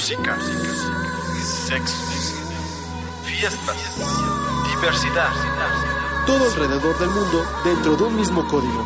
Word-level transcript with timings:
música, 0.00 0.34
sexo, 1.42 1.94
fiestas, 3.22 3.76
diversidad. 4.74 5.30
Todo 6.26 6.42
alrededor 6.46 6.98
del 6.98 7.10
mundo 7.10 7.44
dentro 7.62 7.96
de 7.96 8.04
un 8.04 8.16
mismo 8.16 8.48
código. 8.48 8.82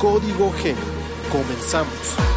Código 0.00 0.52
G. 0.54 0.74
Comenzamos. 1.30 2.35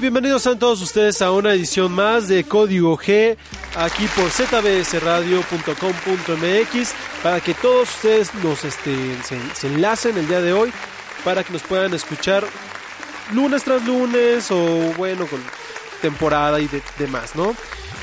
Bienvenidos 0.00 0.46
a 0.46 0.56
todos 0.58 0.80
ustedes 0.80 1.20
a 1.22 1.32
una 1.32 1.52
edición 1.52 1.92
más 1.92 2.28
de 2.28 2.44
Código 2.44 2.96
G 2.96 3.36
aquí 3.76 4.06
por 4.14 4.30
zbsradio.com.mx 4.30 6.94
para 7.22 7.40
que 7.40 7.54
todos 7.54 7.88
ustedes 7.96 8.32
nos 8.34 8.64
este, 8.64 8.94
se, 9.54 9.66
enlacen 9.66 10.16
el 10.16 10.28
día 10.28 10.40
de 10.40 10.52
hoy 10.52 10.72
para 11.24 11.42
que 11.42 11.52
nos 11.52 11.62
puedan 11.62 11.92
escuchar 11.94 12.44
lunes 13.32 13.64
tras 13.64 13.84
lunes 13.84 14.50
o 14.50 14.64
bueno 14.96 15.26
con 15.26 15.40
temporada 16.00 16.60
y 16.60 16.68
de- 16.68 16.82
demás, 16.98 17.34
¿no? 17.34 17.54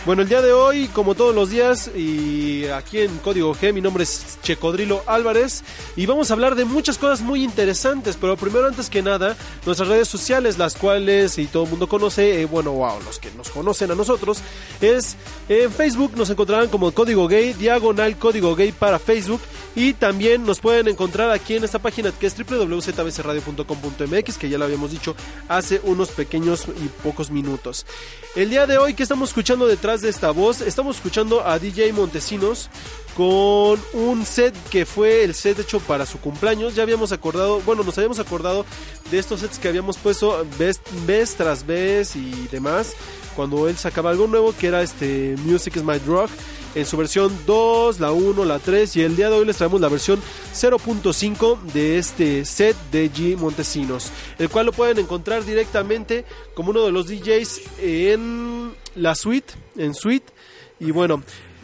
Bueno, 0.06 0.22
el 0.22 0.30
día 0.30 0.44
de 0.44 0.53
hoy, 0.53 0.88
como 0.89 1.16
todos 1.16 1.34
los 1.34 1.50
días, 1.50 1.89
y 1.95 2.67
aquí 2.67 3.00
en 3.00 3.17
Código 3.17 3.56
G, 3.56 3.73
mi 3.73 3.81
nombre 3.81 4.03
es 4.03 4.38
Checodrilo 4.44 5.02
Álvarez, 5.08 5.64
y 5.95 6.06
vamos 6.06 6.30
a 6.30 6.36
hablar 6.36 6.53
de 6.53 6.64
muchas 6.64 7.00
cosas 7.00 7.22
muy 7.22 7.44
interesantes, 7.44 8.16
pero 8.22 8.38
primero, 8.38 8.67
antes 8.67 8.92
que 8.92 9.02
nada, 9.02 9.36
nuestras 9.66 9.89
redes 9.89 10.08
sociales, 10.08 10.59
las 10.59 10.76
cuales, 10.76 11.39
y 11.39 11.48
todo 11.48 11.64
el 11.64 11.72
mundo 11.72 11.89
conoce, 11.89 12.39
eh, 12.39 12.45
bueno, 12.45 12.73
wow, 12.73 13.02
los 13.03 13.17
que 13.17 13.31
nos 13.31 13.50
conocen 13.50 13.89
a 13.89 13.95
nosotros, 13.95 14.42
es 14.80 15.16
en 15.50 15.72
Facebook, 15.72 16.11
nos 16.16 16.30
encontrarán 16.30 16.70
como 16.70 16.92
Código 16.92 17.28
Gay, 17.28 17.53
diagonal 17.53 18.16
Código 18.20 18.56
Gay 18.56 18.73
para 18.73 19.00
Facebook, 19.00 19.42
y 19.76 19.94
también 19.94 20.45
nos 20.45 20.59
pueden 20.59 20.88
encontrar 20.88 21.31
aquí 21.31 21.56
en 21.56 21.64
esta 21.64 21.80
página 21.80 22.11
que 22.11 22.28
es 22.28 22.36
www.zbcradio.com.mx, 22.38 24.38
que 24.38 24.50
ya 24.50 24.59
lo 24.59 24.66
habíamos 24.66 24.92
dicho 24.92 25.16
hace 25.50 25.81
unos 25.83 26.09
pequeños 26.09 26.67
y 26.67 26.89
pocos 27.03 27.31
minutos. 27.31 27.88
El 28.36 28.52
día 28.52 28.67
de 28.67 28.78
hoy, 28.78 28.94
¿qué 28.94 29.03
estamos 29.03 29.30
escuchando 29.30 29.67
detrás 29.67 29.94
de 30.01 30.09
esta 30.09 30.31
voz? 30.31 30.61
Estamos 30.61 30.97
escuchando 30.97 31.45
a 31.45 31.57
DJ 31.59 31.93
Montesinos 31.93 32.69
con 33.15 33.79
un 33.93 34.25
set 34.25 34.53
que 34.69 34.85
fue 34.85 35.23
el 35.23 35.33
set 35.33 35.59
hecho 35.59 35.79
para 35.79 36.05
su 36.05 36.19
cumpleaños. 36.19 36.75
Ya 36.75 36.83
habíamos 36.83 37.11
acordado, 37.11 37.61
bueno, 37.61 37.83
nos 37.83 37.97
habíamos 37.97 38.19
acordado 38.19 38.65
de 39.09 39.19
estos 39.19 39.39
sets 39.39 39.57
que 39.57 39.67
habíamos 39.67 39.97
puesto 39.97 40.45
vez, 40.57 40.81
vez 41.05 41.35
tras 41.35 41.65
vez 41.65 42.15
y 42.15 42.47
demás. 42.52 42.93
Cuando 43.35 43.67
él 43.67 43.77
sacaba 43.77 44.09
algo 44.09 44.27
nuevo, 44.27 44.53
que 44.57 44.67
era 44.67 44.81
este 44.81 45.35
Music 45.45 45.75
is 45.77 45.83
My 45.83 45.99
Drug, 45.99 46.30
en 46.75 46.86
su 46.86 46.97
versión 46.97 47.36
2, 47.47 47.99
la 47.99 48.11
1, 48.11 48.45
la 48.45 48.59
3. 48.59 48.95
Y 48.97 49.02
el 49.02 49.15
día 49.15 49.30
de 49.30 49.37
hoy 49.37 49.45
les 49.45 49.58
traemos 49.58 49.81
la 49.81 49.89
versión 49.89 50.21
0.5 50.53 51.59
de 51.73 51.97
este 51.97 52.45
set 52.45 52.75
de 52.91 53.11
G 53.11 53.37
Montesinos, 53.37 54.11
el 54.37 54.49
cual 54.49 54.67
lo 54.67 54.71
pueden 54.71 54.99
encontrar 54.99 55.43
directamente 55.45 56.25
como 56.53 56.69
uno 56.71 56.83
de 56.85 56.91
los 56.91 57.08
DJs 57.08 57.61
en 57.81 58.73
la 58.95 59.15
suite, 59.15 59.53
en 59.77 59.93
suite. 59.93 60.31
Y 60.80 60.91
bueno, 60.91 61.23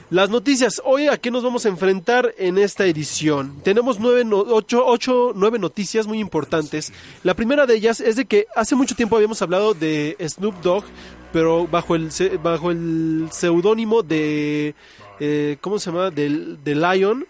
las 0.10 0.30
noticias. 0.30 0.82
Hoy 0.84 1.08
a 1.08 1.18
qué 1.18 1.32
nos 1.32 1.44
vamos 1.44 1.66
a 1.66 1.70
enfrentar 1.70 2.34
en 2.38 2.58
esta 2.58 2.86
edición. 2.86 3.62
Tenemos 3.64 4.00
nueve, 4.00 4.26
no- 4.26 4.40
ocho, 4.40 4.84
ocho, 4.86 5.32
nueve 5.36 5.60
noticias 5.60 6.08
muy 6.08 6.20
importantes. 6.20 6.92
La 7.24 7.34
primera 7.34 7.66
de 7.66 7.76
ellas 7.76 8.00
es 8.00 8.16
de 8.16 8.26
que 8.26 8.48
hace 8.56 8.76
mucho 8.76 8.96
tiempo 8.96 9.16
habíamos 9.16 9.42
hablado 9.42 9.74
de 9.74 10.16
Snoop 10.28 10.56
Dogg, 10.62 10.84
pero 11.32 11.66
bajo 11.68 11.96
el 11.96 12.10
bajo 12.44 12.72
el 12.72 13.30
seudónimo 13.32 14.04
de 14.04 14.76
eh, 15.22 15.58
¿cómo 15.62 15.78
se 15.78 15.92
llama? 15.92 16.10
Del 16.10 16.64
de 16.64 16.74
Lion, 16.74 17.28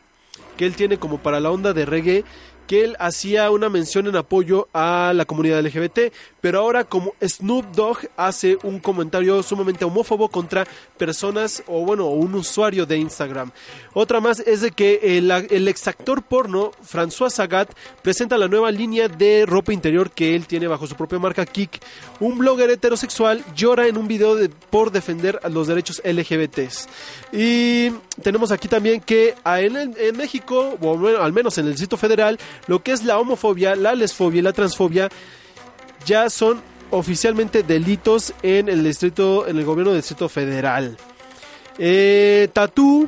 que 0.55 0.65
él 0.65 0.75
tiene 0.75 0.97
como 0.97 1.17
para 1.17 1.41
la 1.41 1.51
onda 1.51 1.73
de 1.73 1.85
reggae 1.85 2.23
que 2.67 2.85
él 2.85 2.95
hacía 2.99 3.51
una 3.51 3.67
mención 3.67 4.07
en 4.07 4.15
apoyo 4.15 4.69
a 4.73 5.11
la 5.13 5.25
comunidad 5.25 5.61
LGBT, 5.61 6.13
pero 6.41 6.59
ahora 6.59 6.83
como 6.83 7.13
Snoop 7.21 7.65
Dogg 7.75 7.99
hace 8.17 8.57
un 8.63 8.79
comentario 8.79 9.41
sumamente 9.43 9.85
homófobo 9.85 10.27
contra 10.27 10.67
personas 10.97 11.63
o 11.67 11.85
bueno, 11.85 12.07
un 12.07 12.33
usuario 12.35 12.85
de 12.85 12.97
Instagram. 12.97 13.51
Otra 13.93 14.19
más 14.19 14.39
es 14.39 14.61
de 14.61 14.71
que 14.71 14.99
el, 15.17 15.29
el 15.31 15.67
exactor 15.67 16.23
porno 16.23 16.71
François 16.83 17.29
Sagat 17.29 17.69
presenta 18.01 18.37
la 18.37 18.47
nueva 18.47 18.71
línea 18.71 19.07
de 19.07 19.45
ropa 19.45 19.71
interior 19.73 20.11
que 20.11 20.35
él 20.35 20.47
tiene 20.47 20.67
bajo 20.67 20.87
su 20.87 20.95
propia 20.95 21.19
marca 21.19 21.45
Kik. 21.45 21.79
Un 22.19 22.37
blogger 22.39 22.69
heterosexual 22.71 23.43
llora 23.55 23.87
en 23.87 23.97
un 23.97 24.07
video 24.07 24.35
de- 24.35 24.49
por 24.49 24.91
defender 24.91 25.39
los 25.51 25.67
derechos 25.67 26.01
LGBTs. 26.03 26.87
Y 27.31 27.91
tenemos 28.21 28.51
aquí 28.51 28.67
también 28.67 29.01
que 29.01 29.35
en, 29.45 30.17
México, 30.17 30.77
o 30.81 30.97
bueno, 30.97 31.21
al 31.21 31.33
menos 31.33 31.57
en 31.57 31.65
el 31.65 31.71
Distrito 31.71 31.97
Federal, 31.97 32.39
lo 32.67 32.81
que 32.83 32.91
es 32.91 33.03
la 33.03 33.19
homofobia, 33.19 33.75
la 33.75 33.95
lesfobia 33.95 34.39
y 34.39 34.41
la 34.41 34.53
transfobia 34.53 35.09
ya 36.05 36.29
son 36.29 36.61
oficialmente 36.91 37.63
delitos 37.63 38.33
en 38.43 38.69
el 38.69 38.83
distrito, 38.83 39.47
en 39.47 39.57
el 39.57 39.65
gobierno 39.65 39.91
del 39.91 40.01
Distrito 40.01 40.29
Federal. 40.29 40.97
Eh, 41.77 42.49
Tatú, 42.53 43.07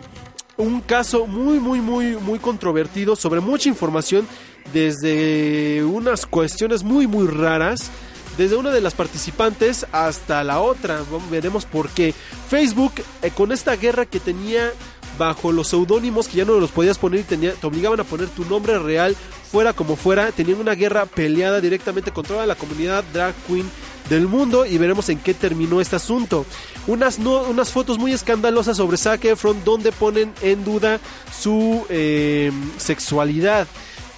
un 0.58 0.82
caso 0.82 1.28
muy, 1.28 1.60
muy, 1.60 1.82
muy, 1.82 2.16
muy 2.16 2.40
controvertido 2.40 3.16
sobre 3.16 3.40
mucha 3.40 3.70
información 3.70 4.28
desde 4.72 5.84
unas 5.84 6.26
cuestiones 6.26 6.84
muy, 6.84 7.08
muy 7.08 7.28
raras. 7.28 7.92
Desde 8.38 8.56
una 8.56 8.72
de 8.72 8.82
las 8.82 8.96
participantes 8.96 9.86
hasta 9.92 10.44
la 10.44 10.60
otra. 10.60 11.02
Veremos 11.30 11.66
por 11.66 11.90
qué. 11.90 12.16
Facebook, 12.50 12.94
eh, 13.22 13.30
con 13.30 13.52
esta 13.52 13.76
guerra 13.76 14.08
que 14.08 14.20
tenía 14.20 14.72
bajo 15.18 15.52
los 15.52 15.68
seudónimos 15.68 16.28
que 16.28 16.38
ya 16.38 16.46
no 16.46 16.60
los 16.60 16.72
podías 16.72 16.98
poner 16.98 17.22
y 17.22 17.24
te 17.24 17.68
obligaban 17.68 18.00
a 18.00 18.04
poner 18.04 18.30
tu 18.30 18.46
nombre 18.46 18.78
real, 18.80 19.16
fuera 19.52 19.74
como 19.74 19.96
fuera, 19.96 20.32
tenían 20.32 20.60
una 20.60 20.76
guerra 20.76 21.06
peleada 21.06 21.62
directamente 21.62 22.12
con 22.12 22.26
toda 22.26 22.46
la 22.46 22.56
comunidad 22.56 23.04
drag 23.14 23.36
queen 23.48 23.70
del 24.10 24.28
mundo 24.28 24.66
y 24.66 24.78
veremos 24.78 25.10
en 25.10 25.20
qué 25.20 25.34
terminó 25.34 25.80
este 25.80 25.96
asunto. 25.96 26.46
Unas, 26.88 27.20
unas 27.20 27.72
fotos 27.72 27.98
muy 27.98 28.14
escandalosas 28.14 28.78
sobre 28.78 28.98
Zac 28.98 29.24
Efron 29.26 29.64
donde 29.64 29.92
ponen 29.92 30.34
en 30.42 30.64
duda 30.64 31.00
su 31.32 31.86
eh, 31.90 32.52
sexualidad. 32.78 33.68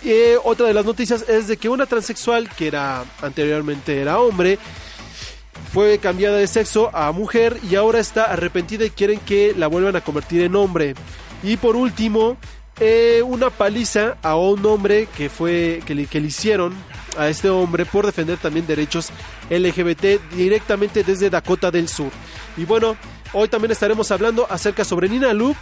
Eh, 0.04 0.38
otra 0.44 0.68
de 0.68 0.74
las 0.74 0.86
noticias 0.86 1.26
es 1.28 1.48
de 1.48 1.58
que 1.58 1.70
una 1.70 1.86
transexual 1.86 2.50
que 2.50 2.68
era 2.68 3.04
anteriormente 3.22 4.00
era 4.00 4.20
hombre 4.20 4.60
fue 5.76 5.98
cambiada 5.98 6.38
de 6.38 6.48
sexo 6.48 6.90
a 6.96 7.12
mujer 7.12 7.60
y 7.70 7.76
ahora 7.76 8.00
está 8.00 8.32
arrepentida 8.32 8.86
y 8.86 8.92
quieren 8.92 9.20
que 9.20 9.54
la 9.54 9.68
vuelvan 9.68 9.98
a 9.98 10.02
convertir 10.02 10.42
en 10.44 10.56
hombre. 10.56 10.96
Y 11.44 11.58
por 11.58 11.76
último, 11.76 12.38
eh, 12.80 13.22
una 13.26 13.50
paliza 13.50 14.16
a 14.24 14.38
un 14.38 14.66
hombre 14.66 15.10
que 15.18 15.30
fue 15.30 15.82
que 15.86 15.94
le, 15.94 16.06
que 16.06 16.22
le 16.22 16.28
hicieron 16.28 16.74
a 17.18 17.28
este 17.28 17.50
hombre 17.50 17.86
por 17.86 18.06
defender 18.06 18.38
también 18.38 18.66
derechos 18.66 19.10
LGBT 19.50 20.34
directamente 20.34 21.04
desde 21.04 21.30
Dakota 21.30 21.72
del 21.72 21.90
Sur. 21.90 22.12
Y 22.56 22.64
bueno, 22.64 22.96
hoy 23.34 23.50
también 23.50 23.72
estaremos 23.74 24.10
hablando 24.12 24.48
acerca 24.50 24.86
sobre 24.86 25.10
Nina 25.10 25.34
Loop, 25.34 25.58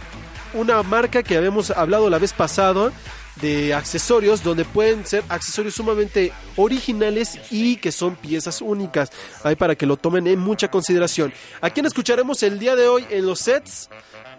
una 0.54 0.80
marca 0.84 1.24
que 1.24 1.36
habíamos 1.36 1.72
hablado 1.72 2.08
la 2.08 2.20
vez 2.20 2.32
pasada 2.32 2.92
de 3.40 3.74
accesorios 3.74 4.42
donde 4.42 4.64
pueden 4.64 5.06
ser 5.06 5.24
accesorios 5.28 5.74
sumamente 5.74 6.32
originales 6.56 7.38
y 7.50 7.76
que 7.76 7.92
son 7.92 8.16
piezas 8.16 8.60
únicas. 8.60 9.10
Ahí 9.42 9.56
para 9.56 9.74
que 9.74 9.86
lo 9.86 9.96
tomen 9.96 10.26
en 10.26 10.38
mucha 10.38 10.70
consideración. 10.70 11.32
¿A 11.60 11.70
quién 11.70 11.86
escucharemos 11.86 12.42
el 12.42 12.58
día 12.58 12.76
de 12.76 12.88
hoy 12.88 13.06
en 13.10 13.26
los 13.26 13.40
sets? 13.40 13.90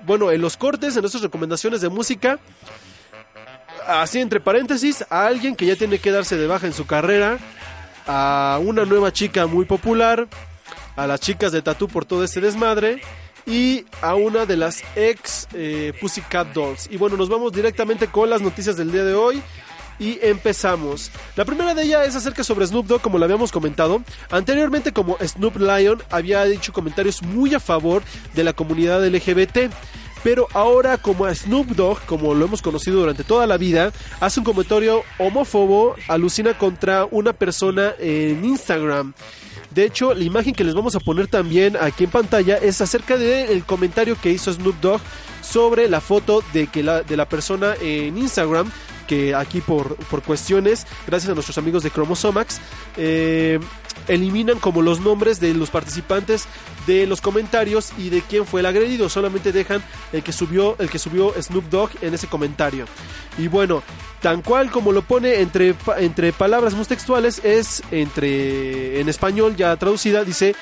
Bueno, 0.05 0.31
en 0.31 0.41
los 0.41 0.55
cortes, 0.57 0.95
en 0.95 1.01
nuestras 1.01 1.23
recomendaciones 1.23 1.81
de 1.81 1.89
música. 1.89 2.39
Así 3.87 4.19
entre 4.19 4.39
paréntesis, 4.39 5.05
a 5.09 5.27
alguien 5.27 5.55
que 5.55 5.65
ya 5.65 5.75
tiene 5.75 5.99
que 5.99 6.11
darse 6.11 6.37
de 6.37 6.47
baja 6.47 6.65
en 6.65 6.73
su 6.73 6.87
carrera, 6.87 7.37
a 8.07 8.59
una 8.63 8.85
nueva 8.85 9.11
chica 9.13 9.45
muy 9.45 9.65
popular, 9.65 10.27
a 10.95 11.05
las 11.05 11.19
chicas 11.19 11.51
de 11.51 11.61
Tatú 11.61 11.87
por 11.87 12.05
todo 12.05 12.23
este 12.23 12.41
desmadre 12.41 13.01
y 13.45 13.85
a 14.01 14.15
una 14.15 14.45
de 14.45 14.57
las 14.57 14.83
ex 14.95 15.47
eh, 15.53 15.93
Pussycat 15.99 16.53
Dolls. 16.53 16.87
Y 16.91 16.97
bueno, 16.97 17.17
nos 17.17 17.29
vamos 17.29 17.51
directamente 17.51 18.07
con 18.07 18.29
las 18.29 18.41
noticias 18.41 18.77
del 18.77 18.91
día 18.91 19.03
de 19.03 19.13
hoy. 19.13 19.41
y 19.97 20.19
empezamos. 20.21 21.09
La 21.37 21.45
primera 21.45 21.73
de 21.73 21.83
ellas 21.83 22.05
es 22.05 22.15
acerca 22.17 22.43
sobre 22.43 22.67
Snoop 22.67 22.85
Dogg, 22.85 23.01
como 23.01 23.17
lo 23.17 23.23
habíamos 23.23 23.53
comentado. 23.53 24.03
Anteriormente, 24.29 24.91
como 24.91 25.17
Snoop 25.21 25.55
Lion, 25.55 26.03
había 26.09 26.43
dicho 26.43 26.73
comentarios 26.73 27.23
muy 27.23 27.53
a 27.53 27.61
favor 27.61 28.03
de 28.33 28.43
la 28.43 28.51
comunidad 28.51 29.07
LGBT. 29.07 29.71
Pero 30.21 30.47
ahora 30.53 30.97
como 30.97 31.33
Snoop 31.33 31.67
Dogg, 31.75 32.01
como 32.07 32.33
lo 32.33 32.45
hemos 32.45 32.61
conocido 32.61 32.99
durante 32.99 33.23
toda 33.23 33.45
la 33.45 33.57
vida, 33.57 33.93
hace 34.19 34.39
un 34.39 34.43
comentario 34.43 35.03
homófobo, 35.19 35.95
alucina 36.07 36.57
contra 36.57 37.05
una 37.05 37.31
persona 37.31 37.93
en 37.99 38.43
Instagram. 38.43 39.13
De 39.75 39.83
hecho, 39.83 40.13
la 40.13 40.23
imagen 40.23 40.55
que 40.55 40.63
les 40.63 40.73
vamos 40.73 40.95
a 40.95 41.01
poner 41.01 41.27
también 41.27 41.75
aquí 41.75 42.05
en 42.05 42.09
pantalla 42.09 42.55
es 42.55 42.79
acerca 42.79 43.17
del 43.17 43.65
comentario 43.65 44.15
que 44.15 44.31
hizo 44.31 44.53
Snoop 44.53 44.79
Dogg 44.79 45.01
sobre 45.41 45.89
la 45.89 45.99
foto 45.99 46.41
de, 46.53 46.67
que 46.67 46.81
la, 46.81 47.03
de 47.03 47.17
la 47.17 47.27
persona 47.27 47.75
en 47.81 48.17
Instagram 48.17 48.71
que 49.07 49.35
aquí 49.35 49.61
por, 49.61 49.95
por 49.95 50.21
cuestiones, 50.21 50.85
gracias 51.07 51.31
a 51.31 51.33
nuestros 51.33 51.57
amigos 51.57 51.83
de 51.83 51.91
Chromosomax, 51.91 52.59
eh, 52.97 53.59
eliminan 54.07 54.59
como 54.59 54.81
los 54.81 54.99
nombres 54.99 55.39
de 55.39 55.53
los 55.53 55.69
participantes 55.69 56.47
de 56.85 57.07
los 57.07 57.21
comentarios 57.21 57.91
y 57.97 58.09
de 58.09 58.21
quién 58.21 58.45
fue 58.45 58.59
el 58.59 58.65
agredido. 58.65 59.09
Solamente 59.09 59.51
dejan 59.51 59.83
el 60.11 60.23
que 60.23 60.31
subió, 60.31 60.75
el 60.79 60.89
que 60.89 60.99
subió 60.99 61.33
Snoop 61.41 61.69
Dogg 61.69 61.91
en 62.01 62.13
ese 62.13 62.27
comentario. 62.27 62.85
Y 63.37 63.47
bueno, 63.47 63.83
tan 64.21 64.41
cual 64.41 64.71
como 64.71 64.91
lo 64.91 65.01
pone 65.01 65.41
entre, 65.41 65.75
entre 65.97 66.33
palabras 66.33 66.73
muy 66.73 66.85
textuales, 66.85 67.41
es 67.43 67.83
entre 67.91 68.99
en 68.99 69.09
español 69.09 69.55
ya 69.55 69.75
traducida, 69.77 70.23
dice 70.23 70.55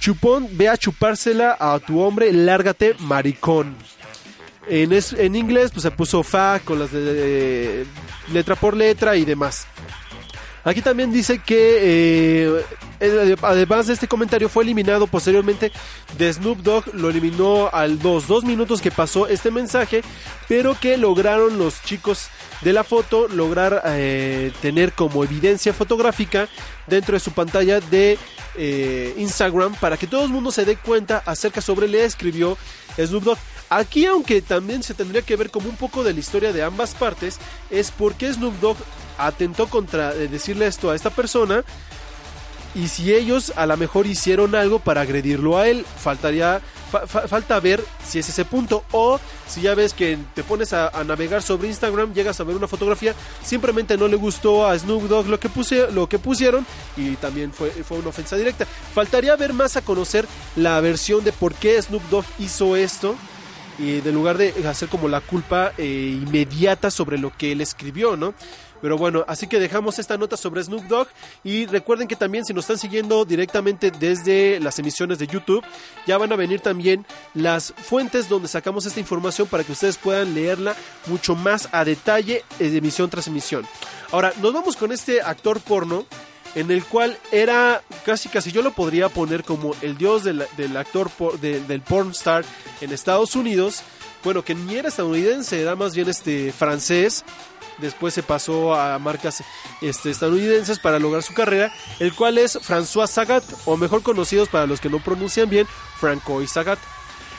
Chupón, 0.00 0.48
ve 0.52 0.68
a 0.68 0.78
chupársela 0.78 1.56
a 1.60 1.78
tu 1.78 2.00
hombre, 2.00 2.32
lárgate, 2.32 2.94
maricón. 3.00 3.76
En, 4.70 4.92
en 4.92 5.36
inglés, 5.36 5.72
pues 5.72 5.82
se 5.82 5.90
puso 5.90 6.22
fa 6.22 6.60
con 6.64 6.78
las 6.78 6.92
de, 6.92 7.84
letra 8.32 8.54
por 8.54 8.76
letra 8.76 9.16
y 9.16 9.24
demás. 9.24 9.66
Aquí 10.62 10.80
también 10.82 11.10
dice 11.10 11.38
que 11.38 11.78
eh, 13.00 13.36
además 13.42 13.86
de 13.86 13.94
este 13.94 14.06
comentario 14.06 14.48
fue 14.48 14.62
eliminado 14.62 15.06
posteriormente 15.06 15.72
de 16.18 16.32
Snoop 16.32 16.58
Dogg, 16.58 16.94
lo 16.94 17.08
eliminó 17.08 17.70
al 17.72 17.98
dos, 17.98 18.26
dos 18.26 18.44
minutos 18.44 18.82
que 18.82 18.90
pasó 18.90 19.26
este 19.26 19.50
mensaje, 19.50 20.02
pero 20.48 20.78
que 20.78 20.98
lograron 20.98 21.58
los 21.58 21.82
chicos 21.82 22.28
de 22.60 22.74
la 22.74 22.84
foto 22.84 23.26
lograr 23.26 23.82
eh, 23.86 24.52
tener 24.60 24.92
como 24.92 25.24
evidencia 25.24 25.72
fotográfica 25.72 26.46
dentro 26.86 27.14
de 27.14 27.20
su 27.20 27.32
pantalla 27.32 27.80
de 27.80 28.18
eh, 28.56 29.14
Instagram 29.16 29.74
para 29.76 29.96
que 29.96 30.06
todo 30.06 30.24
el 30.24 30.30
mundo 30.30 30.52
se 30.52 30.66
dé 30.66 30.76
cuenta 30.76 31.22
acerca 31.24 31.62
sobre 31.62 31.88
le 31.88 32.04
escribió 32.04 32.58
Snoop 32.98 33.24
Dogg. 33.24 33.38
Aquí, 33.70 34.04
aunque 34.04 34.42
también 34.42 34.82
se 34.82 34.94
tendría 34.94 35.22
que 35.22 35.36
ver 35.36 35.50
como 35.50 35.68
un 35.68 35.76
poco 35.76 36.02
de 36.02 36.12
la 36.12 36.18
historia 36.18 36.52
de 36.52 36.64
ambas 36.64 36.92
partes, 36.94 37.38
es 37.70 37.92
porque 37.92 38.32
Snoop 38.32 38.58
Dogg 38.60 38.76
atentó 39.16 39.68
contra 39.68 40.12
eh, 40.12 40.26
decirle 40.26 40.66
esto 40.66 40.90
a 40.90 40.96
esta 40.96 41.10
persona 41.10 41.64
y 42.74 42.88
si 42.88 43.14
ellos 43.14 43.52
a 43.56 43.66
lo 43.66 43.76
mejor 43.76 44.06
hicieron 44.06 44.56
algo 44.56 44.80
para 44.80 45.02
agredirlo 45.02 45.56
a 45.56 45.68
él, 45.68 45.84
faltaría 45.98 46.60
falta 46.90 47.60
ver 47.60 47.84
si 48.04 48.18
es 48.18 48.28
ese 48.28 48.44
punto 48.44 48.82
o 48.90 49.20
si 49.46 49.60
ya 49.60 49.76
ves 49.76 49.94
que 49.94 50.18
te 50.34 50.42
pones 50.42 50.72
a, 50.72 50.90
navegar 51.04 51.40
sobre 51.40 51.68
Instagram, 51.68 52.12
llegas 52.12 52.40
a 52.40 52.44
ver 52.44 52.56
una 52.56 52.66
fotografía, 52.66 53.14
simplemente 53.44 53.96
no 53.96 54.08
le 54.08 54.16
gustó 54.16 54.66
a 54.66 54.76
Snoop 54.76 55.04
Dogg 55.04 55.28
lo 55.28 55.38
que 55.38 55.48
puse, 55.48 55.90
lo 55.92 56.08
que 56.08 56.18
pusieron 56.18 56.66
y 56.96 57.14
también 57.16 57.52
fue, 57.52 57.70
fue 57.70 57.98
una 57.98 58.08
ofensa 58.08 58.36
directa. 58.36 58.66
Faltaría 58.92 59.36
ver 59.36 59.52
más 59.52 59.76
a 59.76 59.82
conocer 59.82 60.26
la 60.56 60.80
versión 60.80 61.22
de 61.22 61.30
por 61.30 61.54
qué 61.54 61.80
Snoop 61.80 62.02
Dogg 62.10 62.24
hizo 62.40 62.74
esto 62.74 63.14
y 63.80 64.00
de 64.00 64.12
lugar 64.12 64.36
de 64.36 64.52
hacer 64.68 64.88
como 64.88 65.08
la 65.08 65.20
culpa 65.20 65.72
eh, 65.78 66.18
inmediata 66.22 66.90
sobre 66.90 67.18
lo 67.18 67.32
que 67.36 67.52
él 67.52 67.60
escribió, 67.60 68.16
¿no? 68.16 68.34
Pero 68.82 68.96
bueno, 68.96 69.24
así 69.28 69.46
que 69.46 69.58
dejamos 69.58 69.98
esta 69.98 70.16
nota 70.16 70.36
sobre 70.36 70.62
Snoop 70.62 70.84
Dogg 70.84 71.08
y 71.44 71.66
recuerden 71.66 72.08
que 72.08 72.16
también 72.16 72.44
si 72.44 72.54
nos 72.54 72.64
están 72.64 72.78
siguiendo 72.78 73.24
directamente 73.24 73.90
desde 73.90 74.58
las 74.60 74.78
emisiones 74.78 75.18
de 75.18 75.26
YouTube, 75.26 75.64
ya 76.06 76.16
van 76.18 76.32
a 76.32 76.36
venir 76.36 76.60
también 76.60 77.04
las 77.34 77.74
fuentes 77.76 78.28
donde 78.28 78.48
sacamos 78.48 78.86
esta 78.86 79.00
información 79.00 79.48
para 79.48 79.64
que 79.64 79.72
ustedes 79.72 79.98
puedan 79.98 80.34
leerla 80.34 80.74
mucho 81.06 81.34
más 81.34 81.68
a 81.72 81.84
detalle 81.84 82.44
de 82.58 82.76
emisión 82.76 83.10
tras 83.10 83.26
emisión. 83.26 83.66
Ahora, 84.12 84.32
nos 84.40 84.52
vamos 84.52 84.76
con 84.76 84.92
este 84.92 85.20
actor 85.20 85.60
porno 85.60 86.06
en 86.54 86.70
el 86.70 86.84
cual 86.84 87.16
era 87.32 87.82
casi 88.04 88.28
casi 88.28 88.52
yo 88.52 88.62
lo 88.62 88.72
podría 88.72 89.08
poner 89.08 89.44
como 89.44 89.74
el 89.82 89.96
dios 89.96 90.24
del, 90.24 90.42
actor 90.76 91.10
del 91.40 91.80
porn 91.82 92.10
star 92.10 92.44
en 92.80 92.92
Estados 92.92 93.36
Unidos 93.36 93.82
bueno 94.24 94.44
que 94.44 94.54
ni 94.54 94.76
era 94.76 94.88
estadounidense 94.88 95.60
era 95.60 95.76
más 95.76 95.94
bien 95.94 96.08
este 96.08 96.52
francés 96.52 97.24
después 97.80 98.14
se 98.14 98.22
pasó 98.22 98.74
a 98.74 98.98
marcas 98.98 99.42
este, 99.80 100.10
estadounidenses 100.10 100.78
para 100.78 100.98
lograr 100.98 101.22
su 101.22 101.34
carrera, 101.34 101.72
el 101.98 102.14
cual 102.14 102.38
es 102.38 102.58
François 102.60 103.06
Sagat, 103.06 103.44
o 103.64 103.76
mejor 103.76 104.02
conocidos 104.02 104.48
para 104.48 104.66
los 104.66 104.80
que 104.80 104.90
no 104.90 104.98
pronuncian 104.98 105.48
bien, 105.48 105.66
Francois 105.98 106.50
Sagat. 106.50 106.78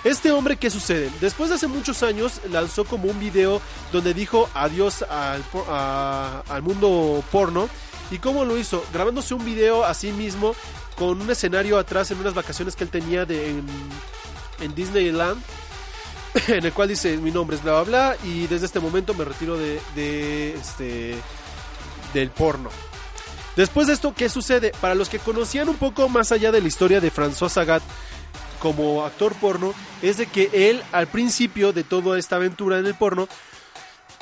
Este 0.03 0.31
hombre, 0.31 0.57
¿qué 0.57 0.71
sucede? 0.71 1.11
Después 1.21 1.49
de 1.49 1.57
hace 1.57 1.67
muchos 1.67 2.01
años 2.01 2.41
lanzó 2.49 2.85
como 2.85 3.07
un 3.09 3.19
video 3.19 3.61
donde 3.91 4.15
dijo 4.15 4.49
adiós 4.55 5.03
al, 5.03 5.43
al 6.49 6.61
mundo 6.63 7.23
porno. 7.31 7.69
¿Y 8.11 8.19
cómo 8.19 8.45
lo 8.45 8.57
hizo? 8.57 8.83
Grabándose 8.93 9.33
un 9.33 9.43
video 9.43 9.85
a 9.85 9.93
sí 9.93 10.11
mismo 10.11 10.53
con 10.95 11.21
un 11.21 11.31
escenario 11.31 11.79
atrás 11.79 12.11
en 12.11 12.19
unas 12.19 12.33
vacaciones 12.33 12.75
que 12.75 12.83
él 12.83 12.89
tenía 12.89 13.25
de, 13.25 13.49
en, 13.49 13.65
en 14.59 14.75
Disneyland 14.75 15.41
en 16.47 16.65
el 16.65 16.73
cual 16.73 16.89
dice 16.89 17.17
mi 17.17 17.31
nombre 17.31 17.55
es 17.55 17.63
bla 17.63 17.81
bla 17.81 17.83
bla 17.83 18.17
y 18.23 18.47
desde 18.47 18.65
este 18.65 18.79
momento 18.79 19.13
me 19.13 19.25
retiro 19.25 19.57
de, 19.57 20.53
este 20.53 21.15
del 22.13 22.29
porno. 22.29 22.69
Después 23.55 23.87
de 23.87 23.93
esto, 23.93 24.13
¿qué 24.15 24.29
sucede? 24.29 24.71
Para 24.79 24.95
los 24.95 25.09
que 25.09 25.19
conocían 25.19 25.67
un 25.67 25.75
poco 25.75 26.07
más 26.07 26.31
allá 26.31 26.51
de 26.51 26.61
la 26.61 26.67
historia 26.67 27.01
de 27.01 27.11
François 27.11 27.49
Sagat 27.49 27.83
como 28.59 29.05
actor 29.05 29.33
porno, 29.33 29.73
es 30.01 30.17
de 30.17 30.27
que 30.27 30.49
él 30.53 30.83
al 30.91 31.07
principio 31.07 31.73
de 31.73 31.83
toda 31.83 32.17
esta 32.17 32.37
aventura 32.37 32.79
en 32.79 32.85
el 32.85 32.95
porno 32.95 33.27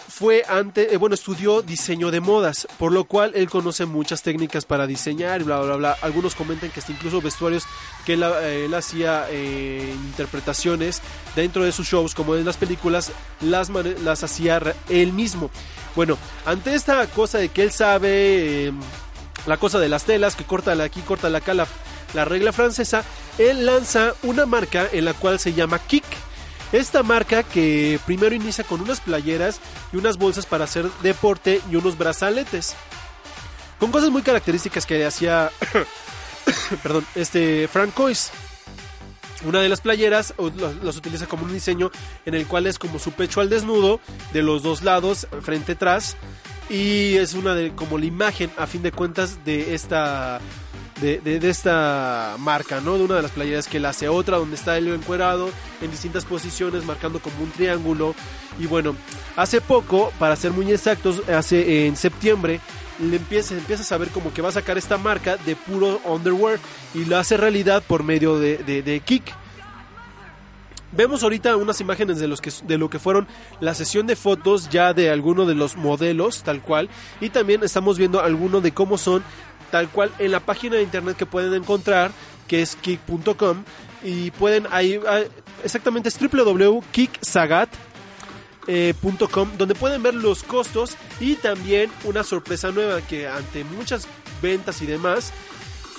fue 0.09 0.43
ante, 0.47 0.93
eh, 0.93 0.97
bueno, 0.97 1.15
estudió 1.15 1.61
diseño 1.61 2.11
de 2.11 2.19
modas, 2.19 2.67
por 2.77 2.91
lo 2.91 3.05
cual 3.05 3.31
él 3.35 3.49
conoce 3.49 3.85
muchas 3.85 4.21
técnicas 4.21 4.65
para 4.65 4.87
diseñar 4.87 5.41
y 5.41 5.43
bla, 5.43 5.61
bla, 5.61 5.75
bla. 5.75 5.97
Algunos 6.01 6.35
comentan 6.35 6.71
que 6.71 6.79
hasta 6.79 6.91
incluso 6.91 7.21
vestuarios 7.21 7.63
que 8.05 8.13
él, 8.13 8.23
eh, 8.23 8.69
hacía 8.75 9.27
eh, 9.29 9.93
interpretaciones 10.07 11.01
dentro 11.35 11.63
de 11.63 11.71
sus 11.71 11.87
shows, 11.87 12.15
como 12.15 12.35
en 12.35 12.45
las 12.45 12.57
películas, 12.57 13.11
las, 13.41 13.69
las 13.69 14.23
hacía 14.23 14.61
él 14.89 15.13
mismo. 15.13 15.51
Bueno, 15.95 16.17
ante 16.45 16.73
esta 16.73 17.05
cosa 17.07 17.37
de 17.37 17.49
que 17.49 17.63
él 17.63 17.71
sabe, 17.71 18.73
la 19.45 19.57
cosa 19.57 19.79
de 19.79 19.89
las 19.89 20.05
telas, 20.05 20.35
que 20.35 20.43
corta 20.43 20.71
aquí, 20.83 21.01
corta 21.01 21.27
acá, 21.35 21.53
la, 21.53 21.67
la 22.13 22.25
regla 22.25 22.51
francesa, 22.51 23.03
él 23.37 23.65
lanza 23.65 24.13
una 24.23 24.45
marca 24.45 24.87
en 24.91 25.05
la 25.05 25.13
cual 25.13 25.39
se 25.39 25.53
llama 25.53 25.79
Kick 25.79 26.05
esta 26.71 27.03
marca 27.03 27.43
que 27.43 27.99
primero 28.05 28.35
inicia 28.35 28.63
con 28.63 28.81
unas 28.81 29.01
playeras 29.01 29.59
y 29.91 29.97
unas 29.97 30.17
bolsas 30.17 30.45
para 30.45 30.65
hacer 30.65 30.89
deporte 31.01 31.61
y 31.71 31.75
unos 31.75 31.97
brazaletes. 31.97 32.75
Con 33.79 33.91
cosas 33.91 34.09
muy 34.09 34.21
características 34.21 34.85
que 34.85 35.05
hacía 35.05 35.51
perdón, 36.83 37.05
este 37.15 37.67
Francois. 37.67 38.31
Una 39.45 39.61
de 39.61 39.69
las 39.69 39.79
playeras 39.79 40.33
las 40.83 40.97
utiliza 40.97 41.25
como 41.25 41.45
un 41.45 41.53
diseño 41.53 41.91
en 42.25 42.33
el 42.33 42.45
cual 42.45 42.67
es 42.67 42.77
como 42.77 42.99
su 42.99 43.13
pecho 43.13 43.39
al 43.39 43.49
desnudo 43.49 44.01
de 44.33 44.43
los 44.43 44.63
dos 44.63 44.83
lados, 44.83 45.27
frente 45.41 45.73
atrás 45.73 46.17
y 46.69 47.15
es 47.15 47.33
una 47.33 47.55
de 47.55 47.71
como 47.71 47.97
la 47.97 48.05
imagen 48.05 48.51
a 48.57 48.67
fin 48.67 48.83
de 48.83 48.91
cuentas 48.91 49.43
de 49.45 49.73
esta 49.73 50.39
de, 51.01 51.49
esta 51.49 52.35
marca, 52.39 52.81
¿no? 52.81 52.97
De 52.97 53.03
una 53.03 53.15
de 53.15 53.21
las 53.21 53.31
playeras 53.31 53.67
que 53.67 53.77
él 53.77 53.85
hace 53.85 54.09
otra, 54.09 54.37
donde 54.37 54.55
está 54.55 54.77
él 54.77 54.87
encuerado 54.89 55.49
en 55.81 55.91
distintas 55.91 56.25
posiciones, 56.25 56.85
marcando 56.85 57.19
como 57.19 57.43
un 57.43 57.51
triángulo. 57.51 58.15
Y 58.59 58.65
bueno, 58.65 58.95
hace 59.35 59.61
poco, 59.61 60.11
para 60.19 60.35
ser 60.35 60.51
muy 60.51 60.71
exactos, 60.71 61.21
hace 61.29 61.87
en 61.87 61.95
septiembre, 61.95 62.59
le 62.99 63.17
empieza, 63.17 63.55
empieza 63.55 63.83
a 63.83 63.85
saber 63.85 64.09
como 64.09 64.33
que 64.33 64.41
va 64.41 64.49
a 64.49 64.53
sacar 64.53 64.77
esta 64.77 64.97
marca 64.97 65.37
de 65.37 65.55
puro 65.55 66.01
underwear 66.05 66.59
y 66.93 67.05
lo 67.05 67.17
hace 67.17 67.37
realidad 67.37 67.83
por 67.85 68.03
medio 68.03 68.37
de, 68.39 68.57
de, 68.57 68.99
Kik. 68.99 69.23
Vemos 70.91 71.21
ahorita 71.21 71.55
unas 71.55 71.79
imágenes 71.81 72.17
de, 72.17 72.27
los 72.27 72.41
que, 72.41 72.51
de 72.63 72.77
lo 72.79 72.89
que 72.89 72.97
fueron 72.97 73.27
la 73.59 73.75
sesión 73.75 74.07
de 74.07 74.15
fotos 74.15 74.69
ya 74.69 74.91
de 74.93 75.11
alguno 75.11 75.45
de 75.45 75.53
los 75.53 75.77
modelos, 75.77 76.41
tal 76.41 76.61
cual. 76.61 76.89
Y 77.21 77.29
también 77.29 77.63
estamos 77.63 77.99
viendo 77.99 78.21
alguno 78.21 78.59
de 78.59 78.73
cómo 78.73 78.97
son 78.97 79.23
tal 79.69 79.89
cual 79.89 80.11
en 80.19 80.31
la 80.31 80.39
página 80.39 80.75
de 80.77 80.83
internet 80.83 81.17
que 81.17 81.25
pueden 81.25 81.53
encontrar, 81.53 82.11
que 82.47 82.61
es 82.61 82.75
kick.com, 82.75 83.63
y 84.03 84.31
pueden 84.31 84.67
ahí, 84.71 84.99
ah, 85.07 85.21
exactamente 85.63 86.09
es 86.09 86.19
www.kicksagat.com, 86.19 87.69
eh, 88.67 88.93
donde 89.57 89.75
pueden 89.75 90.03
ver 90.03 90.13
los 90.13 90.43
costos 90.43 90.95
y 91.19 91.35
también 91.35 91.91
una 92.03 92.23
sorpresa 92.23 92.71
nueva 92.71 93.01
que 93.01 93.27
ante 93.27 93.63
muchas 93.63 94.07
ventas 94.41 94.81
y 94.81 94.85
demás, 94.85 95.33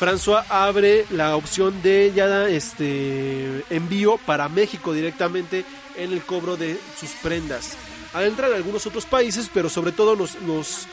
François 0.01 0.45
abre 0.49 1.05
la 1.11 1.37
opción 1.37 1.83
de 1.83 2.11
ya 2.15 2.49
este 2.49 3.63
envío 3.69 4.19
para 4.25 4.49
México 4.49 4.95
directamente 4.95 5.67
en 5.97 6.13
el 6.13 6.23
cobro 6.23 6.57
de 6.57 6.81
sus 6.99 7.11
prendas. 7.23 7.77
adentra 8.15 8.49
en 8.49 8.55
algunos 8.55 8.87
otros 8.87 9.05
países, 9.05 9.51
pero 9.53 9.69
sobre 9.69 9.93
todo 9.93 10.17
nos, 10.17 10.41
nos 10.41 10.87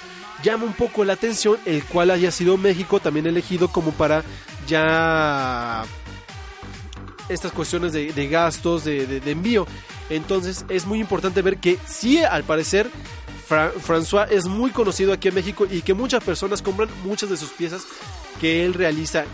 llama 0.44 0.65
un 0.65 0.74
poco 0.74 1.03
la 1.03 1.13
atención 1.13 1.58
el 1.65 1.84
cual 1.84 2.12
haya 2.12 2.32
sido 2.32 2.58
México 2.58 3.00
también 3.00 3.25
elegido 3.27 3.67
como 3.70 3.91
para 3.91 4.24
ya 4.67 5.84
estas 7.29 7.51
cuestiones 7.51 7.91
de, 7.94 8.13
de 8.13 8.27
gastos, 8.27 8.84
de, 8.86 9.06
de- 9.08 9.32
envío. 9.32 9.67
Entonces 10.10 10.65
es 10.70 10.86
muy 10.86 11.00
importante 11.00 11.41
ver 11.41 11.58
que 11.58 11.77
sí, 11.88 12.20
al 12.20 12.44
parecer, 12.44 12.89
Fra- 13.48 13.72
François 13.74 14.27
es 14.29 14.46
muy 14.46 14.72
conocido 14.72 15.12
aquí 15.13 15.27
en 15.27 15.36
México 15.36 15.67
y 15.70 15.82
que 15.82 15.94
muchas 15.94 16.24
personas 16.24 16.62
compran 16.62 16.89
muchas 17.03 17.29
de 17.29 17.38
sus 17.38 17.50
piezas 17.50 17.84
que 18.39 18.63
él 18.65 18.74
realiza. 18.74 19.25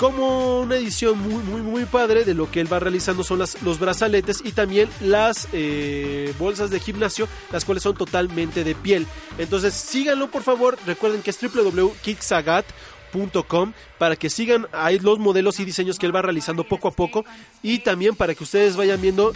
Como 0.00 0.60
una 0.60 0.76
edición 0.76 1.18
muy, 1.18 1.42
muy, 1.42 1.60
muy 1.60 1.84
padre 1.84 2.24
de 2.24 2.32
lo 2.32 2.50
que 2.50 2.62
él 2.62 2.72
va 2.72 2.78
realizando 2.78 3.22
son 3.22 3.38
las, 3.38 3.62
los 3.62 3.78
brazaletes 3.78 4.40
y 4.42 4.52
también 4.52 4.88
las 5.02 5.46
eh, 5.52 6.32
bolsas 6.38 6.70
de 6.70 6.80
gimnasio, 6.80 7.28
las 7.52 7.66
cuales 7.66 7.82
son 7.82 7.94
totalmente 7.94 8.64
de 8.64 8.74
piel. 8.74 9.06
Entonces 9.36 9.74
síganlo 9.74 10.30
por 10.30 10.42
favor, 10.42 10.78
recuerden 10.86 11.20
que 11.20 11.28
es 11.28 11.38
www.kicksagat.com 11.38 13.74
para 13.98 14.16
que 14.16 14.30
sigan 14.30 14.68
ahí 14.72 14.98
los 15.00 15.18
modelos 15.18 15.60
y 15.60 15.66
diseños 15.66 15.98
que 15.98 16.06
él 16.06 16.16
va 16.16 16.22
realizando 16.22 16.64
poco 16.64 16.88
a 16.88 16.92
poco 16.92 17.26
y 17.62 17.80
también 17.80 18.16
para 18.16 18.34
que 18.34 18.44
ustedes 18.44 18.76
vayan 18.76 19.02
viendo 19.02 19.34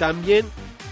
también 0.00 0.44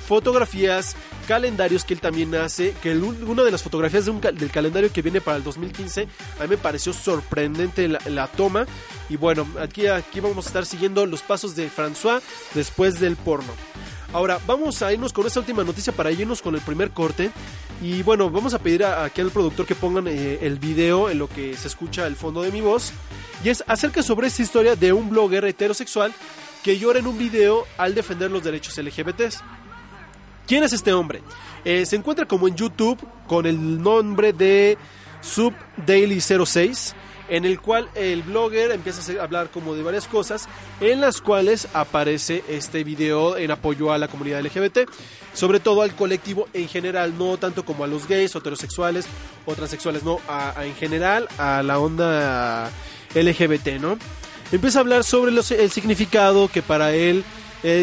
fotografías, 0.08 0.96
calendarios 1.28 1.84
que 1.84 1.92
él 1.92 2.00
también 2.00 2.34
hace, 2.34 2.74
que 2.82 2.96
una 2.96 3.42
de 3.42 3.50
las 3.50 3.62
fotografías 3.62 4.06
del 4.06 4.50
calendario 4.50 4.90
que 4.90 5.02
viene 5.02 5.20
para 5.20 5.36
el 5.36 5.44
2015, 5.44 6.08
a 6.38 6.42
mí 6.44 6.48
me 6.48 6.56
pareció 6.56 6.94
sorprendente 6.94 7.88
la, 7.88 8.26
toma. 8.26 8.66
Y 9.10 9.16
bueno, 9.16 9.46
aquí, 9.60 9.86
aquí 9.86 10.20
vamos 10.20 10.46
a 10.46 10.48
estar 10.48 10.64
siguiendo 10.64 11.04
los 11.04 11.20
pasos 11.20 11.54
de 11.54 11.70
François 11.70 12.22
después 12.54 13.00
del 13.00 13.16
porno. 13.16 13.52
Ahora, 14.14 14.40
vamos 14.46 14.80
a 14.80 14.90
irnos 14.90 15.12
con 15.12 15.26
esta 15.26 15.40
última 15.40 15.62
noticia 15.62 15.92
para 15.92 16.10
irnos 16.10 16.40
con 16.40 16.54
el 16.54 16.62
primer 16.62 16.92
corte. 16.92 17.30
Y 17.82 18.02
bueno, 18.02 18.30
vamos 18.30 18.54
a 18.54 18.58
pedir 18.58 18.86
aquí 18.86 19.20
al 19.20 19.30
productor 19.30 19.66
que 19.66 19.74
pongan 19.74 20.08
eh, 20.08 20.38
el 20.40 20.58
video 20.58 21.10
en 21.10 21.18
lo 21.18 21.28
que 21.28 21.54
se 21.54 21.68
escucha 21.68 22.06
el 22.06 22.16
fondo 22.16 22.40
de 22.40 22.50
mi 22.50 22.62
voz. 22.62 22.92
Y 23.44 23.50
es 23.50 23.62
acerca 23.66 24.02
sobre 24.02 24.28
esta 24.28 24.40
historia 24.40 24.74
de 24.74 24.94
un 24.94 25.10
blogger 25.10 25.44
heterosexual 25.44 26.14
que 26.62 26.78
llora 26.78 26.98
en 26.98 27.06
un 27.06 27.18
video 27.18 27.66
al 27.76 27.94
defender 27.94 28.30
los 28.30 28.42
derechos 28.42 28.78
LGBTs. 28.78 29.42
¿Quién 30.48 30.64
es 30.64 30.72
este 30.72 30.92
hombre? 30.92 31.22
Eh, 31.64 31.84
se 31.86 31.94
encuentra 31.96 32.26
como 32.26 32.48
en 32.48 32.56
YouTube 32.56 32.98
con 33.28 33.44
el 33.46 33.80
nombre 33.82 34.32
de 34.32 34.76
SubDaily06, 35.22 36.94
en 37.28 37.44
el 37.44 37.60
cual 37.60 37.88
el 37.94 38.22
blogger 38.22 38.70
empieza 38.72 39.20
a 39.20 39.22
hablar 39.24 39.50
como 39.50 39.74
de 39.74 39.82
varias 39.82 40.06
cosas, 40.06 40.48
en 40.80 41.02
las 41.02 41.20
cuales 41.20 41.68
aparece 41.74 42.42
este 42.48 42.84
video 42.84 43.36
en 43.36 43.50
apoyo 43.50 43.92
a 43.92 43.98
la 43.98 44.08
comunidad 44.08 44.40
LGBT, 44.40 44.88
sobre 45.34 45.60
todo 45.60 45.82
al 45.82 45.94
colectivo 45.94 46.48
en 46.54 46.66
general, 46.68 47.18
no 47.18 47.36
tanto 47.36 47.64
como 47.66 47.84
a 47.84 47.86
los 47.86 48.08
gays, 48.08 48.34
heterosexuales 48.34 49.04
o 49.44 49.54
transexuales, 49.54 50.02
no, 50.04 50.18
a- 50.28 50.54
en 50.64 50.74
general 50.76 51.28
a 51.36 51.62
la 51.62 51.78
onda 51.78 52.70
LGBT, 53.14 53.78
¿no? 53.78 53.98
Empieza 54.50 54.78
a 54.78 54.80
hablar 54.80 55.04
sobre 55.04 55.30
el 55.32 55.70
significado 55.70 56.48
que 56.48 56.62
para 56.62 56.94
él 56.94 57.22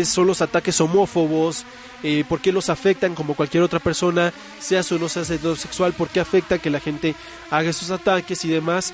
son 0.05 0.25
los 0.25 0.41
ataques 0.41 0.81
homófobos, 0.81 1.63
eh, 2.05 2.23
por 2.29 2.39
qué 2.39 2.51
los 2.51 2.69
afectan 2.69 3.15
como 3.15 3.33
cualquier 3.33 3.63
otra 3.63 3.79
persona, 3.79 4.31
sea 4.59 4.81
o 4.91 4.97
no 4.99 5.09
sea 5.09 5.23
heterosexual, 5.23 5.93
por 5.93 6.07
qué 6.09 6.19
afecta 6.19 6.59
que 6.59 6.69
la 6.69 6.79
gente 6.79 7.15
haga 7.49 7.71
esos 7.71 7.89
ataques 7.89 8.45
y 8.45 8.49
demás. 8.49 8.93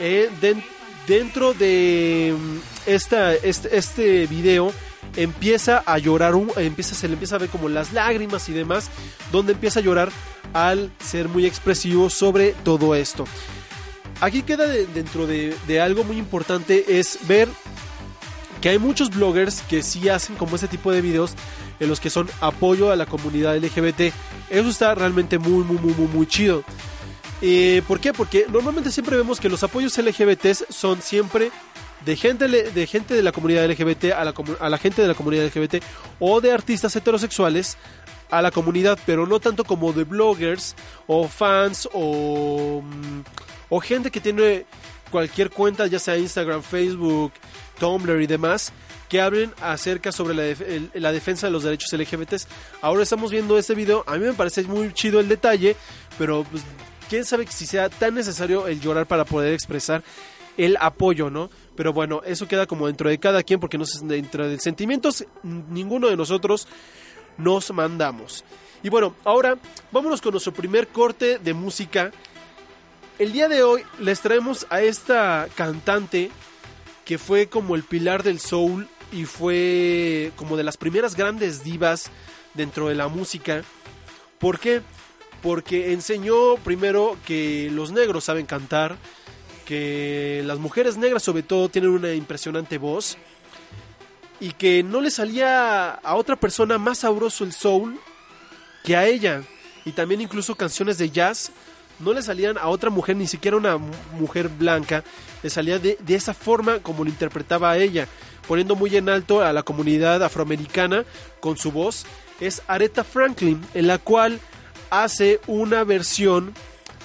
Eh, 0.00 0.28
den- 0.40 0.62
dentro 1.08 1.54
de 1.54 2.34
mm, 2.38 2.56
esta, 2.86 3.34
este, 3.34 3.76
este 3.76 4.26
video 4.26 4.72
empieza 5.16 5.82
a 5.84 5.98
llorar, 5.98 6.34
empieza, 6.56 6.94
se 6.94 7.08
le 7.08 7.14
empieza 7.14 7.36
a 7.36 7.38
ver 7.38 7.48
como 7.48 7.68
las 7.68 7.92
lágrimas 7.92 8.48
y 8.48 8.52
demás, 8.52 8.88
donde 9.32 9.52
empieza 9.54 9.80
a 9.80 9.82
llorar 9.82 10.10
al 10.52 10.90
ser 11.02 11.28
muy 11.28 11.46
expresivo 11.46 12.10
sobre 12.10 12.52
todo 12.64 12.94
esto. 12.94 13.24
Aquí 14.20 14.42
queda 14.42 14.66
de- 14.66 14.86
dentro 14.86 15.26
de, 15.26 15.56
de 15.66 15.80
algo 15.80 16.04
muy 16.04 16.16
importante 16.18 16.98
es 16.98 17.18
ver 17.26 17.48
que 18.60 18.68
hay 18.68 18.78
muchos 18.78 19.10
bloggers 19.10 19.60
que 19.62 19.82
sí 19.82 20.08
hacen 20.08 20.36
como 20.36 20.54
este 20.54 20.68
tipo 20.68 20.92
de 20.92 21.00
videos 21.00 21.32
en 21.80 21.88
los 21.88 22.00
que 22.00 22.10
son 22.10 22.28
apoyo 22.40 22.90
a 22.90 22.96
la 22.96 23.06
comunidad 23.06 23.56
LGBT. 23.56 24.12
Eso 24.50 24.68
está 24.68 24.94
realmente 24.94 25.38
muy, 25.38 25.64
muy, 25.64 25.78
muy, 25.78 26.08
muy, 26.08 26.26
chido. 26.26 26.64
Eh, 27.40 27.82
¿Por 27.88 28.00
qué? 28.00 28.12
Porque 28.12 28.46
normalmente 28.48 28.90
siempre 28.90 29.16
vemos 29.16 29.40
que 29.40 29.48
los 29.48 29.62
apoyos 29.62 29.96
LGBTs 29.98 30.66
son 30.68 31.02
siempre 31.02 31.50
de 32.04 32.16
gente, 32.16 32.48
de 32.48 32.86
gente 32.86 33.14
de 33.14 33.22
la 33.22 33.32
comunidad 33.32 33.68
LGBT 33.68 34.12
a 34.16 34.24
la, 34.68 34.78
gente 34.78 35.02
de 35.02 35.08
la 35.08 35.14
comunidad 35.14 35.46
LGBT 35.46 35.82
o 36.18 36.40
de 36.40 36.52
artistas 36.52 36.94
heterosexuales 36.96 37.76
a 38.30 38.42
la 38.42 38.50
comunidad, 38.50 38.98
pero 39.06 39.26
no 39.26 39.40
tanto 39.40 39.64
como 39.64 39.92
de 39.92 40.04
bloggers 40.04 40.74
o 41.06 41.28
fans 41.28 41.88
o, 41.92 42.82
mm, 42.82 43.20
o 43.68 43.80
gente 43.80 44.10
que 44.10 44.20
tiene 44.20 44.64
cualquier 45.10 45.50
cuenta, 45.50 45.86
ya 45.86 45.98
sea 45.98 46.16
Instagram, 46.16 46.62
Facebook, 46.62 47.32
Tumblr 47.78 48.20
y 48.22 48.26
demás, 48.26 48.72
que 49.12 49.20
hablen 49.20 49.52
acerca 49.60 50.10
sobre 50.10 50.34
la, 50.94 51.12
defensa 51.12 51.46
de 51.46 51.52
los 51.52 51.64
derechos 51.64 51.92
LGBTs. 51.92 52.48
Ahora 52.80 53.02
estamos 53.02 53.30
viendo 53.30 53.58
este 53.58 53.74
video, 53.74 54.04
a 54.06 54.16
mí 54.16 54.24
me 54.24 54.32
parece 54.32 54.62
muy 54.62 54.90
chido 54.94 55.20
el 55.20 55.28
detalle, 55.28 55.76
pero 56.16 56.46
pues, 56.50 56.62
quién 57.10 57.26
sabe 57.26 57.46
si 57.48 57.66
sea 57.66 57.90
tan 57.90 58.14
necesario 58.14 58.66
el 58.66 58.80
llorar 58.80 59.04
para 59.04 59.26
poder 59.26 59.52
expresar 59.52 60.02
el 60.56 60.78
apoyo, 60.80 61.28
¿no? 61.28 61.50
Pero 61.76 61.92
bueno, 61.92 62.22
eso 62.24 62.48
queda 62.48 62.64
como 62.66 62.86
dentro 62.86 63.10
de 63.10 63.18
cada 63.18 63.42
quien, 63.42 63.60
porque 63.60 63.76
no 63.76 63.84
dentro 64.04 64.48
de 64.48 64.58
sentimientos, 64.58 65.26
ninguno 65.42 66.08
de 66.08 66.16
nosotros 66.16 66.66
nos 67.36 67.70
mandamos. 67.70 68.46
Y 68.82 68.88
bueno, 68.88 69.14
ahora 69.24 69.58
vámonos 69.90 70.22
con 70.22 70.30
nuestro 70.30 70.54
primer 70.54 70.88
corte 70.88 71.38
de 71.38 71.52
música. 71.52 72.12
El 73.18 73.34
día 73.34 73.50
de 73.50 73.62
hoy 73.62 73.82
les 74.00 74.20
traemos 74.22 74.66
a 74.70 74.80
esta 74.80 75.48
cantante 75.54 76.30
que 77.04 77.18
fue 77.18 77.48
como 77.48 77.74
el 77.74 77.82
pilar 77.82 78.22
del 78.22 78.40
soul 78.40 78.88
y 79.12 79.24
fue 79.24 80.32
como 80.36 80.56
de 80.56 80.64
las 80.64 80.76
primeras 80.76 81.14
grandes 81.14 81.62
divas 81.62 82.10
dentro 82.54 82.88
de 82.88 82.94
la 82.94 83.08
música. 83.08 83.62
¿Por 84.38 84.58
qué? 84.58 84.80
Porque 85.42 85.92
enseñó 85.92 86.56
primero 86.56 87.16
que 87.26 87.70
los 87.72 87.92
negros 87.92 88.24
saben 88.24 88.46
cantar, 88.46 88.96
que 89.66 90.42
las 90.46 90.58
mujeres 90.58 90.96
negras 90.96 91.22
sobre 91.22 91.42
todo 91.42 91.68
tienen 91.68 91.90
una 91.90 92.12
impresionante 92.14 92.78
voz 92.78 93.16
y 94.40 94.52
que 94.52 94.82
no 94.82 95.00
le 95.00 95.10
salía 95.10 95.90
a 95.90 96.14
otra 96.16 96.36
persona 96.36 96.78
más 96.78 96.98
sabroso 96.98 97.44
el 97.44 97.52
soul 97.52 97.98
que 98.84 98.96
a 98.96 99.06
ella. 99.06 99.42
Y 99.84 99.92
también 99.92 100.20
incluso 100.20 100.54
canciones 100.54 100.98
de 100.98 101.10
jazz 101.10 101.50
no 101.98 102.12
le 102.12 102.22
salían 102.22 102.58
a 102.58 102.68
otra 102.68 102.90
mujer, 102.90 103.16
ni 103.16 103.26
siquiera 103.26 103.56
una 103.56 103.76
mu- 103.76 103.92
mujer 104.18 104.48
blanca, 104.48 105.04
le 105.42 105.50
salía 105.50 105.78
de, 105.78 105.96
de 106.00 106.14
esa 106.14 106.34
forma 106.34 106.78
como 106.80 107.04
lo 107.04 107.10
interpretaba 107.10 107.70
a 107.70 107.78
ella, 107.78 108.08
poniendo 108.46 108.76
muy 108.76 108.96
en 108.96 109.08
alto 109.08 109.42
a 109.42 109.52
la 109.52 109.62
comunidad 109.62 110.22
afroamericana 110.22 111.04
con 111.40 111.56
su 111.56 111.72
voz. 111.72 112.04
Es 112.40 112.62
Aretha 112.66 113.04
Franklin, 113.04 113.60
en 113.74 113.86
la 113.86 113.98
cual 113.98 114.40
hace 114.90 115.40
una 115.46 115.84
versión 115.84 116.54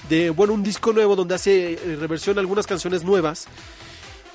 de, 0.08 0.30
bueno, 0.30 0.52
un 0.52 0.62
disco 0.62 0.92
nuevo 0.92 1.16
donde 1.16 1.34
hace 1.34 1.72
eh, 1.72 1.96
reversión 1.98 2.38
a 2.38 2.40
algunas 2.40 2.66
canciones 2.66 3.04
nuevas. 3.04 3.46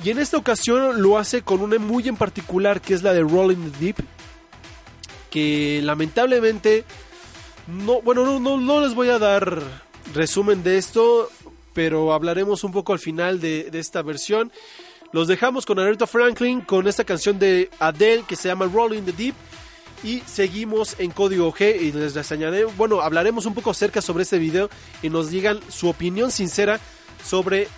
Y 0.04 0.10
en 0.10 0.20
esta 0.20 0.38
ocasión 0.38 1.02
lo 1.02 1.18
hace 1.18 1.44
con 1.44 1.62
una 1.62 1.78
muy 1.78 2.08
en 2.08 2.18
particular 2.18 2.82
que 2.82 2.94
es 2.94 3.04
la 3.04 3.14
de 3.14 3.22
Rolling 3.22 3.72
the 3.72 3.86
Deep. 3.86 3.98
Que 5.30 5.82
lamentablemente 5.84 6.84
no, 7.68 8.02
bueno, 8.02 8.26
no, 8.26 8.40
no, 8.40 8.58
no 8.58 8.82
les 8.82 8.94
voy 8.94 9.10
a 9.10 9.20
dar 9.20 9.62
resumen 10.14 10.64
de 10.64 10.78
esto, 10.78 11.30
pero 11.74 12.14
hablaremos 12.14 12.64
un 12.64 12.72
poco 12.72 12.94
al 12.94 13.00
final 13.00 13.40
de, 13.40 13.70
de 13.72 13.80
esta 13.80 14.02
versión. 14.02 14.52
Los 15.13 15.27
dejamos 15.27 15.67
con 15.67 15.77
Aretha 15.77 16.08
Franklin 16.08 16.62
con 16.62 16.88
esta 16.88 17.03
canción 17.03 17.38
de 17.38 17.70
Adele 17.79 18.24
que 18.27 18.36
se 18.36 18.50
llama 18.50 18.65
Rolling 18.65 19.03
the 19.03 19.12
Deep. 19.12 19.36
Y 20.03 20.20
seguimos 20.22 21.00
en 21.00 21.12
código 21.12 21.53
G 21.53 21.79
y 21.79 21.91
les 21.93 22.15
reseñaré, 22.15 22.65
bueno, 22.65 23.00
hablaremos 23.00 23.46
un 23.46 23.53
poco 23.53 23.70
acerca 23.70 24.01
sobre 24.01 24.24
este 24.24 24.39
video 24.39 24.70
y 25.01 25.10
nos 25.10 25.29
digan 25.29 25.60
su 25.70 25.88
opinión 25.88 26.29
sincera 26.32 26.79
sobre 27.24 27.70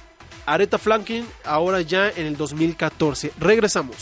Aretha 0.46 0.78
Franklin 0.78 1.28
ahora 1.44 1.82
ya 1.82 2.10
en 2.10 2.26
el 2.26 2.38
2014. 2.38 3.34
Regresamos. 3.38 3.98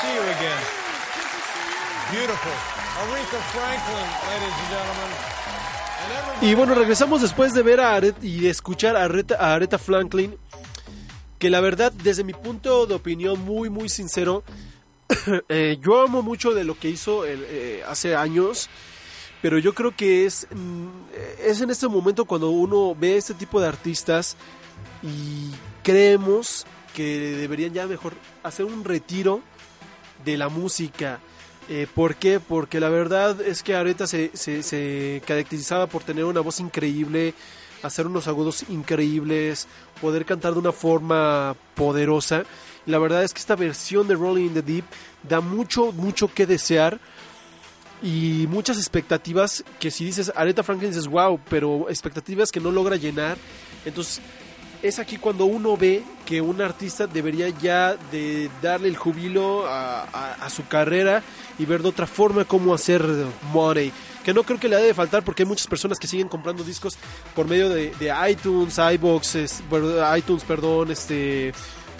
See 0.00 0.14
you 0.14 0.22
again. 0.22 0.62
Beautiful. 2.12 2.52
Aretha 3.02 3.38
Franklin, 3.52 4.08
ladies 4.28 4.54
and 4.60 4.70
gentlemen. 4.70 5.36
Y 6.42 6.54
bueno, 6.54 6.74
regresamos 6.74 7.22
después 7.22 7.52
de 7.54 7.62
ver 7.62 7.80
a 7.80 7.96
Aret- 7.98 8.22
y 8.22 8.40
de 8.40 8.50
escuchar 8.50 8.96
a 8.96 9.04
Aretha, 9.04 9.78
Franklin, 9.78 10.36
que 11.38 11.50
la 11.50 11.60
verdad, 11.60 11.92
desde 11.92 12.22
mi 12.22 12.32
punto 12.32 12.86
de 12.86 12.94
opinión 12.94 13.40
muy, 13.44 13.70
muy 13.70 13.88
sincero, 13.88 14.44
eh, 15.48 15.78
yo 15.80 16.02
amo 16.02 16.22
mucho 16.22 16.52
de 16.54 16.64
lo 16.64 16.78
que 16.78 16.90
hizo 16.90 17.24
eh, 17.26 17.82
hace 17.88 18.14
años, 18.14 18.68
pero 19.42 19.58
yo 19.58 19.74
creo 19.74 19.96
que 19.96 20.26
es, 20.26 20.46
mm, 20.54 20.86
es 21.44 21.60
en 21.60 21.70
este 21.70 21.88
momento 21.88 22.24
cuando 22.24 22.50
uno 22.50 22.94
ve 22.94 23.16
este 23.16 23.34
tipo 23.34 23.60
de 23.60 23.68
artistas 23.68 24.36
y 25.02 25.50
creemos 25.82 26.66
que 26.94 27.36
deberían 27.36 27.72
ya 27.72 27.86
mejor 27.86 28.14
hacer 28.42 28.64
un 28.66 28.84
retiro 28.84 29.40
de 30.24 30.36
la 30.36 30.48
música. 30.48 31.20
Eh, 31.68 31.86
¿Por 31.92 32.14
qué? 32.14 32.38
Porque 32.38 32.78
la 32.78 32.88
verdad 32.88 33.40
es 33.40 33.62
que 33.62 33.74
Aretha 33.74 34.06
se, 34.06 34.30
se, 34.36 35.22
caracterizaba 35.26 35.86
por 35.86 36.04
tener 36.04 36.24
una 36.24 36.40
voz 36.40 36.60
increíble, 36.60 37.34
hacer 37.82 38.06
unos 38.06 38.28
agudos 38.28 38.64
increíbles, 38.68 39.66
poder 40.00 40.24
cantar 40.24 40.52
de 40.52 40.60
una 40.60 40.72
forma 40.72 41.56
poderosa. 41.74 42.44
La 42.86 42.98
verdad 42.98 43.24
es 43.24 43.34
que 43.34 43.40
esta 43.40 43.56
versión 43.56 44.06
de 44.06 44.14
Rolling 44.14 44.46
in 44.46 44.54
the 44.54 44.62
Deep 44.62 44.84
da 45.28 45.40
mucho, 45.40 45.90
mucho 45.90 46.32
que 46.32 46.46
desear 46.46 47.00
y 48.00 48.46
muchas 48.48 48.76
expectativas 48.76 49.64
que 49.80 49.90
si 49.90 50.04
dices 50.04 50.30
Aretha 50.36 50.62
Franklin 50.62 50.90
dices 50.90 51.08
wow, 51.08 51.40
pero 51.48 51.88
expectativas 51.88 52.52
que 52.52 52.60
no 52.60 52.70
logra 52.70 52.94
llenar. 52.94 53.36
Entonces 53.84 54.20
es 54.86 54.98
aquí 54.98 55.16
cuando 55.16 55.46
uno 55.46 55.76
ve 55.76 56.02
que 56.24 56.40
un 56.40 56.60
artista 56.60 57.06
debería 57.06 57.48
ya 57.48 57.96
de 58.10 58.50
darle 58.62 58.88
el 58.88 58.96
jubilo 58.96 59.64
a, 59.68 60.48
su 60.50 60.66
carrera 60.66 61.22
y 61.58 61.64
ver 61.64 61.82
de 61.82 61.88
otra 61.88 62.06
forma 62.06 62.44
cómo 62.44 62.74
hacer 62.74 63.02
money. 63.52 63.92
Que 64.24 64.34
no 64.34 64.42
creo 64.42 64.58
que 64.58 64.68
le 64.68 64.76
haya 64.76 64.86
de 64.86 64.94
faltar 64.94 65.22
porque 65.22 65.42
hay 65.44 65.48
muchas 65.48 65.66
personas 65.66 65.98
que 65.98 66.06
siguen 66.06 66.28
comprando 66.28 66.64
discos 66.64 66.96
por 67.34 67.46
medio 67.46 67.68
de, 67.68 67.92
iTunes, 68.30 68.78
iBox, 68.78 69.34
es- 69.36 69.62
bueno, 69.70 69.88
iTunes, 70.16 70.42
perdón, 70.44 70.90
este, 70.90 71.52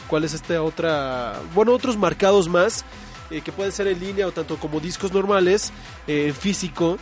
¿cuál 0.09 0.25
es 0.25 0.35
esta 0.35 0.61
otra? 0.63 1.41
Bueno, 1.55 1.73
otros 1.73 1.97
marcados 1.97 2.49
más 2.49 2.85
eh, 3.31 3.41
que 3.41 3.53
pueden 3.53 3.73
ser 3.73 3.87
en 3.89 4.01
línea 4.01 4.27
o 4.27 4.33
tanto 4.33 4.57
como 4.57 4.81
discos 4.81 5.13
normales, 5.13 5.73
eh, 6.07 6.33
físico 6.39 6.99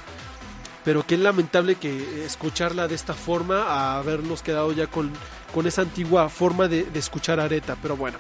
pero 0.85 1.07
qué 1.07 1.17
lamentable 1.17 1.77
que 1.77 2.25
escucharla 2.25 2.87
de 2.89 2.95
esta 2.95 3.15
forma 3.15 3.63
a 3.63 3.99
habernos 3.99 4.43
quedado 4.43 4.73
ya 4.73 4.87
con, 4.87 5.11
con 5.53 5.67
esa 5.67 5.83
antigua 5.83 6.29
forma 6.29 6.69
de, 6.69 6.85
de 6.85 6.99
escuchar 6.99 7.41
Areta, 7.41 7.77
pero 7.81 7.97
bueno. 7.97 8.19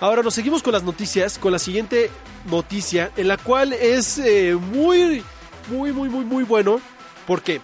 Ahora 0.00 0.22
nos 0.22 0.34
seguimos 0.34 0.62
con 0.62 0.74
las 0.74 0.82
noticias, 0.82 1.38
con 1.38 1.52
la 1.52 1.58
siguiente 1.58 2.10
noticia, 2.50 3.12
en 3.16 3.28
la 3.28 3.38
cual 3.38 3.72
es 3.72 4.18
eh, 4.18 4.54
muy, 4.54 5.22
muy, 5.68 5.92
muy, 5.92 6.08
muy, 6.08 6.24
muy 6.24 6.44
bueno. 6.44 6.80
¿Por 7.26 7.40
qué? 7.42 7.60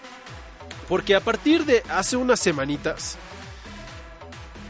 Porque 0.89 1.15
a 1.15 1.19
partir 1.19 1.65
de 1.65 1.83
hace 1.89 2.15
unas 2.15 2.39
semanitas, 2.39 3.17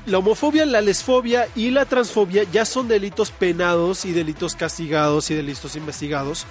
la 0.06 0.18
homofobia, 0.18 0.66
la 0.66 0.82
lesfobia 0.82 1.48
y 1.56 1.70
la 1.70 1.86
transfobia 1.86 2.44
ya 2.44 2.66
son 2.66 2.90
delitos 2.90 3.32
penados 3.32 4.04
y 4.04 4.12
delitos 4.12 4.56
castigados 4.56 5.32
y 5.32 5.36
delitos 5.36 5.78
investigados 5.78 6.46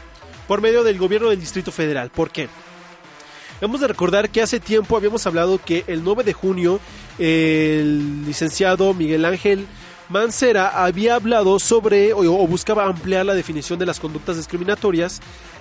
por 0.48 0.62
medio 0.62 0.82
del 0.82 0.98
gobierno 0.98 1.28
del 1.28 1.40
Distrito 1.40 1.72
Federal. 1.72 2.10
¿Por 2.10 2.30
qué? 2.30 2.48
Hemos 3.62 3.80
de 3.80 3.86
recordar 3.86 4.28
que 4.28 4.42
hace 4.42 4.58
tiempo 4.58 4.96
habíamos 4.96 5.24
hablado 5.24 5.60
que 5.64 5.84
el 5.86 6.02
9 6.02 6.24
de 6.24 6.32
junio 6.32 6.80
el 7.16 8.26
licenciado 8.26 8.92
Miguel 8.92 9.24
Ángel 9.24 9.68
Mancera 10.08 10.84
había 10.84 11.14
hablado 11.14 11.60
sobre 11.60 12.12
o, 12.12 12.24
buscaba 12.48 12.86
ampliar 12.86 13.24
la 13.24 13.34
definición 13.34 13.78
de 13.78 13.86
las 13.86 14.00
conductas 14.00 14.36
discriminatorias 14.36 15.20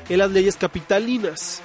en 0.10 0.18
las 0.18 0.32
leyes 0.32 0.56
capitalinas, 0.56 1.62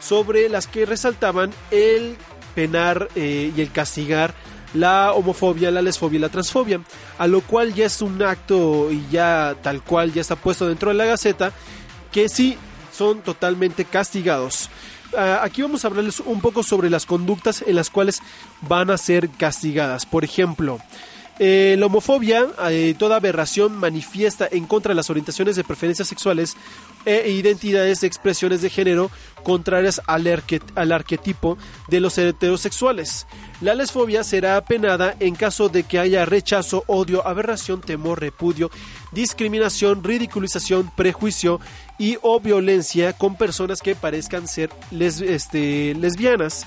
sobre 0.00 0.48
las 0.48 0.66
que 0.66 0.86
resaltaban 0.86 1.52
el 1.70 2.16
penar 2.56 3.06
eh, 3.14 3.52
y 3.56 3.60
el 3.60 3.70
castigar 3.70 4.34
la 4.74 5.12
homofobia, 5.12 5.70
la 5.70 5.82
lesfobia 5.82 6.16
y 6.16 6.20
la 6.20 6.30
transfobia, 6.30 6.80
a 7.16 7.28
lo 7.28 7.42
cual 7.42 7.74
ya 7.74 7.86
es 7.86 8.02
un 8.02 8.20
acto 8.24 8.90
y 8.90 9.06
ya 9.12 9.54
tal 9.62 9.84
cual 9.84 10.12
ya 10.12 10.22
está 10.22 10.34
puesto 10.34 10.66
dentro 10.66 10.88
de 10.88 10.96
la 10.96 11.04
Gaceta, 11.04 11.52
que 12.10 12.28
sí 12.28 12.58
son 12.92 13.20
totalmente 13.20 13.84
castigados. 13.84 14.68
Aquí 15.16 15.62
vamos 15.62 15.84
a 15.84 15.88
hablarles 15.88 16.20
un 16.20 16.40
poco 16.40 16.62
sobre 16.62 16.90
las 16.90 17.06
conductas 17.06 17.64
en 17.66 17.76
las 17.76 17.90
cuales 17.90 18.20
van 18.62 18.90
a 18.90 18.98
ser 18.98 19.30
castigadas. 19.30 20.04
Por 20.04 20.24
ejemplo, 20.24 20.78
eh, 21.38 21.76
la 21.78 21.86
homofobia, 21.86 22.46
eh, 22.70 22.94
toda 22.98 23.16
aberración 23.16 23.76
manifiesta 23.76 24.48
en 24.50 24.64
contra 24.64 24.90
de 24.90 24.94
las 24.94 25.10
orientaciones 25.10 25.54
de 25.54 25.64
preferencias 25.64 26.08
sexuales 26.08 26.56
e 27.06 27.30
identidades 27.30 28.00
de 28.02 28.06
expresiones 28.06 28.60
de 28.60 28.68
género 28.68 29.10
contrarias 29.42 30.02
al, 30.06 30.26
arque- 30.26 30.60
al 30.74 30.92
arquetipo 30.92 31.56
de 31.88 32.00
los 32.00 32.18
heterosexuales. 32.18 33.26
La 33.62 33.74
lesfobia 33.74 34.24
será 34.24 34.62
penada 34.64 35.14
en 35.20 35.34
caso 35.36 35.68
de 35.70 35.84
que 35.84 35.98
haya 35.98 36.26
rechazo, 36.26 36.84
odio, 36.88 37.26
aberración, 37.26 37.80
temor, 37.80 38.20
repudio, 38.20 38.70
discriminación, 39.12 40.04
ridiculización, 40.04 40.90
prejuicio 40.94 41.60
y 41.98 42.18
o 42.22 42.40
violencia 42.40 43.12
con 43.14 43.36
personas 43.36 43.80
que 43.80 43.94
parezcan 43.94 44.48
ser 44.48 44.70
este, 44.90 45.94
lesbianas. 45.94 46.66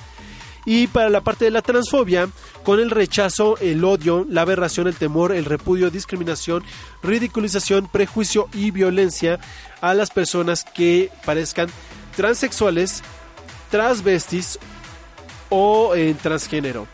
Y 0.66 0.88
para 0.88 1.10
la 1.10 1.22
parte 1.22 1.46
de 1.46 1.52
la 1.52 1.62
transfobia, 1.62 2.30
con 2.64 2.80
el 2.80 2.92
rechazo, 2.92 3.58
el 3.60 3.84
odio, 3.84 4.26
la 4.30 4.42
aberración, 4.42 4.88
el 4.88 4.96
temor, 4.96 5.32
el 5.32 5.46
repudio, 5.46 5.90
discriminación, 5.90 6.64
ridiculización, 7.02 7.88
prejuicio 7.88 8.50
y 8.54 8.72
violencia 8.72 9.40
a 9.82 9.94
las 9.94 10.12
personas 10.12 10.64
que 10.64 11.10
parezcan 11.26 11.70
transexuales, 12.16 13.02
transvestis 13.72 14.60
o 15.50 15.96
en 15.96 16.16
transgénero. 16.18 16.88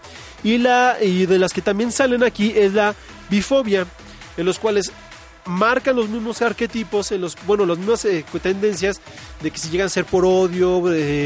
Y, 0.43 0.60
la, 0.60 0.97
y 1.01 1.25
de 1.25 1.39
las 1.39 1.54
que 1.54 1.62
también 1.62 1.91
salen 1.91 2.23
aquí 2.23 2.54
es 2.56 2.73
la 2.73 2.93
bifobia, 3.30 3.88
en 4.38 4.45
los 4.45 4.60
cuales 4.60 4.91
marcan 5.45 5.95
los 5.95 6.10
mismos 6.10 6.41
arquetipos, 6.41 7.13
bueno, 7.45 7.65
las 7.65 7.77
mismas 7.77 8.05
eh, 8.05 8.25
tendencias 8.41 8.99
de 9.41 9.51
que 9.51 9.60
si 9.60 9.69
llegan 9.69 9.88
a 9.88 9.89
ser 9.89 10.05
por 10.05 10.25
odio, 10.25 10.81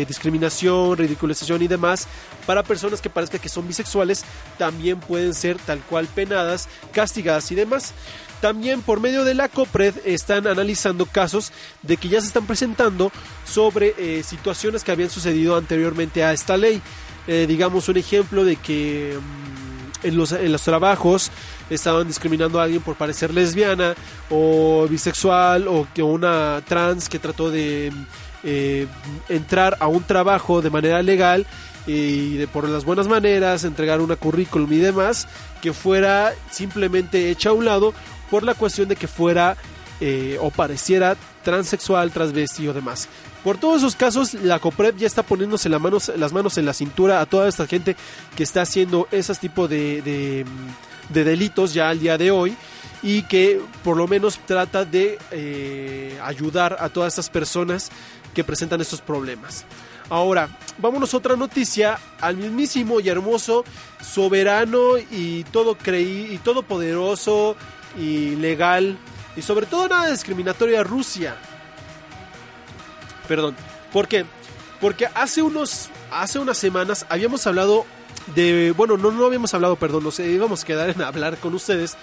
discriminación, 0.06 0.98
ridiculización 0.98 1.62
y 1.62 1.68
demás, 1.68 2.08
para 2.46 2.64
personas 2.64 3.02
que 3.02 3.10
parezca 3.10 3.40
que 3.40 3.50
son 3.50 3.68
bisexuales, 3.68 4.24
también 4.58 5.00
pueden 5.00 5.34
ser 5.34 5.58
tal 5.58 5.80
cual 5.80 6.08
penadas, 6.08 6.68
castigadas 6.92 7.52
y 7.52 7.56
demás. 7.56 7.94
También 8.42 8.82
por 8.82 9.02
medio 9.02 9.26
de 9.26 9.34
la 9.34 9.50
COPRED 9.50 9.96
están 10.06 10.48
analizando 10.48 11.06
casos 11.06 11.52
de 11.82 11.98
que 11.98 12.08
ya 12.08 12.22
se 12.22 12.28
están 12.28 12.46
presentando 12.46 13.12
sobre 13.46 13.94
eh, 13.98 14.24
situaciones 14.24 14.84
que 14.84 14.92
habían 14.92 15.10
sucedido 15.10 15.58
anteriormente 15.58 16.24
a 16.24 16.32
esta 16.32 16.56
ley. 16.56 16.82
Eh, 17.28 17.46
digamos 17.48 17.90
un 17.90 17.98
ejemplo 17.98 18.46
de 18.46 18.56
que 18.56 19.18
mm, 19.20 19.59
en, 20.04 20.18
los, 20.18 20.32
en 20.32 20.52
los 20.52 20.62
trabajos 20.62 21.32
estaban 21.70 22.08
discriminando 22.08 22.60
a 22.60 22.64
alguien 22.64 22.82
por 22.82 22.96
parecer 22.96 23.34
lesbiana 23.34 23.96
o 24.30 24.88
bisexual 24.90 25.68
o 25.68 25.88
que 25.94 26.04
una 26.04 26.62
trans 26.68 27.10
que 27.10 27.20
trató 27.20 27.52
de 27.52 27.92
eh, 28.44 28.88
entrar 29.28 29.78
a 29.80 29.88
un 29.88 30.04
trabajo 30.04 30.62
de 30.62 30.70
manera 30.70 31.02
legal 31.02 31.46
y 31.88 32.38
de, 32.38 32.48
por 32.48 32.68
las 32.70 32.86
buenas 32.86 33.08
maneras, 33.08 33.64
entregar 33.64 34.00
una 34.00 34.16
currículum 34.16 34.72
y 34.72 34.78
demás, 34.78 35.28
que 35.62 35.74
fuera 35.74 36.34
simplemente 36.52 37.30
hecha 37.32 37.50
a 37.50 37.54
un 37.54 37.66
lado 37.66 37.94
por 38.30 38.44
la 38.44 38.54
cuestión 38.54 38.88
de 38.88 38.96
que 38.96 39.08
fuera 39.08 39.58
eh, 40.00 40.38
o 40.40 40.52
pareciera 40.52 41.18
transexual, 41.44 42.12
transvesti 42.12 42.68
o 42.68 42.74
demás. 42.74 43.08
Por 43.44 43.58
todos 43.58 43.78
esos 43.78 43.96
casos, 43.96 44.34
la 44.34 44.60
COPREP 44.60 44.98
ya 44.98 45.08
está 45.08 45.24
poniéndose 45.24 45.70
las 45.70 45.82
manos, 45.82 46.12
las 46.16 46.34
manos 46.34 46.58
en 46.58 46.66
la 46.66 46.74
cintura 46.74 47.22
a 47.22 47.26
toda 47.26 47.48
esta 47.48 47.68
gente 47.68 47.96
que 48.36 48.44
está 48.44 48.62
haciendo 48.62 49.08
esos 49.12 49.40
tipos 49.40 49.70
de, 49.70 50.02
de, 50.02 50.46
de 51.10 51.24
delitos 51.24 51.74
ya 51.74 51.90
al 51.90 52.00
día 52.00 52.18
de 52.18 52.32
hoy 52.32 52.56
y 53.02 53.24
que 53.24 53.62
por 53.84 53.98
lo 53.98 54.08
menos 54.08 54.40
trata 54.46 54.86
de 54.86 55.18
eh, 55.32 56.20
ayudar 56.24 56.78
a 56.80 56.90
todas 56.90 57.14
estas 57.14 57.30
personas 57.30 57.92
que 58.34 58.44
presentan 58.44 58.82
estos 58.82 59.02
problemas. 59.02 59.66
Ahora, 60.10 60.50
vámonos 60.80 61.14
a 61.14 61.18
otra 61.18 61.36
noticia 61.36 62.00
al 62.20 62.36
mismísimo 62.36 63.00
y 63.00 63.10
hermoso, 63.10 63.64
soberano 64.02 64.98
y 64.98 65.44
todo 65.46 65.78
creí 65.78 66.30
y 66.32 66.38
todopoderoso 66.40 67.56
y 67.98 68.36
legal 68.36 68.98
y 69.36 69.42
sobre 69.42 69.66
todo 69.66 69.88
nada 69.88 70.12
discriminatoria 70.12 70.84
Rusia. 70.84 71.36
Perdón, 73.28 73.56
¿por 73.94 74.08
qué? 74.08 74.26
Porque 74.82 75.08
hace 75.14 75.42
unos 75.42 75.90
hace 76.12 76.40
unas 76.40 76.58
semanas 76.58 77.06
habíamos 77.10 77.46
hablado 77.46 77.86
de 78.36 78.74
bueno, 78.76 78.98
no 78.98 79.12
no 79.12 79.26
habíamos 79.26 79.54
hablado, 79.54 79.76
perdón, 79.76 80.04
nos 80.04 80.20
íbamos 80.20 80.64
a 80.64 80.66
quedar 80.66 80.90
en 80.90 81.02
hablar 81.02 81.38
con 81.38 81.54
ustedes 81.54 81.96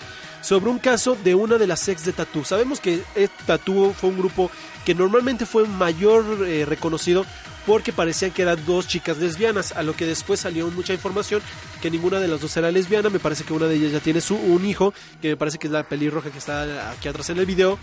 sobre 0.42 0.70
un 0.70 0.78
caso 0.78 1.16
de 1.24 1.34
una 1.34 1.58
de 1.58 1.66
las 1.66 1.88
ex 1.88 2.04
de 2.04 2.12
Tatú. 2.12 2.44
Sabemos 2.44 2.80
que 2.80 3.02
Tatú 3.46 3.92
fue 3.98 4.10
un 4.10 4.18
grupo 4.18 4.50
que 4.84 4.94
normalmente 4.94 5.46
fue 5.46 5.66
mayor 5.66 6.24
eh, 6.46 6.64
reconocido 6.64 7.26
porque 7.66 7.92
parecían 7.92 8.30
que 8.30 8.42
eran 8.42 8.64
dos 8.64 8.86
chicas 8.86 9.18
lesbianas, 9.18 9.72
a 9.72 9.82
lo 9.82 9.96
que 9.96 10.06
después 10.06 10.40
salió 10.40 10.70
mucha 10.70 10.94
información 10.94 11.42
que 11.82 11.90
ninguna 11.90 12.20
de 12.20 12.28
las 12.28 12.40
dos 12.40 12.56
era 12.56 12.70
lesbiana, 12.70 13.10
me 13.10 13.18
parece 13.18 13.44
que 13.44 13.52
una 13.52 13.66
de 13.66 13.74
ellas 13.74 13.92
ya 13.92 14.00
tiene 14.00 14.20
su, 14.20 14.36
un 14.36 14.64
hijo, 14.64 14.94
que 15.20 15.30
me 15.30 15.36
parece 15.36 15.58
que 15.58 15.66
es 15.66 15.72
la 15.72 15.82
pelirroja 15.82 16.30
que 16.30 16.38
está 16.38 16.92
aquí 16.92 17.08
atrás 17.08 17.28
en 17.30 17.38
el 17.38 17.46
video, 17.46 17.78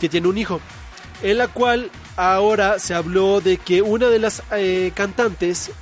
que 0.00 0.08
tiene 0.08 0.28
un 0.28 0.38
hijo, 0.38 0.60
en 1.22 1.36
la 1.36 1.48
cual 1.48 1.90
ahora 2.16 2.78
se 2.78 2.94
habló 2.94 3.40
de 3.40 3.58
que 3.58 3.82
una 3.82 4.08
de 4.08 4.20
las 4.20 4.42
eh, 4.52 4.92
cantantes 4.94 5.72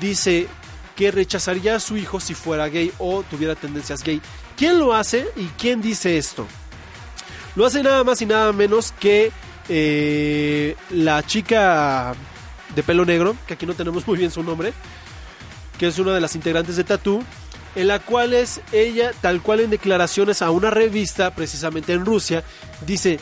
dice 0.00 0.48
que 0.96 1.10
rechazaría 1.10 1.76
a 1.76 1.80
su 1.80 1.98
hijo 1.98 2.18
si 2.18 2.34
fuera 2.34 2.68
gay 2.68 2.92
o 2.98 3.22
tuviera 3.22 3.54
tendencias 3.54 4.02
gay. 4.02 4.22
¿Quién 4.56 4.78
lo 4.78 4.94
hace 4.94 5.26
y 5.36 5.46
quién 5.58 5.82
dice 5.82 6.16
esto? 6.16 6.46
Lo 7.56 7.66
hace 7.66 7.82
nada 7.82 8.04
más 8.04 8.22
y 8.22 8.26
nada 8.26 8.52
menos 8.52 8.92
que 8.92 9.32
eh, 9.68 10.76
la 10.90 11.22
chica 11.26 12.14
de 12.74 12.82
pelo 12.82 13.04
negro, 13.04 13.36
que 13.46 13.54
aquí 13.54 13.66
no 13.66 13.74
tenemos 13.74 14.06
muy 14.06 14.18
bien 14.18 14.30
su 14.30 14.42
nombre, 14.42 14.72
que 15.78 15.86
es 15.86 15.98
una 15.98 16.12
de 16.12 16.20
las 16.20 16.34
integrantes 16.34 16.76
de 16.76 16.84
Tattoo, 16.84 17.22
en 17.74 17.88
la 17.88 17.98
cual 18.00 18.34
es 18.34 18.60
ella, 18.72 19.12
tal 19.20 19.42
cual 19.42 19.60
en 19.60 19.70
declaraciones 19.70 20.42
a 20.42 20.50
una 20.50 20.70
revista, 20.70 21.34
precisamente 21.34 21.92
en 21.92 22.04
Rusia, 22.04 22.42
dice, 22.86 23.20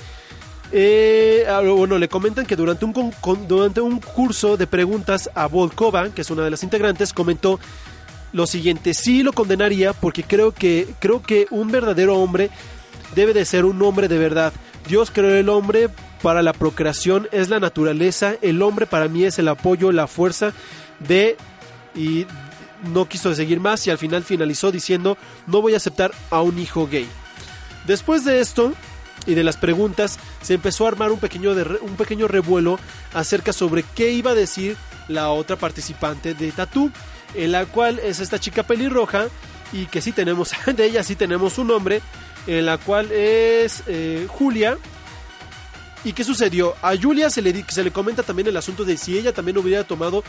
eh, 0.73 1.47
ah, 1.49 1.61
bueno, 1.61 1.99
le 1.99 2.09
comentan 2.09 2.47
que 2.47 2.57
durante 2.57 2.85
un, 2.85 3.15
durante 3.47 3.81
un 3.81 4.01
curso 4.01 4.57
de 4.57 4.67
preguntas 4.67 5.31
a 5.35 5.47
Volkova, 5.47 6.11
que 6.11 6.23
es 6.23 6.31
una 6.31 6.43
de 6.43 6.51
las 6.51 6.63
integrantes, 6.63 7.13
comentó 7.13 7.59
lo 8.33 8.47
siguiente, 8.47 8.93
sí 8.93 9.23
lo 9.23 9.33
condenaría 9.33 9.93
porque 9.95 10.23
creo 10.23 10.53
que, 10.53 10.87
creo 10.99 11.23
que 11.23 11.47
un 11.51 11.71
verdadero 11.71 12.17
hombre 12.17 12.51
debe 13.15 13.33
de 13.33 13.45
ser 13.45 13.65
un 13.65 13.81
hombre 13.83 14.09
de 14.09 14.19
verdad. 14.19 14.53
Dios 14.87 15.11
creó 15.11 15.35
el 15.35 15.49
hombre 15.49 15.89
para 16.23 16.43
la 16.43 16.53
procreación, 16.53 17.29
es 17.33 17.49
la 17.49 17.61
naturaleza, 17.61 18.35
el 18.43 18.63
hombre 18.63 18.87
para 18.87 19.09
mí 19.09 19.25
es 19.25 19.39
el 19.39 19.49
apoyo, 19.49 19.93
la 19.93 20.07
fuerza 20.07 20.53
de... 21.01 21.37
y 21.95 22.27
no 22.93 23.09
quiso 23.09 23.35
seguir 23.35 23.59
más 23.59 23.85
y 23.89 23.91
al 23.91 23.99
final 23.99 24.23
finalizó 24.23 24.71
diciendo 24.71 25.19
no 25.49 25.61
voy 25.61 25.75
a 25.75 25.79
aceptar 25.79 26.13
a 26.31 26.43
un 26.43 26.59
hijo 26.59 26.87
gay. 26.87 27.09
Después 27.87 28.25
de 28.25 28.41
esto 28.41 28.73
y 29.27 29.35
de 29.35 29.45
las 29.45 29.57
preguntas, 29.57 30.19
se 30.43 30.55
empezó 30.55 30.85
a 30.85 30.89
armar 30.89 31.11
un 31.11 31.19
pequeño, 31.19 31.53
un 31.81 31.97
pequeño 31.97 32.29
revuelo 32.29 32.79
acerca 33.15 33.53
sobre 33.53 33.83
qué 33.83 34.13
iba 34.13 34.31
a 34.31 34.35
decir 34.35 34.77
la 35.09 35.31
otra 35.31 35.57
participante 35.57 36.35
de 36.35 36.53
Tatú, 36.53 36.91
en 37.35 37.53
la 37.53 37.67
cual 37.67 37.99
es 37.99 38.21
esta 38.21 38.39
chica 38.39 38.63
pelirroja 38.63 39.27
y 39.73 39.87
que 39.87 40.01
sí 40.01 40.13
tenemos, 40.13 40.53
de 40.77 40.85
ella 40.85 41.03
sí 41.03 41.17
tenemos 41.17 41.59
un 41.59 41.69
nombre, 41.69 42.01
en 42.47 42.65
la 42.67 42.79
cual 42.79 43.11
es 43.13 43.83
eh, 43.87 44.27
Julia. 44.29 44.79
¿Y 46.05 46.13
qué 46.13 46.25
sucedió? 46.25 46.75
A 46.83 46.97
Julia 46.97 47.29
se 47.31 47.43
le, 47.43 47.65
se 47.69 47.83
le 47.83 47.91
comenta 47.91 48.23
también 48.23 48.49
el 48.49 48.57
asunto 48.57 48.85
de 48.85 48.97
si 48.97 49.19
ella 49.19 49.33
también 49.33 49.59
hubiera 49.59 49.85
tomado 49.85 50.23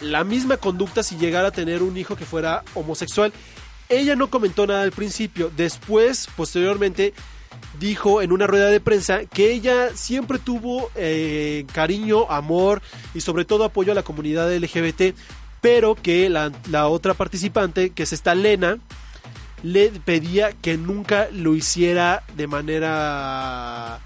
la 0.00 0.24
misma 0.24 0.56
conducta 0.56 1.02
si 1.02 1.16
llegara 1.16 1.48
a 1.48 1.52
tener 1.52 1.82
un 1.82 1.96
hijo 1.96 2.16
que 2.16 2.24
fuera 2.24 2.62
homosexual. 2.74 3.32
Ella 3.88 4.16
no 4.16 4.30
comentó 4.30 4.66
nada 4.66 4.82
al 4.82 4.92
principio, 4.92 5.50
después, 5.56 6.28
posteriormente, 6.36 7.14
dijo 7.78 8.22
en 8.22 8.32
una 8.32 8.46
rueda 8.46 8.68
de 8.68 8.80
prensa 8.80 9.26
que 9.26 9.52
ella 9.52 9.90
siempre 9.94 10.38
tuvo 10.38 10.90
eh, 10.94 11.66
cariño, 11.72 12.30
amor 12.30 12.82
y 13.14 13.20
sobre 13.20 13.44
todo 13.44 13.64
apoyo 13.64 13.92
a 13.92 13.94
la 13.94 14.02
comunidad 14.02 14.52
LGBT, 14.54 15.14
pero 15.60 15.94
que 15.94 16.28
la, 16.28 16.52
la 16.70 16.88
otra 16.88 17.14
participante, 17.14 17.90
que 17.90 18.02
es 18.02 18.12
esta 18.12 18.34
Lena, 18.34 18.78
le 19.62 19.90
pedía 19.90 20.52
que 20.52 20.76
nunca 20.76 21.28
lo 21.32 21.54
hiciera 21.54 22.24
de 22.36 22.46
manera 22.46 24.00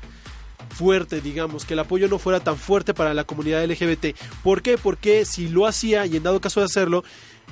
fuerte, 0.81 1.21
digamos, 1.21 1.67
que 1.67 1.75
el 1.75 1.81
apoyo 1.81 2.09
no 2.09 2.19
fuera 2.19 2.41
tan 2.41 2.57
fuerte 2.57 2.95
para 2.95 3.13
la 3.13 3.25
comunidad 3.25 3.63
LGBT. 3.63 4.17
¿Por 4.43 4.63
qué? 4.63 4.79
Porque 4.79 5.27
si 5.27 5.47
lo 5.47 5.67
hacía 5.67 6.07
y 6.07 6.17
en 6.17 6.23
dado 6.23 6.41
caso 6.41 6.61
de 6.61 6.67
hacerlo, 6.67 7.05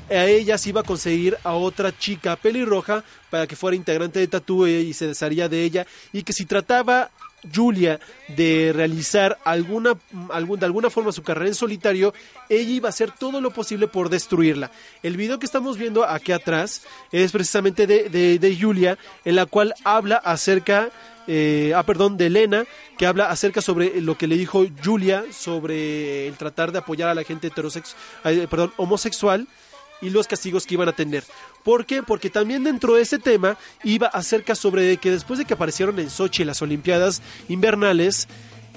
a 0.08 0.24
ella 0.24 0.56
se 0.56 0.70
iba 0.70 0.80
a 0.80 0.84
conseguir 0.84 1.36
a 1.44 1.52
otra 1.52 1.92
chica 1.96 2.36
pelirroja 2.36 3.04
para 3.28 3.46
que 3.46 3.54
fuera 3.54 3.76
integrante 3.76 4.18
de 4.18 4.28
Tatú 4.28 4.66
y 4.66 4.94
se 4.94 5.08
desharía 5.08 5.46
de 5.46 5.62
ella 5.62 5.86
y 6.10 6.22
que 6.22 6.32
si 6.32 6.46
trataba 6.46 7.10
Julia 7.54 8.00
de 8.28 8.72
realizar 8.74 9.38
alguna, 9.44 9.94
algún, 10.30 10.58
de 10.58 10.66
alguna 10.66 10.90
forma 10.90 11.12
su 11.12 11.22
carrera 11.22 11.48
en 11.48 11.54
solitario, 11.54 12.12
ella 12.48 12.70
iba 12.70 12.88
a 12.88 12.90
hacer 12.90 13.12
todo 13.12 13.40
lo 13.40 13.50
posible 13.50 13.88
por 13.88 14.08
destruirla. 14.08 14.70
El 15.02 15.16
video 15.16 15.38
que 15.38 15.46
estamos 15.46 15.78
viendo 15.78 16.04
aquí 16.04 16.32
atrás 16.32 16.82
es 17.12 17.32
precisamente 17.32 17.86
de, 17.86 18.08
de, 18.08 18.38
de 18.38 18.56
Julia, 18.60 18.98
en 19.24 19.36
la 19.36 19.46
cual 19.46 19.74
habla 19.84 20.16
acerca, 20.16 20.90
eh, 21.26 21.72
ah, 21.74 21.82
perdón, 21.84 22.16
de 22.16 22.26
Elena, 22.26 22.64
que 22.96 23.06
habla 23.06 23.30
acerca 23.30 23.62
sobre 23.62 24.00
lo 24.00 24.18
que 24.18 24.26
le 24.26 24.36
dijo 24.36 24.66
Julia 24.84 25.24
sobre 25.30 26.26
el 26.26 26.34
tratar 26.36 26.72
de 26.72 26.78
apoyar 26.78 27.08
a 27.08 27.14
la 27.14 27.24
gente 27.24 27.46
heterosexual, 27.48 27.94
perdón, 28.48 28.72
homosexual 28.76 29.46
y 30.00 30.10
los 30.10 30.26
castigos 30.26 30.66
que 30.66 30.74
iban 30.74 30.88
a 30.88 30.92
tener. 30.94 31.24
¿Por 31.62 31.86
qué? 31.86 32.02
Porque 32.02 32.30
también 32.30 32.64
dentro 32.64 32.94
de 32.94 33.02
ese 33.02 33.18
tema 33.18 33.56
iba 33.84 34.06
acerca 34.08 34.54
sobre 34.54 34.96
que 34.96 35.10
después 35.10 35.38
de 35.38 35.44
que 35.44 35.54
aparecieron 35.54 35.98
en 35.98 36.10
Sochi 36.10 36.44
las 36.44 36.62
Olimpiadas 36.62 37.22
invernales, 37.48 38.28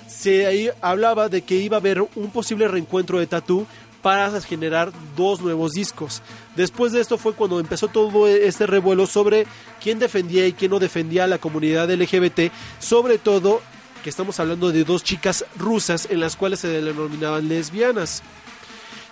se 0.07 0.73
hablaba 0.81 1.29
de 1.29 1.41
que 1.41 1.55
iba 1.55 1.77
a 1.77 1.79
haber 1.79 2.01
un 2.01 2.31
posible 2.31 2.67
reencuentro 2.67 3.19
de 3.19 3.27
Tatú 3.27 3.65
para 4.01 4.41
generar 4.41 4.91
dos 5.15 5.41
nuevos 5.41 5.73
discos. 5.73 6.21
Después 6.55 6.91
de 6.91 7.01
esto 7.01 7.17
fue 7.17 7.33
cuando 7.33 7.59
empezó 7.59 7.87
todo 7.87 8.27
este 8.27 8.67
revuelo 8.67 9.05
sobre 9.05 9.45
quién 9.81 9.99
defendía 9.99 10.47
y 10.47 10.53
quién 10.53 10.71
no 10.71 10.79
defendía 10.79 11.25
a 11.25 11.27
la 11.27 11.37
comunidad 11.37 11.89
LGBT, 11.89 12.51
sobre 12.79 13.17
todo 13.19 13.61
que 14.03 14.09
estamos 14.09 14.39
hablando 14.39 14.71
de 14.71 14.83
dos 14.83 15.03
chicas 15.03 15.45
rusas 15.57 16.07
en 16.09 16.19
las 16.19 16.35
cuales 16.35 16.59
se 16.59 16.67
denominaban 16.67 17.47
lesbianas. 17.47 18.23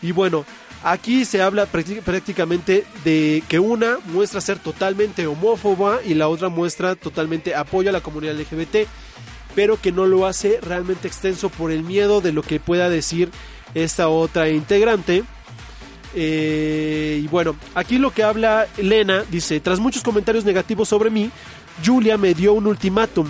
Y 0.01 0.11
bueno, 0.11 0.45
Aquí 0.81 1.25
se 1.25 1.41
habla 1.41 1.65
prácticamente 1.65 2.85
de 3.03 3.43
que 3.49 3.59
una 3.59 3.97
muestra 4.05 4.39
ser 4.39 4.59
totalmente 4.59 5.27
homófoba 5.27 5.99
y 6.05 6.13
la 6.13 6.29
otra 6.29 6.47
muestra 6.47 6.95
totalmente 6.95 7.53
apoyo 7.53 7.89
a 7.89 7.93
la 7.93 7.99
comunidad 7.99 8.39
LGBT, 8.39 8.87
pero 9.55 9.79
que 9.81 9.91
no 9.91 10.05
lo 10.05 10.25
hace 10.25 10.59
realmente 10.61 11.09
extenso 11.09 11.49
por 11.49 11.71
el 11.71 11.83
miedo 11.83 12.21
de 12.21 12.31
lo 12.31 12.43
que 12.43 12.61
pueda 12.61 12.89
decir 12.89 13.29
esta 13.73 14.07
otra 14.07 14.49
integrante. 14.49 15.25
Eh, 16.15 17.19
y 17.23 17.27
bueno, 17.27 17.57
aquí 17.75 17.97
lo 17.97 18.13
que 18.13 18.23
habla 18.23 18.65
Elena 18.77 19.25
dice, 19.29 19.59
tras 19.59 19.79
muchos 19.79 20.01
comentarios 20.01 20.45
negativos 20.45 20.87
sobre 20.87 21.09
mí, 21.09 21.29
Julia 21.85 22.17
me 22.17 22.33
dio 22.33 22.53
un 22.53 22.67
ultimátum. 22.67 23.27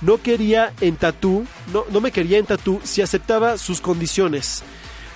No 0.00 0.22
quería 0.22 0.72
en 0.80 0.96
tatú, 0.96 1.46
no, 1.74 1.84
no 1.90 2.00
me 2.00 2.10
quería 2.10 2.38
en 2.38 2.46
tatú 2.46 2.80
si 2.84 3.02
aceptaba 3.02 3.58
sus 3.58 3.82
condiciones. 3.82 4.62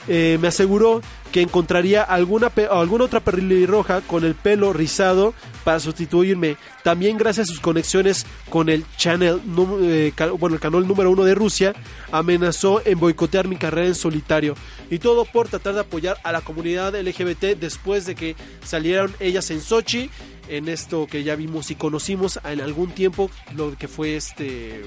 Eh, 0.09 0.39
me 0.41 0.49
aseguró 0.49 1.03
que 1.33 1.43
encontraría 1.43 2.03
alguna, 2.03 2.53
alguna 2.71 3.05
otra 3.05 3.21
pelirroja 3.21 4.01
con 4.01 4.25
el 4.25 4.35
pelo 4.35 4.73
rizado 4.73 5.35
para 5.65 5.81
sustituirme. 5.81 6.57
También 6.83 7.19
gracias 7.19 7.49
a 7.49 7.53
sus 7.53 7.61
conexiones 7.61 8.27
con 8.49 8.69
el 8.69 8.85
channel, 8.97 9.41
eh, 9.83 10.13
bueno, 10.39 10.57
el 10.57 10.61
canal 10.61 10.87
número 10.87 11.11
uno 11.11 11.25
de 11.25 11.35
Rusia, 11.35 11.75
amenazó 12.11 12.83
en 12.85 12.99
boicotear 12.99 13.49
mi 13.49 13.57
carrera 13.57 13.87
en 13.87 13.95
solitario. 13.95 14.55
Y 14.91 14.99
todo 14.99 15.25
por 15.25 15.49
tratar 15.49 15.75
de 15.75 15.81
apoyar 15.81 16.17
a 16.25 16.33
la 16.33 16.41
comunidad 16.41 16.95
LGBT 16.95 17.59
después 17.59 18.07
de 18.07 18.15
que 18.15 18.37
salieron 18.65 19.15
ellas 19.21 19.51
en 19.51 19.61
Sochi, 19.61 20.11
en 20.49 20.69
esto 20.69 21.07
que 21.07 21.23
ya 21.23 21.37
vimos 21.37 21.71
y 21.71 21.77
conocimos 21.77 22.41
en 22.45 22.61
algún 22.61 22.91
tiempo, 22.91 23.31
lo 23.55 23.77
que 23.77 23.89
fue 23.89 24.17
este 24.17 24.83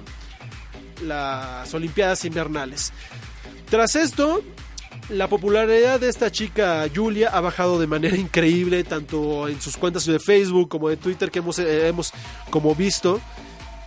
las 1.03 1.73
Olimpiadas 1.73 2.25
Invernales. 2.25 2.91
Tras 3.69 3.95
esto, 3.95 4.43
la 5.10 5.28
popularidad 5.28 6.00
de 6.00 6.10
esta 6.10 6.32
chica 6.32 6.86
Julia 6.94 7.30
ha 7.30 7.42
bajado 7.42 7.80
de 7.80 7.88
manera 7.88 8.16
increíble, 8.18 8.84
tanto 8.84 9.48
en 9.48 9.62
sus 9.62 9.78
cuentas 9.78 10.06
de 10.06 10.20
Facebook 10.20 10.70
como 10.70 10.89
de 10.89 10.98
Twitter 10.98 11.32
que 11.32 11.39
hemos, 11.39 11.60
eh, 11.60 11.88
hemos 11.88 12.12
como 12.50 12.76
visto. 12.76 13.20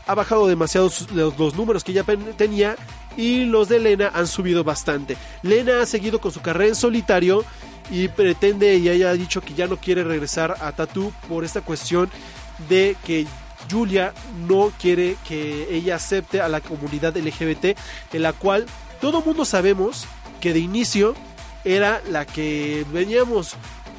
Ha 0.07 0.15
bajado 0.15 0.47
demasiado 0.47 0.91
los, 1.15 1.57
números 1.57 1.83
que 1.83 1.93
ya 1.93 2.05
tenía 2.37 2.77
y 3.17 3.45
los 3.45 3.69
de 3.69 3.81
Lena 3.81 4.13
han 4.15 4.29
subido 4.29 4.63
bastante. 4.63 5.17
Lena 5.43 5.83
ha 5.83 5.87
seguido 5.87 6.21
con 6.21 6.31
su 6.31 6.41
carrera 6.41 6.69
en 6.69 6.77
solitario 6.77 7.45
y 7.91 8.07
pretende 8.09 8.77
y 8.77 8.89
ella 8.89 9.11
ha 9.11 9.15
dicho 9.15 9.41
que 9.41 9.55
ya 9.55 9.67
no 9.67 9.79
quiere 9.79 10.05
regresar 10.05 10.57
a 10.61 10.71
Tattoo 10.73 11.13
por 11.29 11.45
esta 11.45 11.61
cuestión 11.61 12.09
de 12.69 12.97
que 13.05 13.27
Julia 13.69 14.13
no 14.47 14.73
quiere 14.81 15.17
que 15.27 15.75
ella 15.75 15.97
acepte 15.97 16.41
a 16.41 16.49
la 16.49 16.61
comunidad 16.61 17.17
LGBT, 17.17 17.77
en 18.13 18.23
la 18.23 18.33
cual 18.33 18.67
todo 19.01 19.23
mundo 19.23 19.45
sabemos 19.45 20.07
que 20.41 20.53
de 20.53 20.61
inicio 20.61 21.15
era 21.65 22.03
la 22.09 22.25
que 22.25 22.85
veníamos 22.93 23.57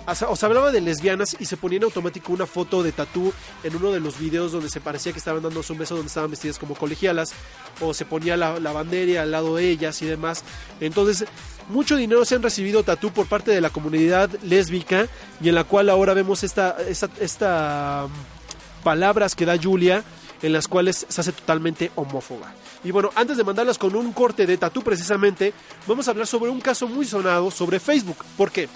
o 0.07 0.35
sea, 0.37 0.47
hablaba 0.47 0.71
de 0.71 0.79
lesbianas 0.79 1.35
y 1.37 1.45
se 1.45 1.57
ponía 1.57 1.77
en 1.77 1.83
automático 1.83 2.31
una 2.31 2.45
foto 2.45 2.81
de 2.81 2.93
tatú 2.93 3.33
en 3.63 3.75
uno 3.75 3.91
de 3.91 3.99
los 3.99 4.17
videos 4.17 4.53
donde 4.53 4.69
se 4.69 4.79
parecía 4.79 5.11
que 5.11 5.19
estaban 5.19 5.43
dándose 5.43 5.73
un 5.73 5.79
beso 5.79 5.95
donde 5.95 6.07
estaban 6.07 6.31
vestidas 6.31 6.57
como 6.57 6.75
colegialas 6.75 7.33
o 7.81 7.93
se 7.93 8.05
ponía 8.05 8.37
la, 8.37 8.57
la 8.59 8.71
bandera 8.71 9.23
al 9.23 9.31
lado 9.31 9.57
de 9.57 9.69
ellas 9.69 10.01
y 10.01 10.05
demás. 10.05 10.45
Entonces 10.79 11.25
mucho 11.67 11.97
dinero 11.97 12.23
se 12.23 12.35
han 12.35 12.43
recibido 12.43 12.83
tatú 12.83 13.11
por 13.11 13.27
parte 13.27 13.51
de 13.51 13.59
la 13.59 13.69
comunidad 13.69 14.29
lésbica 14.43 15.07
y 15.41 15.49
en 15.49 15.55
la 15.55 15.65
cual 15.65 15.89
ahora 15.89 16.13
vemos 16.13 16.43
esta, 16.45 16.77
esta, 16.87 17.09
esta 17.19 18.07
palabras 18.85 19.35
que 19.35 19.45
da 19.45 19.57
Julia 19.61 20.05
en 20.41 20.53
las 20.53 20.67
cuales 20.67 21.05
se 21.07 21.21
hace 21.21 21.31
totalmente 21.31 21.91
homófoba. 21.95 22.53
Y 22.83 22.91
bueno, 22.91 23.09
antes 23.15 23.37
de 23.37 23.43
mandarlas 23.43 23.77
con 23.77 23.95
un 23.95 24.13
corte 24.13 24.45
de 24.45 24.57
tatú 24.57 24.81
precisamente, 24.81 25.53
vamos 25.87 26.07
a 26.07 26.11
hablar 26.11 26.27
sobre 26.27 26.51
un 26.51 26.61
caso 26.61 26.87
muy 26.87 27.05
sonado 27.05 27.51
sobre 27.51 27.79
Facebook. 27.79 28.17
¿Por 28.37 28.51
qué? 28.51 28.69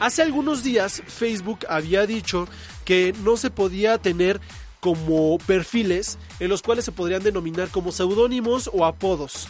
Hace 0.00 0.22
algunos 0.22 0.62
días 0.62 1.02
Facebook 1.06 1.60
había 1.68 2.06
dicho 2.06 2.48
que 2.84 3.14
no 3.24 3.36
se 3.36 3.50
podía 3.50 3.98
tener 3.98 4.40
como 4.80 5.38
perfiles 5.38 6.18
en 6.38 6.48
los 6.48 6.62
cuales 6.62 6.84
se 6.84 6.92
podrían 6.92 7.22
denominar 7.22 7.68
como 7.68 7.90
seudónimos 7.90 8.70
o 8.72 8.84
apodos. 8.84 9.48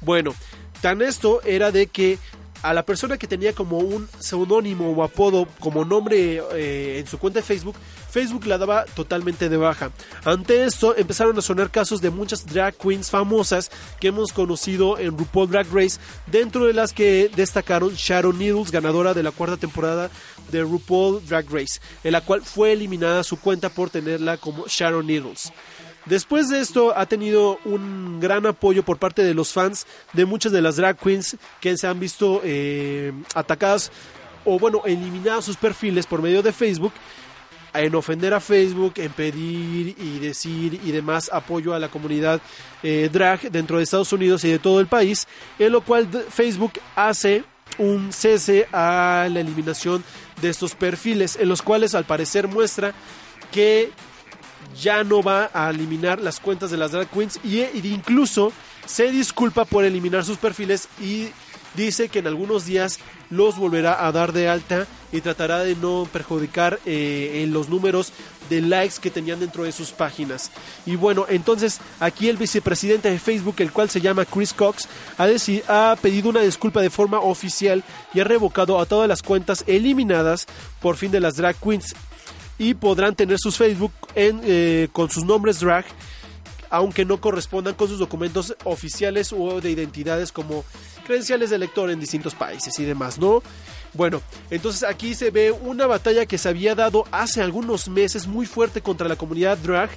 Bueno, 0.00 0.34
tan 0.80 1.02
esto 1.02 1.42
era 1.42 1.70
de 1.70 1.86
que 1.88 2.18
a 2.62 2.72
la 2.72 2.84
persona 2.84 3.18
que 3.18 3.26
tenía 3.26 3.52
como 3.52 3.78
un 3.78 4.08
seudónimo 4.18 4.90
o 4.90 5.02
apodo 5.02 5.46
como 5.58 5.84
nombre 5.84 6.42
eh, 6.54 6.98
en 6.98 7.06
su 7.06 7.18
cuenta 7.18 7.40
de 7.40 7.44
Facebook, 7.44 7.76
Facebook 8.10 8.46
la 8.46 8.58
daba 8.58 8.84
totalmente 8.84 9.48
de 9.48 9.56
baja. 9.56 9.90
Ante 10.24 10.64
esto 10.64 10.96
empezaron 10.96 11.36
a 11.38 11.42
sonar 11.42 11.70
casos 11.70 12.00
de 12.00 12.10
muchas 12.10 12.46
drag 12.46 12.74
queens 12.76 13.10
famosas 13.10 13.70
que 14.00 14.08
hemos 14.08 14.32
conocido 14.32 14.98
en 14.98 15.18
RuPaul 15.18 15.50
Drag 15.50 15.66
Race, 15.72 15.98
dentro 16.26 16.66
de 16.66 16.72
las 16.72 16.92
que 16.92 17.30
destacaron 17.34 17.94
Sharon 17.94 18.38
Needles, 18.38 18.70
ganadora 18.70 19.14
de 19.14 19.22
la 19.22 19.30
cuarta 19.32 19.56
temporada 19.56 20.10
de 20.50 20.62
RuPaul 20.62 21.24
Drag 21.26 21.46
Race, 21.50 21.80
en 22.04 22.12
la 22.12 22.20
cual 22.20 22.42
fue 22.42 22.72
eliminada 22.72 23.24
su 23.24 23.38
cuenta 23.38 23.70
por 23.70 23.90
tenerla 23.90 24.36
como 24.36 24.66
Sharon 24.66 25.06
Needles. 25.06 25.52
Después 26.06 26.48
de 26.48 26.60
esto 26.60 26.96
ha 26.96 27.06
tenido 27.06 27.58
un 27.64 28.18
gran 28.20 28.44
apoyo 28.46 28.82
por 28.82 28.98
parte 28.98 29.22
de 29.22 29.34
los 29.34 29.52
fans 29.52 29.86
de 30.12 30.24
muchas 30.24 30.50
de 30.50 30.60
las 30.60 30.76
drag 30.76 30.96
queens 30.96 31.36
que 31.60 31.76
se 31.76 31.86
han 31.86 32.00
visto 32.00 32.40
eh, 32.44 33.12
atacadas 33.34 33.92
o 34.44 34.58
bueno, 34.58 34.82
eliminadas 34.84 35.44
sus 35.44 35.56
perfiles 35.56 36.06
por 36.06 36.20
medio 36.20 36.42
de 36.42 36.52
Facebook 36.52 36.92
en 37.74 37.94
ofender 37.94 38.34
a 38.34 38.40
Facebook, 38.40 38.94
en 38.96 39.12
pedir 39.12 39.96
y 39.98 40.18
decir 40.18 40.80
y 40.84 40.90
demás 40.90 41.30
apoyo 41.32 41.74
a 41.74 41.78
la 41.78 41.88
comunidad 41.88 42.40
eh, 42.82 43.08
drag 43.10 43.50
dentro 43.50 43.78
de 43.78 43.84
Estados 43.84 44.12
Unidos 44.12 44.44
y 44.44 44.50
de 44.50 44.58
todo 44.58 44.80
el 44.80 44.86
país, 44.86 45.26
en 45.58 45.72
lo 45.72 45.80
cual 45.80 46.08
Facebook 46.28 46.72
hace 46.96 47.44
un 47.78 48.12
cese 48.12 48.66
a 48.72 49.26
la 49.30 49.40
eliminación 49.40 50.04
de 50.42 50.50
estos 50.50 50.74
perfiles, 50.74 51.36
en 51.40 51.48
los 51.48 51.62
cuales 51.62 51.94
al 51.94 52.04
parecer 52.04 52.48
muestra 52.48 52.92
que 53.50 53.90
ya 54.80 55.04
no 55.04 55.22
va 55.22 55.50
a 55.52 55.70
eliminar 55.70 56.20
las 56.20 56.40
cuentas 56.40 56.70
de 56.70 56.76
las 56.76 56.92
drag 56.92 57.08
queens 57.08 57.40
y, 57.44 57.60
y 57.60 57.92
incluso 57.92 58.52
se 58.86 59.10
disculpa 59.10 59.64
por 59.64 59.84
eliminar 59.84 60.24
sus 60.24 60.38
perfiles 60.38 60.88
y 61.00 61.28
dice 61.74 62.08
que 62.08 62.18
en 62.18 62.26
algunos 62.26 62.66
días 62.66 62.98
los 63.30 63.56
volverá 63.56 64.06
a 64.06 64.12
dar 64.12 64.32
de 64.32 64.48
alta 64.48 64.86
y 65.10 65.20
tratará 65.20 65.60
de 65.60 65.74
no 65.76 66.06
perjudicar 66.12 66.78
eh, 66.84 67.42
en 67.42 67.52
los 67.52 67.68
números 67.68 68.12
de 68.50 68.60
likes 68.60 68.96
que 69.00 69.10
tenían 69.10 69.40
dentro 69.40 69.64
de 69.64 69.72
sus 69.72 69.90
páginas. 69.90 70.50
Y 70.84 70.96
bueno, 70.96 71.26
entonces 71.28 71.80
aquí 72.00 72.28
el 72.28 72.36
vicepresidente 72.36 73.10
de 73.10 73.18
Facebook, 73.18 73.56
el 73.58 73.72
cual 73.72 73.88
se 73.88 74.00
llama 74.00 74.24
Chris 74.24 74.52
Cox, 74.52 74.88
ha, 75.18 75.26
ha 75.68 75.96
pedido 75.96 76.28
una 76.28 76.40
disculpa 76.40 76.82
de 76.82 76.90
forma 76.90 77.20
oficial 77.20 77.82
y 78.12 78.20
ha 78.20 78.24
revocado 78.24 78.78
a 78.78 78.86
todas 78.86 79.08
las 79.08 79.22
cuentas 79.22 79.64
eliminadas 79.66 80.46
por 80.80 80.96
fin 80.96 81.10
de 81.10 81.20
las 81.20 81.36
drag 81.36 81.56
queens 81.56 81.94
y 82.58 82.74
podrán 82.74 83.14
tener 83.14 83.38
sus 83.38 83.56
Facebook 83.56 83.92
eh, 84.14 84.88
con 84.92 85.10
sus 85.10 85.24
nombres 85.24 85.60
drag 85.60 85.84
aunque 86.72 87.04
no 87.04 87.20
correspondan 87.20 87.74
con 87.74 87.86
sus 87.86 87.98
documentos 87.98 88.56
oficiales 88.64 89.30
o 89.30 89.60
de 89.60 89.70
identidades 89.70 90.32
como 90.32 90.64
credenciales 91.04 91.50
de 91.50 91.58
lector 91.58 91.90
en 91.90 92.00
distintos 92.00 92.34
países 92.34 92.78
y 92.78 92.84
demás, 92.84 93.18
¿no? 93.18 93.42
Bueno, 93.92 94.22
entonces 94.50 94.82
aquí 94.82 95.14
se 95.14 95.30
ve 95.30 95.52
una 95.52 95.86
batalla 95.86 96.24
que 96.24 96.38
se 96.38 96.48
había 96.48 96.74
dado 96.74 97.04
hace 97.10 97.42
algunos 97.42 97.88
meses 97.88 98.26
muy 98.26 98.46
fuerte 98.46 98.80
contra 98.80 99.06
la 99.06 99.16
comunidad 99.16 99.58
drag 99.58 99.90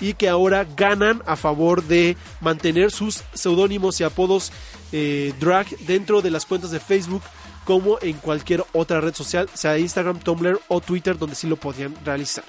y 0.00 0.12
que 0.12 0.28
ahora 0.28 0.66
ganan 0.76 1.22
a 1.24 1.34
favor 1.34 1.82
de 1.82 2.18
mantener 2.42 2.90
sus 2.90 3.24
seudónimos 3.32 3.98
y 4.00 4.04
apodos 4.04 4.52
eh, 4.92 5.32
drag 5.40 5.66
dentro 5.86 6.20
de 6.20 6.30
las 6.30 6.44
cuentas 6.44 6.70
de 6.70 6.78
Facebook 6.78 7.22
como 7.68 7.98
en 8.00 8.14
cualquier 8.14 8.64
otra 8.72 8.98
red 8.98 9.14
social, 9.14 9.46
sea 9.52 9.78
Instagram, 9.78 10.20
Tumblr 10.20 10.58
o 10.68 10.80
Twitter, 10.80 11.18
donde 11.18 11.36
sí 11.36 11.46
lo 11.46 11.56
podían 11.56 11.94
realizar. 12.02 12.42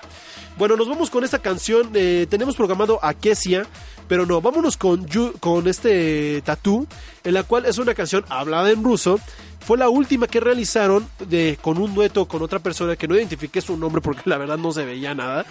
Bueno, 0.58 0.77
nos 0.77 0.88
vamos 0.88 1.10
con 1.10 1.25
esta 1.25 1.39
canción. 1.39 1.89
eh, 1.93 2.25
tenemos 2.29 2.55
programado 2.55 3.03
a 3.03 3.13
Kesia, 3.13 3.67
pero 4.08 4.25
no, 4.25 4.39
vámonos 4.39 4.77
con, 4.77 5.05
con 5.41 5.67
este 5.67 6.41
Tattoo, 6.45 6.88
en 7.25 7.34
la 7.34 7.43
cual 7.43 7.65
es 7.65 7.77
una 7.79 7.93
canción 7.95 8.23
hablada 8.29 8.71
en 8.71 8.82
ruso. 8.82 9.19
Fue 9.60 9.77
la 9.77 9.89
última 9.89 10.25
que 10.25 10.39
realizaron 10.39 11.05
de, 11.27 11.60
con 11.62 11.77
un 11.79 11.93
dueto 11.93 12.25
con 12.25 12.41
otra 12.41 12.60
persona 12.60 12.95
que 12.95 13.10
no 13.10 13.17
identifiqué 13.17 13.60
su 13.60 13.75
nombre 13.75 14.01
porque 14.01 14.21
la 14.23 14.38
verdad 14.38 14.58
no 14.58 14.71
se 14.71 14.86
veía 14.86 15.13
nada. 15.13 15.45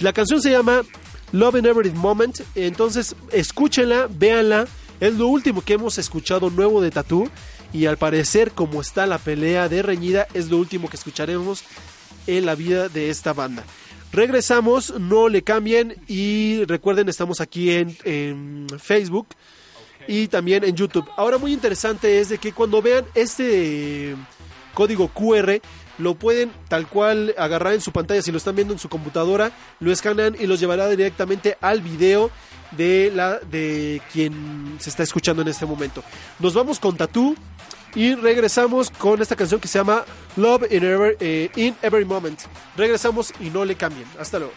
La 0.00 0.14
canción 0.14 0.40
se 0.40 0.52
llama 0.52 0.80
Love 1.32 1.56
in 1.56 1.66
Every 1.66 1.90
Moment. 1.90 2.40
Entonces, 2.54 3.14
escúchenla, 3.30 4.08
véanla. 4.08 4.66
Es 5.00 5.12
lo 5.12 5.26
último 5.26 5.60
que 5.60 5.74
hemos 5.74 5.98
escuchado 5.98 6.48
nuevo 6.48 6.80
de 6.80 6.90
Tattoo. 6.90 7.28
Y 7.72 7.86
al 7.86 7.96
parecer, 7.96 8.52
como 8.52 8.80
está 8.80 9.06
la 9.06 9.18
pelea 9.18 9.68
de 9.68 9.82
reñida, 9.82 10.26
es 10.34 10.50
lo 10.50 10.58
último 10.58 10.88
que 10.88 10.96
escucharemos 10.96 11.64
en 12.26 12.46
la 12.46 12.54
vida 12.54 12.88
de 12.88 13.10
esta 13.10 13.32
banda. 13.32 13.64
Regresamos, 14.12 14.94
no 14.98 15.28
le 15.28 15.42
cambien 15.42 15.96
y 16.06 16.64
recuerden, 16.64 17.08
estamos 17.08 17.40
aquí 17.40 17.70
en, 17.72 18.66
Facebook 18.78 19.28
y 20.08 20.28
también 20.28 20.64
en 20.64 20.76
YouTube. 20.76 21.06
Ahora 21.16 21.38
muy 21.38 21.52
interesante 21.52 22.20
es 22.20 22.28
de 22.28 22.38
que 22.38 22.52
cuando 22.52 22.80
vean 22.80 23.04
este 23.14 24.14
código 24.74 25.08
QR 25.08 25.60
lo 25.98 26.14
pueden 26.14 26.52
tal 26.68 26.86
cual 26.86 27.34
agarrar 27.36 27.74
en 27.74 27.80
su 27.80 27.90
pantalla 27.90 28.22
si 28.22 28.30
lo 28.30 28.38
están 28.38 28.54
viendo 28.54 28.72
en 28.72 28.78
su 28.78 28.88
computadora, 28.88 29.50
lo 29.80 29.90
escanean 29.90 30.36
y 30.38 30.46
los 30.46 30.60
llevará 30.60 30.88
directamente 30.88 31.56
al 31.60 31.80
video 31.80 32.30
de 32.72 33.12
la 33.14 33.38
de 33.38 34.00
quien 34.12 34.76
se 34.80 34.90
está 34.90 35.02
escuchando 35.02 35.42
en 35.42 35.48
este 35.48 35.66
momento. 35.66 36.02
Nos 36.38 36.54
vamos 36.54 36.78
con 36.80 36.96
Tattoo 36.96 37.34
y 37.94 38.14
regresamos 38.14 38.90
con 38.90 39.22
esta 39.22 39.36
canción 39.36 39.60
que 39.60 39.68
se 39.68 39.78
llama 39.78 40.04
Love 40.36 40.64
in, 40.70 40.82
Ever- 40.82 41.16
eh, 41.20 41.50
in 41.56 41.74
Every 41.82 42.04
Moment. 42.04 42.40
Regresamos 42.76 43.32
y 43.40 43.50
no 43.50 43.64
le 43.64 43.74
cambien. 43.74 44.06
Hasta 44.18 44.38
luego. 44.38 44.52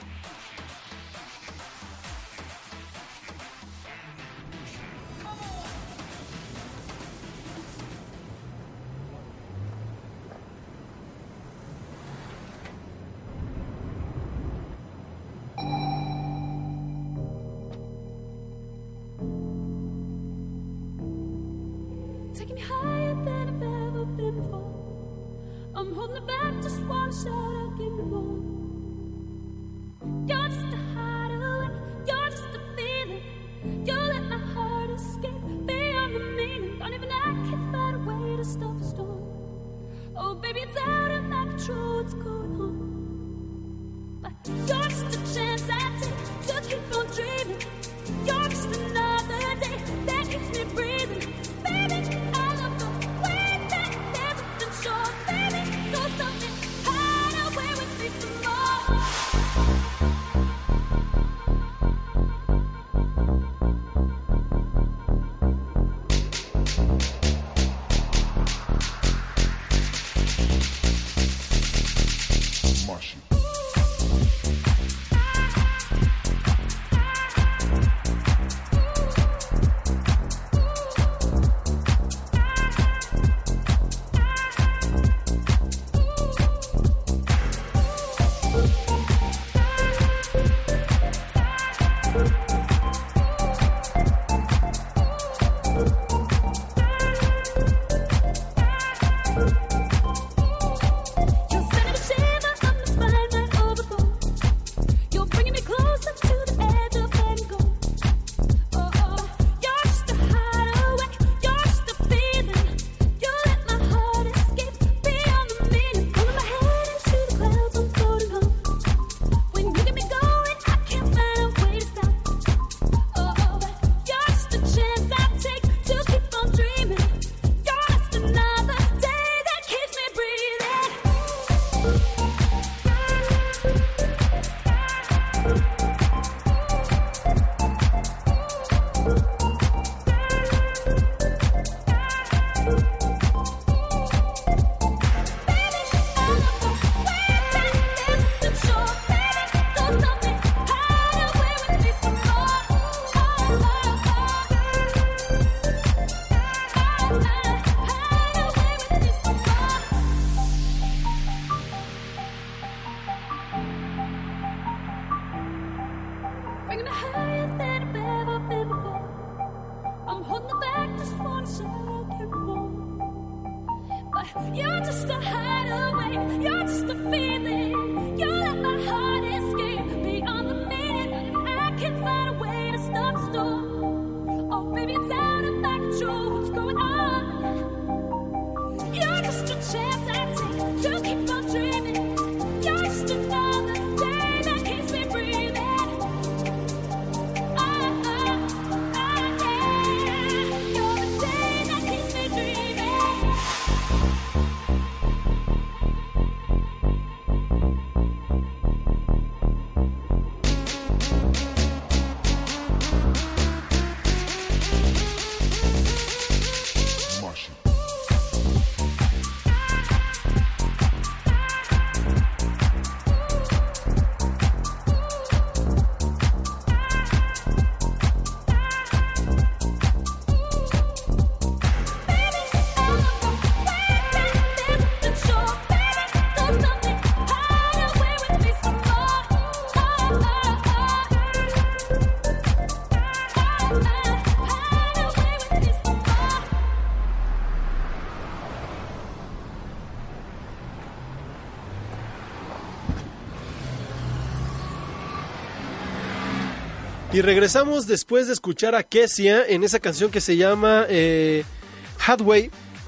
Y 257.20 257.22
regresamos 257.22 257.86
después 257.86 258.28
de 258.28 258.34
escuchar 258.34 258.76
a 258.76 258.84
Kessia 258.84 259.46
en 259.46 259.66
esa 259.66 259.82
canción 259.82 260.10
que 260.10 260.22
se 260.22 260.38
llama 260.38 260.86
eh. 260.88 261.44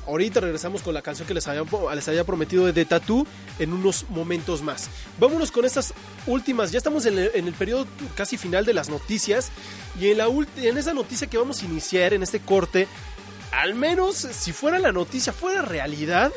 Ahorita 0.07 0.39
regresamos 0.39 0.81
con 0.83 0.93
la 0.93 1.01
canción 1.01 1.27
que 1.27 1.33
les 1.33 1.49
había, 1.49 1.63
les 1.93 2.07
había 2.07 2.23
prometido 2.23 2.71
de 2.71 2.85
Tattoo 2.85 3.27
en 3.59 3.73
unos 3.73 4.09
momentos 4.09 4.61
más. 4.61 4.87
Vámonos 5.19 5.51
con 5.51 5.65
estas 5.65 5.93
últimas. 6.27 6.71
Ya 6.71 6.77
estamos 6.77 7.05
en 7.07 7.19
el, 7.19 7.31
en 7.33 7.45
el 7.45 7.53
periodo 7.53 7.85
casi 8.15 8.37
final 8.37 8.63
de 8.63 8.73
las 8.73 8.87
noticias. 8.87 9.51
Y 9.99 10.11
en, 10.11 10.19
la 10.19 10.27
en 10.27 10.77
esa 10.77 10.93
noticia 10.93 11.27
que 11.27 11.37
vamos 11.37 11.61
a 11.61 11.65
iniciar 11.65 12.13
en 12.13 12.23
este 12.23 12.39
corte, 12.39 12.87
al 13.51 13.75
menos 13.75 14.15
si 14.15 14.53
fuera 14.53 14.79
la 14.79 14.93
noticia, 14.93 15.33
fuera 15.33 15.61
realidad, 15.61 16.31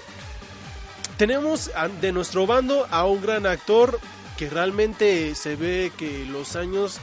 tenemos 1.16 1.70
de 2.00 2.10
nuestro 2.10 2.44
bando 2.44 2.88
a 2.90 3.04
un 3.04 3.22
gran 3.22 3.46
actor 3.46 4.00
que 4.36 4.50
realmente 4.50 5.36
se 5.36 5.54
ve 5.54 5.92
que 5.96 6.24
los 6.24 6.56
años 6.56 6.98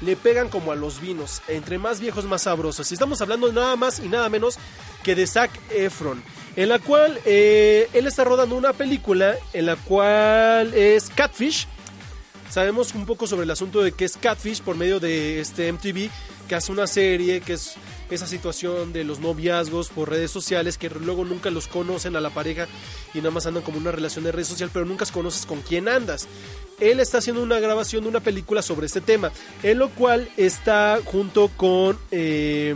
le 0.00 0.16
pegan 0.16 0.48
como 0.48 0.72
a 0.72 0.76
los 0.76 1.00
vinos, 1.00 1.42
entre 1.48 1.78
más 1.78 2.00
viejos 2.00 2.24
más 2.24 2.42
sabrosos. 2.42 2.90
Y 2.90 2.94
estamos 2.94 3.20
hablando 3.20 3.52
nada 3.52 3.76
más 3.76 4.00
y 4.00 4.08
nada 4.08 4.28
menos 4.28 4.58
que 5.02 5.14
de 5.14 5.26
Zac 5.26 5.50
Efron, 5.70 6.22
en 6.56 6.68
la 6.68 6.78
cual 6.78 7.18
eh, 7.24 7.88
él 7.92 8.06
está 8.06 8.24
rodando 8.24 8.56
una 8.56 8.72
película 8.72 9.36
en 9.52 9.66
la 9.66 9.76
cual 9.76 10.74
es 10.74 11.08
Catfish. 11.10 11.66
Sabemos 12.50 12.94
un 12.94 13.06
poco 13.06 13.26
sobre 13.26 13.44
el 13.44 13.50
asunto 13.50 13.82
de 13.82 13.92
que 13.92 14.04
es 14.04 14.16
Catfish 14.16 14.62
por 14.62 14.76
medio 14.76 15.00
de 15.00 15.40
este 15.40 15.72
MTV, 15.72 16.10
que 16.48 16.54
hace 16.54 16.72
una 16.72 16.86
serie 16.86 17.40
que 17.40 17.54
es 17.54 17.74
esa 18.10 18.26
situación 18.26 18.92
de 18.92 19.04
los 19.04 19.20
noviazgos 19.20 19.88
por 19.88 20.10
redes 20.10 20.30
sociales, 20.30 20.78
que 20.78 20.90
luego 20.90 21.24
nunca 21.24 21.50
los 21.50 21.66
conocen 21.66 22.16
a 22.16 22.20
la 22.20 22.30
pareja 22.30 22.66
y 23.14 23.18
nada 23.18 23.30
más 23.30 23.46
andan 23.46 23.62
como 23.62 23.78
una 23.78 23.92
relación 23.92 24.24
de 24.24 24.32
red 24.32 24.44
social, 24.44 24.70
pero 24.72 24.84
nunca 24.84 25.04
conoces 25.06 25.46
con 25.46 25.60
quién 25.62 25.88
andas. 25.88 26.28
Él 26.80 27.00
está 27.00 27.18
haciendo 27.18 27.42
una 27.42 27.58
grabación 27.58 28.02
de 28.02 28.08
una 28.10 28.20
película 28.20 28.62
sobre 28.62 28.86
este 28.86 29.00
tema, 29.00 29.32
en 29.62 29.78
lo 29.78 29.90
cual 29.90 30.28
está 30.36 31.00
junto 31.04 31.48
con 31.56 31.98
eh, 32.10 32.74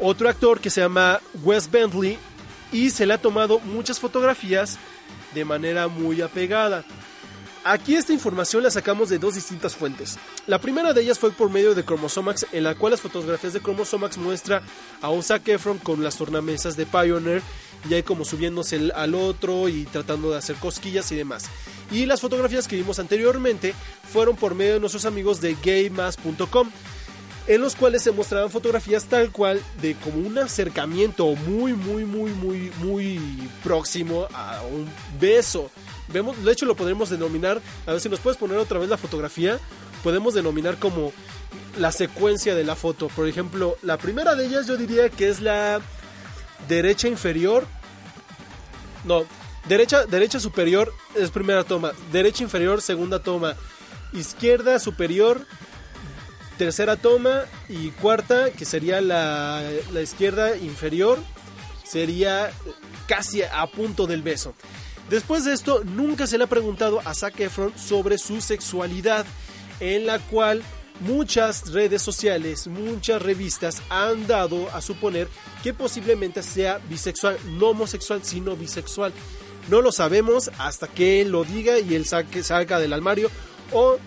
otro 0.00 0.28
actor 0.28 0.60
que 0.60 0.70
se 0.70 0.80
llama 0.80 1.20
Wes 1.42 1.70
Bentley 1.70 2.18
y 2.72 2.90
se 2.90 3.06
le 3.06 3.14
ha 3.14 3.18
tomado 3.18 3.60
muchas 3.60 3.98
fotografías 3.98 4.78
de 5.34 5.44
manera 5.44 5.88
muy 5.88 6.20
apegada. 6.20 6.84
Aquí 7.66 7.96
esta 7.96 8.12
información 8.12 8.62
la 8.62 8.70
sacamos 8.70 9.08
de 9.08 9.18
dos 9.18 9.36
distintas 9.36 9.74
fuentes. 9.74 10.18
La 10.46 10.60
primera 10.60 10.92
de 10.92 11.00
ellas 11.00 11.18
fue 11.18 11.30
por 11.30 11.48
medio 11.48 11.74
de 11.74 11.82
Chromosomax, 11.82 12.46
en 12.52 12.62
la 12.62 12.74
cual 12.74 12.90
las 12.90 13.00
fotografías 13.00 13.54
de 13.54 13.60
Chromosomax 13.60 14.18
muestra 14.18 14.62
a 15.00 15.08
un 15.08 15.22
Zac 15.22 15.48
Efron 15.48 15.78
con 15.78 16.04
las 16.04 16.18
tornamesas 16.18 16.76
de 16.76 16.84
Pioneer 16.84 17.40
y 17.88 17.94
ahí 17.94 18.02
como 18.02 18.26
subiéndose 18.26 18.92
al 18.94 19.14
otro 19.14 19.70
y 19.70 19.84
tratando 19.84 20.30
de 20.30 20.36
hacer 20.36 20.56
cosquillas 20.56 21.10
y 21.12 21.16
demás. 21.16 21.46
Y 21.90 22.04
las 22.04 22.20
fotografías 22.20 22.68
que 22.68 22.76
vimos 22.76 22.98
anteriormente 22.98 23.74
fueron 24.12 24.36
por 24.36 24.54
medio 24.54 24.74
de 24.74 24.80
nuestros 24.80 25.06
amigos 25.06 25.40
de 25.40 25.56
gaymas.com 25.64 26.68
en 27.46 27.60
los 27.60 27.76
cuales 27.76 28.02
se 28.02 28.12
mostraban 28.12 28.50
fotografías 28.50 29.04
tal 29.04 29.30
cual 29.30 29.60
de 29.80 29.94
como 29.96 30.26
un 30.26 30.38
acercamiento 30.38 31.26
muy 31.34 31.72
muy 31.72 32.04
muy 32.04 32.30
muy 32.30 32.72
muy 32.78 33.20
próximo 33.62 34.26
a 34.34 34.60
un 34.62 34.86
beso. 35.18 35.70
Vemos, 36.08 36.42
de 36.44 36.52
hecho 36.52 36.66
lo 36.66 36.76
podemos 36.76 37.10
denominar, 37.10 37.60
a 37.86 37.92
ver 37.92 38.00
si 38.00 38.08
nos 38.08 38.20
puedes 38.20 38.38
poner 38.38 38.58
otra 38.58 38.78
vez 38.78 38.88
la 38.88 38.98
fotografía, 38.98 39.58
podemos 40.02 40.34
denominar 40.34 40.78
como 40.78 41.12
la 41.78 41.92
secuencia 41.92 42.54
de 42.54 42.64
la 42.64 42.76
foto. 42.76 43.08
Por 43.08 43.28
ejemplo, 43.28 43.76
la 43.82 43.96
primera 43.96 44.34
de 44.34 44.46
ellas 44.46 44.66
yo 44.66 44.76
diría 44.76 45.08
que 45.08 45.28
es 45.28 45.40
la 45.40 45.80
derecha 46.68 47.08
inferior. 47.08 47.66
No, 49.04 49.24
derecha 49.68 50.06
derecha 50.06 50.40
superior 50.40 50.92
es 51.14 51.30
primera 51.30 51.64
toma, 51.64 51.92
derecha 52.12 52.42
inferior 52.42 52.80
segunda 52.80 53.22
toma, 53.22 53.54
izquierda 54.12 54.78
superior 54.78 55.46
tercera 56.56 56.96
toma 56.96 57.42
y 57.68 57.90
cuarta, 57.90 58.50
que 58.50 58.64
sería 58.64 59.00
la, 59.00 59.62
la 59.92 60.00
izquierda 60.00 60.56
inferior, 60.56 61.18
sería 61.84 62.50
casi 63.06 63.42
a 63.42 63.66
punto 63.66 64.06
del 64.06 64.22
beso. 64.22 64.54
Después 65.10 65.44
de 65.44 65.52
esto, 65.52 65.82
nunca 65.84 66.26
se 66.26 66.38
le 66.38 66.44
ha 66.44 66.48
preguntado 66.48 67.00
a 67.04 67.14
Zac 67.14 67.38
Efron 67.40 67.76
sobre 67.78 68.18
su 68.18 68.40
sexualidad, 68.40 69.26
en 69.80 70.06
la 70.06 70.18
cual 70.18 70.62
muchas 71.00 71.72
redes 71.72 72.02
sociales, 72.02 72.66
muchas 72.66 73.20
revistas 73.20 73.82
han 73.90 74.26
dado 74.26 74.70
a 74.70 74.80
suponer 74.80 75.28
que 75.62 75.74
posiblemente 75.74 76.42
sea 76.42 76.78
bisexual, 76.88 77.38
no 77.58 77.70
homosexual, 77.70 78.20
sino 78.22 78.56
bisexual. 78.56 79.12
No 79.68 79.80
lo 79.80 79.92
sabemos 79.92 80.50
hasta 80.58 80.88
que 80.88 81.20
él 81.20 81.30
lo 81.30 81.44
diga 81.44 81.78
y 81.78 81.94
él 81.94 82.04
saque, 82.06 82.42
salga 82.42 82.78
del 82.78 82.92
armario 82.92 83.30
o 83.72 83.98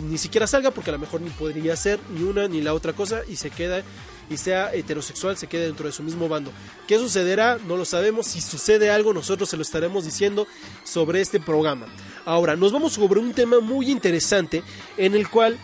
ni 0.00 0.18
siquiera 0.18 0.46
salga 0.46 0.70
porque 0.70 0.90
a 0.90 0.94
lo 0.94 0.98
mejor 0.98 1.20
ni 1.20 1.30
podría 1.30 1.76
ser 1.76 1.98
ni 2.10 2.22
una 2.22 2.48
ni 2.48 2.60
la 2.60 2.74
otra 2.74 2.92
cosa 2.92 3.20
y 3.28 3.36
se 3.36 3.50
queda 3.50 3.82
y 4.28 4.36
sea 4.36 4.74
heterosexual 4.74 5.36
se 5.36 5.46
queda 5.46 5.64
dentro 5.64 5.86
de 5.86 5.92
su 5.92 6.02
mismo 6.02 6.28
bando. 6.28 6.50
¿Qué 6.86 6.98
sucederá? 6.98 7.58
No 7.66 7.76
lo 7.76 7.84
sabemos. 7.84 8.26
Si 8.26 8.40
sucede 8.40 8.90
algo, 8.90 9.12
nosotros 9.12 9.48
se 9.48 9.56
lo 9.56 9.62
estaremos 9.62 10.04
diciendo 10.04 10.46
sobre 10.84 11.20
este 11.20 11.40
programa. 11.40 11.86
Ahora, 12.24 12.56
nos 12.56 12.72
vamos 12.72 12.94
sobre 12.94 13.20
un 13.20 13.32
tema 13.32 13.60
muy 13.60 13.90
interesante 13.90 14.62
en 14.96 15.14
el 15.14 15.28
cual 15.28 15.58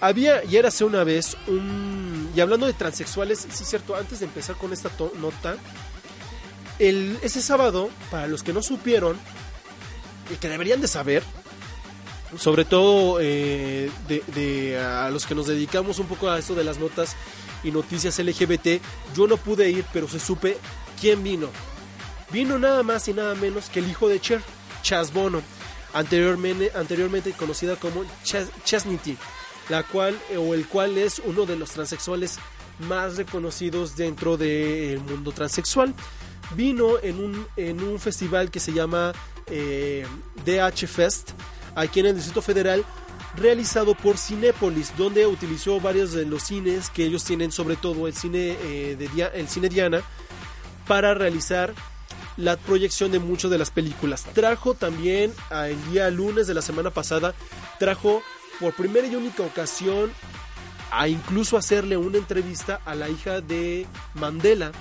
había, 0.00 0.42
y 0.44 0.56
era 0.56 0.68
hace 0.68 0.84
una 0.84 1.04
vez, 1.04 1.36
un... 1.46 2.30
Y 2.34 2.40
hablando 2.40 2.66
de 2.66 2.72
transexuales, 2.72 3.40
sí 3.50 3.62
es 3.62 3.68
cierto, 3.68 3.94
antes 3.96 4.20
de 4.20 4.26
empezar 4.26 4.56
con 4.56 4.72
esta 4.72 4.90
nota, 5.18 5.56
el, 6.78 7.18
ese 7.22 7.42
sábado, 7.42 7.90
para 8.10 8.26
los 8.26 8.42
que 8.42 8.52
no 8.52 8.62
supieron, 8.62 9.18
y 10.32 10.36
que 10.36 10.48
deberían 10.48 10.80
de 10.80 10.88
saber, 10.88 11.22
sobre 12.38 12.64
todo 12.64 13.18
eh, 13.20 13.90
de 14.08 14.78
a 14.78 15.10
los 15.10 15.26
que 15.26 15.34
nos 15.34 15.48
dedicamos 15.48 15.98
un 15.98 16.06
poco 16.06 16.30
a 16.30 16.38
esto 16.38 16.54
de 16.54 16.62
las 16.62 16.78
notas 16.78 17.16
y 17.64 17.70
noticias 17.70 18.18
LGBT, 18.18 18.82
yo 19.16 19.26
no 19.26 19.36
pude 19.36 19.70
ir, 19.70 19.84
pero 19.92 20.08
se 20.08 20.20
supe 20.20 20.56
quién 21.00 21.22
vino. 21.22 21.48
Vino 22.30 22.58
nada 22.58 22.82
más 22.82 23.08
y 23.08 23.12
nada 23.12 23.34
menos 23.34 23.68
que 23.68 23.80
el 23.80 23.90
hijo 23.90 24.08
de 24.08 24.20
Cher, 24.20 24.40
Chas 24.82 25.12
Bono, 25.12 25.42
anteriormente, 25.92 26.70
anteriormente 26.74 27.32
conocida 27.32 27.76
como 27.76 28.04
Chas- 28.24 28.50
Chasnity, 28.64 29.16
la 29.68 29.82
cual 29.82 30.18
o 30.38 30.54
el 30.54 30.66
cual 30.66 30.96
es 30.98 31.20
uno 31.24 31.46
de 31.46 31.56
los 31.56 31.70
transexuales 31.70 32.38
más 32.80 33.16
reconocidos 33.16 33.96
dentro 33.96 34.36
del 34.36 35.00
mundo 35.00 35.32
transexual. 35.32 35.94
Vino 36.54 36.98
en 37.02 37.20
un, 37.20 37.98
festival 38.00 38.50
que 38.50 38.58
se 38.58 38.72
llama 38.72 39.12
eh, 39.46 40.06
DH 40.44 40.86
Fest, 40.86 41.30
aquí 41.74 42.00
en 42.00 42.06
el 42.06 42.16
Distrito 42.16 42.42
Federal, 42.42 42.84
realizado 43.40 43.94
por 43.94 44.18
Cinépolis, 44.18 44.92
donde 44.96 45.26
utilizó 45.26 45.80
varios 45.80 46.12
de 46.12 46.26
los 46.26 46.42
cines 46.42 46.90
que 46.90 47.04
ellos 47.04 47.24
tienen, 47.24 47.50
sobre 47.50 47.76
todo 47.76 48.06
el 48.06 48.14
cine, 48.14 48.56
eh, 48.62 48.96
de 48.98 49.30
el 49.34 49.48
cine 49.48 49.68
Diana, 49.68 50.02
para 50.86 51.14
realizar 51.14 51.72
la 52.36 52.56
proyección 52.56 53.10
de 53.10 53.18
muchas 53.18 53.50
de 53.50 53.58
las 53.58 53.70
películas. 53.70 54.24
Trajo 54.34 54.74
también 54.74 55.32
el 55.50 55.90
día 55.90 56.10
lunes 56.10 56.46
de 56.46 56.54
la 56.54 56.62
semana 56.62 56.90
pasada, 56.90 57.34
trajo 57.78 58.22
por 58.60 58.74
primera 58.74 59.06
y 59.06 59.16
única 59.16 59.42
ocasión 59.42 60.12
a 60.90 61.08
incluso 61.08 61.56
hacerle 61.56 61.96
una 61.96 62.18
entrevista 62.18 62.80
a 62.84 62.94
la 62.94 63.08
hija 63.08 63.40
de 63.40 63.86
Mandela, 64.14 64.72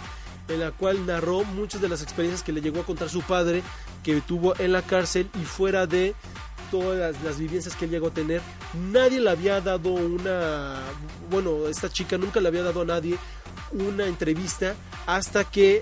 en 0.48 0.60
la 0.60 0.72
cual 0.72 1.06
narró 1.06 1.44
muchas 1.44 1.82
de 1.82 1.90
las 1.90 2.02
experiencias 2.02 2.44
que 2.44 2.52
le 2.52 2.62
llegó 2.62 2.82
a 2.82 2.86
contar 2.86 3.10
su 3.10 3.22
padre 3.22 3.62
que 4.04 4.20
tuvo 4.22 4.58
en 4.60 4.72
la 4.72 4.82
cárcel 4.82 5.30
y 5.40 5.46
fuera 5.46 5.86
de 5.86 6.16
todas 6.72 7.16
las, 7.24 7.40
vivencias 7.40 7.76
que 7.76 7.86
él 7.86 7.92
llegó 7.92 8.08
a 8.08 8.14
tener. 8.14 8.42
Nadie 8.92 9.20
le 9.20 9.30
había 9.30 9.62
dado 9.62 9.92
una, 9.92 10.80
bueno, 11.30 11.68
esta 11.68 11.90
chica 11.90 12.18
nunca 12.18 12.40
le 12.40 12.48
había 12.48 12.64
dado 12.64 12.82
a 12.82 12.86
nadie 12.86 13.18
una 13.72 14.06
entrevista 14.06 14.76
hasta 15.06 15.44
que 15.44 15.82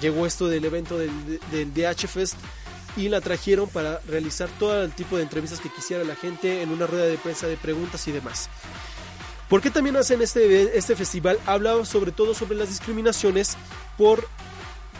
llegó 0.00 0.26
esto 0.26 0.48
del 0.48 0.64
evento 0.64 0.98
del, 0.98 1.40
del 1.50 1.72
DH 1.72 2.08
Fest 2.08 2.36
y 2.96 3.08
la 3.08 3.20
trajeron 3.20 3.68
para 3.68 4.00
realizar 4.08 4.48
todo 4.58 4.82
el 4.82 4.92
tipo 4.92 5.16
de 5.16 5.22
entrevistas 5.22 5.60
que 5.60 5.68
quisiera 5.68 6.04
la 6.04 6.14
gente 6.14 6.62
en 6.62 6.70
una 6.70 6.86
rueda 6.86 7.06
de 7.06 7.18
prensa 7.18 7.46
de 7.46 7.56
preguntas 7.56 8.06
y 8.08 8.12
demás. 8.12 8.48
¿Por 9.48 9.60
qué 9.60 9.70
también 9.70 9.96
hacen 9.96 10.22
este, 10.22 10.76
este 10.76 10.96
festival? 10.96 11.38
Habla 11.46 11.84
sobre 11.84 12.12
todo 12.12 12.34
sobre 12.34 12.56
las 12.56 12.68
discriminaciones 12.68 13.56
por 13.98 14.26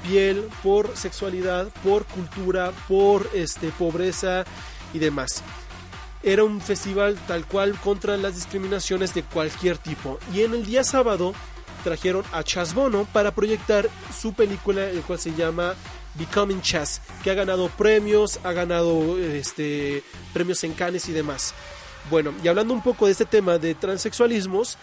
piel, 0.07 0.47
por 0.62 0.97
sexualidad, 0.97 1.69
por 1.83 2.05
cultura, 2.05 2.73
por 2.89 3.29
este, 3.33 3.71
pobreza 3.71 4.45
y 4.95 4.99
demás. 4.99 5.42
Era 6.22 6.45
un 6.45 6.62
festival 6.62 7.18
tal 7.28 7.45
cual 7.47 7.78
contra 7.78 8.16
las 8.16 8.34
discriminaciones 8.34 9.12
de 9.12 9.22
cualquier 9.22 9.76
tipo. 9.76 10.18
Y 10.32 10.42
en 10.42 10.55
el 10.55 10.64
día 10.64 10.82
sábado 10.82 11.34
trajeron 11.82 12.24
a 12.32 12.42
Chas 12.42 12.72
Bono 12.72 13.07
para 13.12 13.34
proyectar 13.34 13.90
su 14.18 14.32
película, 14.32 14.88
el 14.88 15.03
cual 15.03 15.18
se 15.18 15.34
llama 15.34 15.74
Becoming 16.14 16.62
Chas, 16.62 17.03
que 17.22 17.30
ha 17.30 17.34
ganado 17.34 17.68
premios, 17.68 18.40
ha 18.42 18.53
ganado 18.53 19.18
este, 19.18 20.03
premios 20.32 20.64
en 20.64 20.72
Cannes 20.72 21.09
y 21.11 21.12
demás. 21.12 21.53
Bueno, 22.11 22.32
y 22.42 22.49
hablando 22.49 22.72
un 22.72 22.82
poco 22.82 23.07
de 23.07 23.12
este 23.12 23.26
tema 23.26 23.59
de 23.59 23.74
transexualismos, 23.74 24.78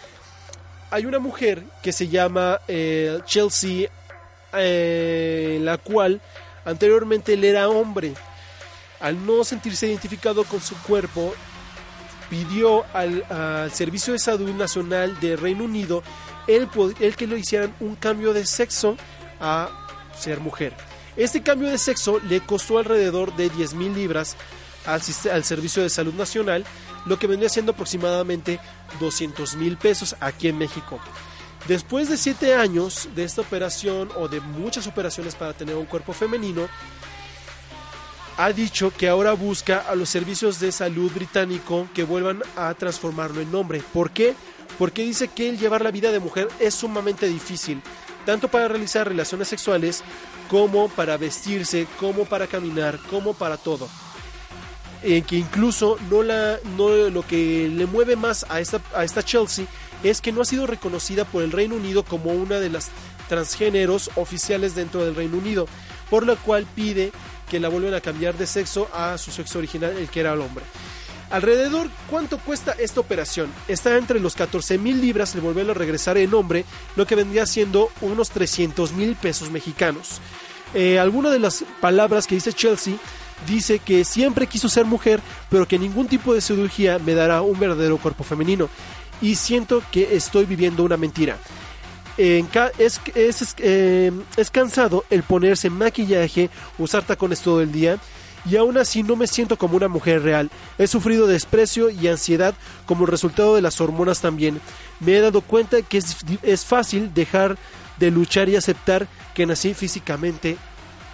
hay 0.91 1.05
una 1.05 1.20
mujer 1.20 1.64
que 1.82 1.91
se 1.91 2.07
llama 2.07 2.59
eh, 2.68 3.20
Chelsea, 3.26 3.89
eh, 4.53 5.59
la 5.62 5.78
cual 5.78 6.22
anteriormente 6.66 7.34
él 7.34 7.43
era 7.43 7.70
hombre. 7.70 8.14
Al 9.02 9.26
no 9.26 9.43
sentirse 9.43 9.88
identificado 9.88 10.43
con 10.43 10.62
su 10.62 10.76
cuerpo, 10.84 11.34
pidió 12.30 12.86
al, 12.93 13.26
Servicio 13.74 14.14
de 14.14 14.20
Salud 14.20 14.49
Nacional 14.52 15.20
de 15.20 15.36
Reino 15.36 15.66
Unido 15.66 16.02
el, 16.47 16.70
que 17.16 17.28
le 17.28 17.38
hicieran 17.38 17.76
un 17.80 17.95
cambio 17.95 18.34
de 18.34 18.45
sexo 18.45 18.95
a 19.39 19.70
ser 20.18 20.39
mujer. 20.39 20.74
Este 21.18 21.43
cambio 21.43 21.70
de 21.70 21.78
sexo 21.78 22.20
le 22.20 22.39
costó 22.39 22.78
alrededor 22.78 23.36
de 23.36 23.49
10 23.49 23.74
mil 23.74 23.93
libras 23.93 24.38
al 24.86 25.43
Servicio 25.43 25.84
de 25.84 25.89
Salud 25.89 26.14
Nacional, 26.14 26.66
lo 27.06 27.20
que 27.20 27.28
vendría 27.28 27.49
siendo 27.49 27.74
aproximadamente 27.74 28.60
200 28.99 29.56
mil 29.56 29.78
pesos 29.78 30.16
aquí 30.20 30.47
en 30.47 30.58
México. 30.58 30.99
Después 31.68 32.10
de 32.10 32.18
7 32.18 32.56
años 32.56 33.10
de 33.14 33.24
esta 33.24 33.41
operación 33.41 34.10
o 34.18 34.28
de 34.28 34.39
muchas 34.39 34.88
operaciones 34.88 35.36
para 35.36 35.54
tener 35.54 35.76
un 35.76 35.86
cuerpo 35.86 36.14
femenino, 36.14 36.68
ha 38.38 38.52
dicho 38.54 38.92
que 38.92 39.08
ahora 39.08 39.34
busca 39.34 39.80
a 39.80 39.96
los 39.96 40.10
servicios 40.10 40.60
de 40.60 40.72
salud 40.72 41.12
británico 41.12 41.88
que 41.94 42.04
vuelvan 42.04 42.42
a 42.56 42.74
transformarlo 42.74 43.42
en 43.42 43.54
hombre. 43.54 43.82
¿Por 43.94 44.12
qué? 44.12 44.36
Porque 44.78 45.04
dice 45.04 45.28
que 45.28 45.50
el 45.50 45.60
llevar 45.60 45.84
la 45.84 45.92
vida 45.92 46.12
de 46.12 46.20
mujer 46.20 46.48
es 46.60 46.74
sumamente 46.74 47.28
difícil, 47.28 47.82
tanto 48.26 48.48
para 48.48 48.68
realizar 48.68 49.08
relaciones 49.08 49.48
sexuales 49.48 50.04
como 50.50 50.90
para 50.90 51.18
vestirse, 51.18 51.88
como 52.00 52.26
para 52.26 52.48
caminar, 52.48 53.00
como 53.10 53.34
para 53.34 53.58
todo. 53.58 53.90
En 55.04 55.24
que 55.24 55.38
incluso 55.38 55.98
no 56.10 56.22
la, 56.24 56.60
no, 56.78 56.90
lo 57.10 57.26
que 57.26 57.68
le 57.68 57.86
mueve 57.86 58.16
más 58.16 58.46
a 58.50 58.60
esta, 58.60 58.82
a 58.96 59.04
esta 59.04 59.24
Chelsea 59.24 59.66
es 60.04 60.22
que 60.22 60.32
no 60.32 60.42
ha 60.42 60.46
sido 60.46 60.68
reconocida 60.68 61.26
por 61.26 61.44
el 61.44 61.52
Reino 61.52 61.76
Unido 61.76 62.04
como 62.04 62.32
una 62.32 62.60
de 62.60 62.70
las 62.70 62.90
transgéneros 63.28 64.12
oficiales 64.16 64.76
dentro 64.76 65.06
del 65.06 65.16
Reino 65.16 65.38
Unido, 65.38 65.68
por 66.10 66.26
lo 66.26 66.36
cual 66.38 66.66
pide 66.76 67.12
que 67.52 67.60
la 67.60 67.68
vuelvan 67.68 67.93
a 67.95 67.99
cambiar 67.99 68.38
de 68.38 68.47
sexo 68.47 68.88
a 68.93 69.18
su 69.18 69.30
sexo 69.30 69.60
original, 69.60 69.97
el 69.97 70.08
que 70.08 70.22
era 70.22 70.32
el 70.32 70.39
hombre. 70.39 70.64
Alrededor, 71.30 71.89
¿cuánto 72.10 72.38
cuesta 72.38 72.72
esta 72.80 73.02
operación? 73.02 73.52
Está 73.68 73.97
entre 73.97 74.22
los 74.22 74.36
14 74.36 74.78
mil 74.78 75.02
libras 75.02 75.36
el 75.36 75.41
volverlo 75.41 75.74
a 75.74 75.76
regresar 75.76 76.18
en 76.18 76.34
hombre, 76.34 76.64
lo 76.95 77.06
que 77.06 77.16
vendría 77.16 77.45
siendo 77.45 77.89
unos 77.99 78.30
300 78.30 78.93
mil 78.93 79.18
pesos 79.18 79.52
mexicanos. 79.52 80.22
Eh, 80.74 80.97
alguna 80.97 81.30
de 81.30 81.39
las 81.39 81.66
palabras 81.82 82.26
que 82.26 82.36
dice 82.36 82.54
Chelsea 82.54 82.95
dice 83.45 83.80
que 83.80 84.06
siempre 84.06 84.47
quiso 84.47 84.70
ser 84.70 84.86
mujer, 84.86 85.20
pero 85.49 85.68
que 85.68 85.78
ningún 85.78 86.08
tipo 86.08 86.34
de 86.34 86.39
cirugía 86.39 86.99
me 86.99 87.16
dará 87.16 87.41
un 87.41 87.60
verdadero 87.60 87.97
cuerpo 87.97 88.24
femenino. 88.24 88.70
Y 89.22 89.36
siento 89.36 89.84
que 89.91 90.16
estoy 90.16 90.45
viviendo 90.45 90.86
una 90.86 90.95
mentira. 90.95 91.38
Es, 92.18 93.01
es, 93.16 93.55
es, 93.57 94.51
cansado 94.51 95.05
el 95.09 95.24
ponerse 95.24 95.70
maquillaje, 95.70 96.49
usar 96.78 97.03
tacones 97.03 97.41
todo 97.41 97.62
el 97.62 97.72
día 97.72 97.97
y 98.49 98.55
aún 98.55 98.78
así 98.78 99.03
no 99.03 99.16
me 99.16 99.28
siento 99.28 99.57
como 99.57 99.78
una 99.78 99.88
mujer 99.88 100.24
real. 100.24 100.49
He 100.78 100.88
sufrido 100.88 101.28
desprecio 101.28 101.89
y 101.89 102.07
ansiedad 102.07 102.55
como 102.86 103.05
resultado 103.05 103.55
de 103.55 103.62
las 103.62 103.80
hormonas 103.82 104.22
también. 104.22 104.59
Me 104.99 105.18
he 105.18 105.22
dado 105.22 105.41
cuenta 105.41 105.82
que 105.82 105.99
es, 105.99 106.66
fácil 106.66 107.14
dejar 107.14 107.57
de 107.97 108.12
luchar 108.12 108.49
y 108.49 108.55
aceptar 108.55 109.07
que 109.34 109.45
nací 109.45 109.74
físicamente 109.74 110.57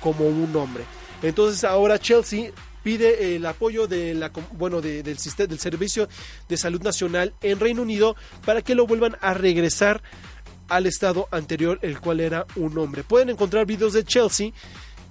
como 0.01 0.25
un 0.25 0.55
hombre. 0.55 0.83
Entonces 1.21 1.63
ahora 1.63 1.99
Chelsea 1.99 2.51
pide 2.83 3.35
el 3.35 3.45
apoyo 3.45 3.87
de 3.87 4.29
bueno, 4.53 4.81
del 4.81 5.17
Servicio 5.19 6.07
de 6.47 6.55
Salud 6.55 6.81
Nacional 6.81 7.33
en 7.41 7.59
Reino 7.59 7.81
Unido 7.81 8.15
para 8.45 8.61
que 8.61 8.75
lo 8.75 8.87
vuelvan 8.87 9.17
a 9.19 9.33
regresar 9.33 10.01
al 10.67 10.85
estado 10.85 11.27
anterior, 11.31 11.79
el 11.81 11.99
cual 11.99 12.19
era 12.19 12.45
un 12.55 12.77
hombre. 12.77 13.03
Pueden 13.03 13.29
encontrar 13.29 13.65
videos 13.65 13.93
de 13.93 14.03
Chelsea 14.03 14.51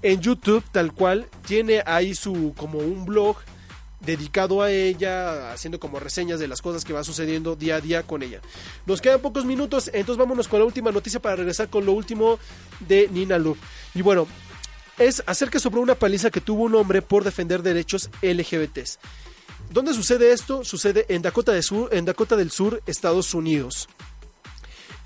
en 0.03 0.21
YouTube, 0.21 0.65
tal 0.73 0.93
cual. 0.93 1.27
Tiene 1.47 1.83
ahí 1.87 2.15
su 2.15 2.55
como 2.57 2.79
un 2.79 3.05
blog 3.05 3.37
dedicado 4.01 4.63
a 4.63 4.71
ella, 4.71 5.53
haciendo 5.53 5.81
como 5.81 5.99
reseñas 5.99 6.39
de 6.39 6.49
las 6.49 6.63
cosas 6.63 6.85
que 6.85 6.93
va 6.93 7.03
sucediendo 7.03 7.57
día 7.57 7.77
a 7.77 7.81
día 7.81 8.03
con 8.05 8.23
ella. 8.23 8.41
Nos 8.87 9.01
quedan 9.01 9.21
pocos 9.21 9.45
minutos, 9.45 9.91
entonces 9.93 10.17
vámonos 10.17 10.49
con 10.49 10.61
la 10.61 10.67
última 10.67 10.93
noticia 10.93 11.21
para 11.21 11.37
regresar 11.37 11.69
con 11.69 11.85
lo 11.85 11.93
último 11.93 12.39
de 12.81 13.09
Nina 13.11 13.39
Loop. 13.39 13.59
Y 13.95 14.03
bueno, 14.03 14.27
es 14.99 15.23
acerca 15.27 15.59
sobre 15.59 15.81
una 15.81 15.95
paliza 15.95 16.31
que 16.31 16.41
tuvo 16.41 16.65
un 16.65 16.75
hombre 16.75 17.03
por 17.03 17.25
defender 17.25 17.63
derechos 17.63 18.11
LGBTs. 18.23 18.99
¿Dónde 19.71 19.93
sucede 19.93 20.33
esto? 20.33 20.65
Sucede 20.65 21.07
en 21.09 21.23
Dakota, 21.23 21.53
del 21.53 21.63
Sur, 21.63 21.89
en 21.93 22.05
Dakota 22.05 22.37
del 22.37 22.51
Sur, 22.51 22.83
Estados 22.87 23.35
Unidos. 23.35 23.89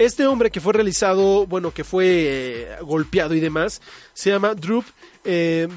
Este 0.00 0.26
hombre 0.26 0.50
que 0.50 0.62
fue 0.62 0.72
realizado, 0.72 1.46
bueno, 1.46 1.72
que 1.74 1.84
fue 1.84 2.06
eh, 2.08 2.68
golpeado 2.80 3.34
y 3.34 3.40
demás, 3.40 3.82
se 4.14 4.30
llama 4.30 4.54
Drew 4.54 4.82
eh, 5.24 5.68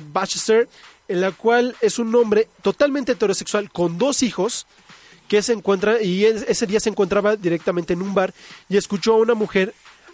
en 1.10 1.20
la 1.20 1.32
cual 1.34 1.76
es 1.82 2.00
un 2.00 2.16
hombre 2.16 2.48
totalmente 2.62 3.12
heterosexual 3.12 3.70
con 3.70 3.98
dos 3.98 4.24
hijos 4.24 4.66
que 5.28 5.42
se 5.42 5.52
encuentra 5.52 6.02
y 6.02 6.24
es- 6.24 6.46
ese 6.48 6.66
día 6.66 6.80
se 6.80 6.88
encontraba 6.88 7.36
directamente 7.36 7.92
en 7.92 8.02
un 8.02 8.14
bar 8.14 8.34
y 8.70 8.78
escuchó 8.78 9.16
a 9.16 9.18
una 9.18 9.34
mujer 9.34 9.74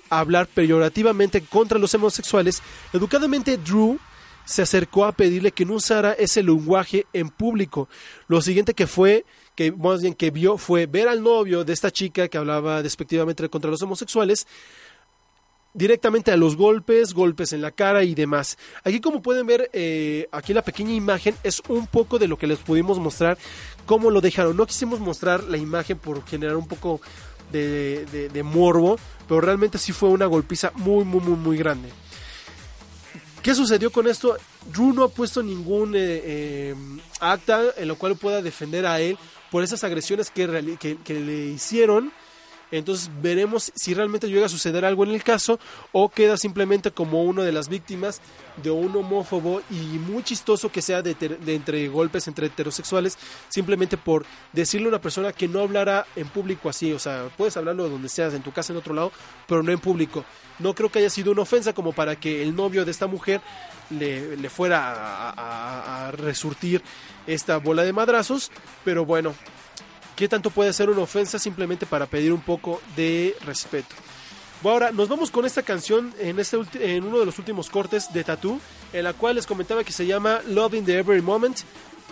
hablar 0.10 0.48
peyorativamente 0.48 1.42
contra 1.42 1.78
los 1.78 1.94
homosexuales. 1.94 2.64
Educadamente 2.92 3.58
Drew 3.58 4.00
se 4.44 4.64
acercó 4.64 5.06
a 5.06 5.12
pedirle 5.12 5.52
que 5.52 5.66
no 5.66 5.76
usara 5.76 6.14
ese 6.14 6.42
lenguaje 6.42 7.06
en 7.14 7.30
público. 7.30 7.88
Lo 8.28 8.42
siguiente 8.42 8.74
que 8.74 8.88
fue, 8.88 9.24
que 9.60 9.74
más 9.74 10.02
bien 10.02 10.14
que 10.14 10.32
vio, 10.32 10.58
fue 10.58 10.86
ver 10.86 11.10
al 11.10 11.22
novio 11.22 11.66
de 11.66 11.74
esta 11.74 11.92
chica 11.92 12.30
que 12.30 12.38
hablaba 12.38 12.82
despectivamente 12.82 13.50
contra 13.50 13.70
los 13.70 13.82
homosexuales 13.82 14.48
directamente 15.74 16.32
a 16.32 16.38
los 16.38 16.56
golpes, 16.56 17.14
golpes 17.14 17.52
en 17.52 17.62
la 17.62 17.72
cara 17.72 18.04
y 18.06 18.16
demás. 18.16 18.58
Aquí 18.86 19.02
como 19.02 19.22
pueden 19.22 19.46
ver, 19.46 19.70
eh, 19.74 20.30
aquí 20.32 20.54
la 20.54 20.62
pequeña 20.64 20.94
imagen 20.94 21.36
es 21.44 21.62
un 21.68 21.88
poco 21.88 22.20
de 22.20 22.30
lo 22.30 22.38
que 22.38 22.48
les 22.48 22.60
pudimos 22.60 23.00
mostrar, 23.00 23.38
cómo 23.86 24.10
lo 24.12 24.22
dejaron. 24.22 24.56
No 24.56 24.66
quisimos 24.66 25.02
mostrar 25.02 25.44
la 25.44 25.58
imagen 25.58 25.98
por 25.98 26.26
generar 26.26 26.56
un 26.56 26.68
poco 26.68 27.02
de, 27.52 28.06
de- 28.14 28.30
de 28.30 28.44
morbo, 28.44 28.98
pero 29.28 29.42
realmente 29.42 29.78
sí 29.78 29.92
fue 29.92 30.08
una 30.08 30.26
golpiza 30.26 30.72
muy, 30.76 31.04
muy, 31.04 31.20
muy, 31.20 31.36
muy 31.38 31.58
grande. 31.58 31.90
¿Qué 33.50 33.56
sucedió 33.56 33.92
con 33.92 34.06
esto? 34.06 34.38
Drew 34.72 34.94
no 34.94 35.04
ha 35.04 35.10
puesto 35.10 35.42
ningún 35.42 35.96
eh, 35.96 36.22
eh, 36.24 36.76
acta 37.20 37.64
en 37.78 37.88
lo 37.88 37.96
cual 37.96 38.16
pueda 38.16 38.44
defender 38.44 38.86
a 38.86 39.00
él 39.00 39.18
por 39.50 39.64
esas 39.64 39.84
agresiones 39.84 40.30
que, 40.30 40.46
le 40.48 41.46
hicieron. 41.48 42.14
Entonces 42.72 43.10
veremos 43.22 43.72
si 43.76 43.94
realmente 43.94 44.28
llega 44.28 44.46
a 44.46 44.50
suceder 44.50 44.86
algo 44.86 45.04
en 45.04 45.12
el 45.12 45.24
caso 45.24 45.60
o 45.92 46.10
queda 46.10 46.38
simplemente 46.38 46.92
como 46.92 47.24
una 47.24 47.44
de 47.44 47.52
las 47.52 47.68
víctimas 47.70 48.22
de 48.62 48.70
un 48.72 48.96
homófobo 48.96 49.62
y 49.72 49.76
muy 49.98 50.22
chistoso 50.24 50.72
que 50.72 50.82
sea 50.82 51.02
de, 51.02 51.16
de 51.16 51.56
entre 51.56 51.88
golpes 51.88 52.28
entre 52.28 52.48
heterosexuales 52.48 53.18
simplemente 53.48 53.98
por 53.98 54.26
decirle 54.54 54.86
a 54.88 54.90
una 54.90 55.02
persona 55.02 55.32
que 55.34 55.48
no 55.48 55.62
hablara 55.62 56.06
en 56.16 56.28
público 56.28 56.70
así, 56.70 56.92
o 56.94 57.00
sea, 57.00 57.30
puedes 57.38 57.58
hablarlo 57.58 57.90
donde 57.90 58.10
seas, 58.10 58.34
en 58.34 58.44
tu 58.44 58.52
casa, 58.52 58.72
en 58.74 58.78
otro 58.80 58.94
lado, 58.94 59.12
pero 59.48 59.64
no 59.64 59.72
en 59.72 59.80
público. 59.80 60.24
No 60.60 60.76
creo 60.76 60.92
que 60.92 61.00
haya 61.00 61.10
sido 61.10 61.32
una 61.32 61.42
ofensa 61.44 61.74
como 61.74 61.94
para 61.94 62.18
que 62.18 62.44
el 62.44 62.56
novio 62.56 62.84
de 62.86 62.92
esta 62.92 63.08
mujer 63.08 63.42
le, 63.90 64.36
le 64.38 64.50
fuera 64.50 64.92
a, 64.94 65.30
a- 65.32 66.08
a 66.08 66.12
resurtir 66.12 66.84
esta 67.26 67.58
bola 67.58 67.84
de 67.84 67.94
madrazos, 67.94 68.52
pero 68.84 69.06
bueno, 69.06 69.34
¿Qué 70.20 70.28
tanto 70.28 70.50
puede 70.50 70.74
ser 70.74 70.90
una 70.90 71.00
ofensa 71.04 71.40
simplemente 71.40 71.86
para 71.86 72.06
pedir 72.06 72.34
un 72.34 72.42
poco 72.42 72.82
de 72.94 73.38
respeto? 73.46 73.96
Bueno, 74.62 74.74
ahora 74.74 74.92
nos 74.92 75.08
vamos 75.08 75.32
con 75.32 75.46
esta 75.46 75.64
canción 75.64 76.14
en, 76.20 76.38
este 76.40 76.58
en 76.94 77.06
uno 77.06 77.20
de 77.20 77.26
los 77.26 77.40
últimos 77.40 77.70
cortes 77.70 78.12
de 78.12 78.26
Tattoo, 78.26 78.60
en 78.92 79.06
la 79.06 79.14
cual 79.14 79.36
les 79.36 79.48
comentaba 79.48 79.86
que 79.86 79.94
se 79.94 80.06
llama 80.06 80.42
Love 80.50 80.74
in 80.74 80.84
the 80.86 80.98
Every 81.00 81.22
Moment. 81.22 81.60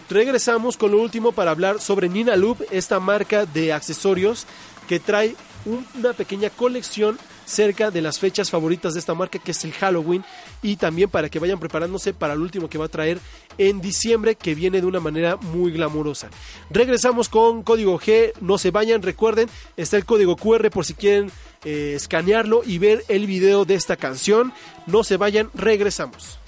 Regresamos 0.10 0.78
con 0.78 0.92
lo 0.92 1.02
último 1.02 1.34
para 1.34 1.52
hablar 1.52 1.82
sobre 1.82 2.08
Nina 2.08 2.38
Loop, 2.38 2.62
esta 2.72 3.02
marca 3.02 3.46
de 3.46 3.74
accesorios 3.74 4.46
que 4.88 5.02
trae 5.02 5.36
un- 5.66 5.86
una 5.96 6.14
pequeña 6.14 6.50
colección 6.50 7.20
cerca 7.48 7.90
de 7.90 8.02
las 8.02 8.20
fechas 8.20 8.52
favoritas 8.52 8.94
de 8.94 9.00
esta 9.00 9.14
marca 9.14 9.40
que 9.40 9.52
es 9.52 9.64
el 9.64 9.72
Halloween 9.72 10.24
y 10.62 10.76
también 10.76 11.10
para 11.10 11.30
que 11.30 11.40
vayan 11.40 11.60
preparándose 11.60 12.14
para 12.14 12.34
el 12.34 12.42
último 12.42 12.70
que 12.70 12.78
va 12.78 12.86
a 12.86 12.90
traer 12.90 13.20
en 13.58 13.82
diciembre 13.82 14.36
que 14.36 14.54
viene 14.54 14.82
de 14.82 14.88
una 14.88 15.00
manera 15.00 15.38
muy 15.38 15.72
glamurosa. 15.72 16.30
Regresamos 16.70 17.30
con 17.30 17.64
código 17.64 18.00
G, 18.00 18.34
no 18.42 18.58
se 18.58 18.72
vayan, 18.72 19.02
recuerden, 19.02 19.50
está 19.78 19.98
el 19.98 20.06
código 20.06 20.36
QR 20.36 20.70
por 20.70 20.86
si 20.86 20.94
quieren 20.94 21.32
eh, 21.64 21.94
escanearlo 21.96 22.62
y 22.66 22.78
ver 22.78 23.04
el 23.08 23.26
video 23.26 23.66
de 23.66 23.76
esta 23.76 23.96
canción. 23.96 24.54
No 24.86 25.04
se 25.04 25.18
vayan, 25.18 25.50
regresamos. 25.54 26.40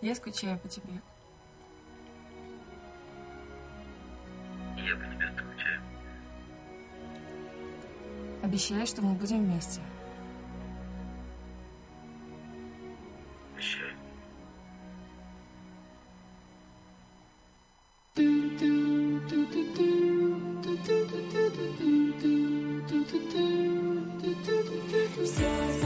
Я 0.00 0.14
скучаю 0.14 0.58
по 0.58 0.68
тебе. 0.68 0.92
Я 4.76 4.94
по 4.94 5.04
тебе 5.04 5.32
скучаю. 5.32 5.82
Обещаю, 8.44 8.86
что 8.86 9.02
мы 9.02 9.14
будем 9.14 9.44
вместе. 9.44 9.80
Обещаю. 13.54 13.94
Все 25.24 25.77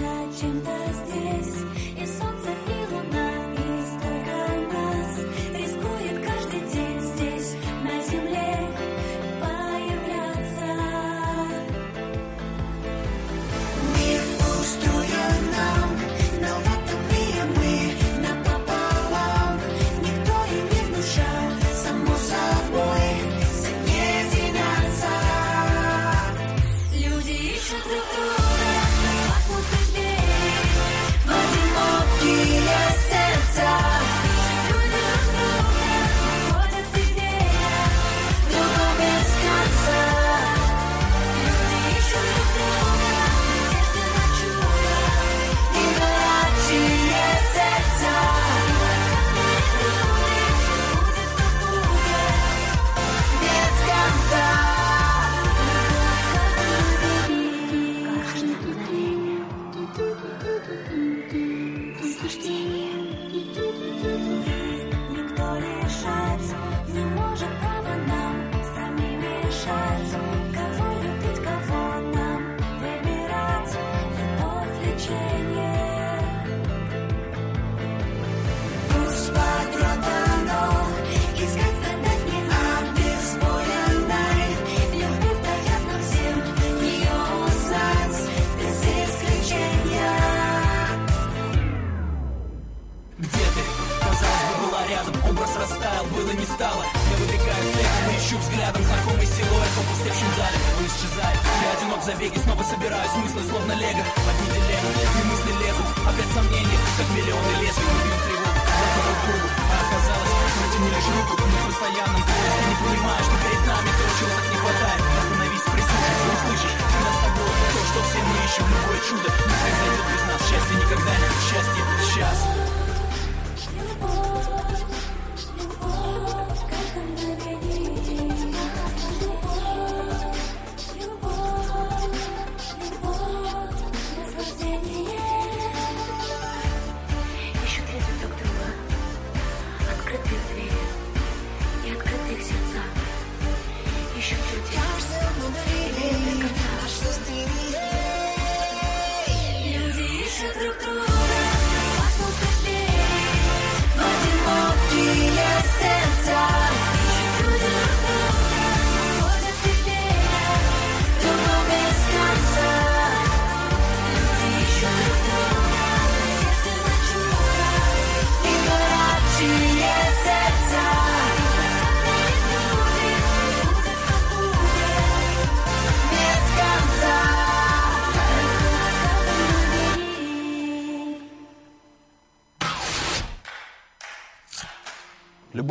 чудо. 119.09 119.23
Не 119.23 119.29
произойдет 119.29 120.07
без 120.13 120.23
нас. 120.27 120.41
Счастье 120.49 120.77
никогда 120.77 121.17
не 121.17 121.29
счастье 121.49 121.83
сейчас 122.03 122.62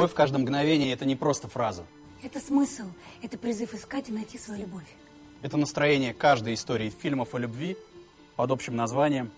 Любовь 0.01 0.13
в 0.13 0.15
каждом 0.15 0.41
мгновении– 0.41 0.91
это 0.93 1.05
не 1.05 1.15
просто 1.15 1.47
фраза. 1.47 1.85
Это 2.23 2.39
смысл, 2.39 2.85
это 3.21 3.37
призыв 3.37 3.75
искать 3.75 4.09
и 4.09 4.11
найти 4.11 4.39
свою 4.39 4.61
любовь. 4.61 4.87
Это 5.43 5.57
настроение 5.57 6.11
каждой 6.11 6.55
истории 6.55 6.89
фильмов 6.89 7.35
о 7.35 7.37
любви 7.37 7.77
под 8.35 8.49
общим 8.49 8.75
названием 8.75 9.31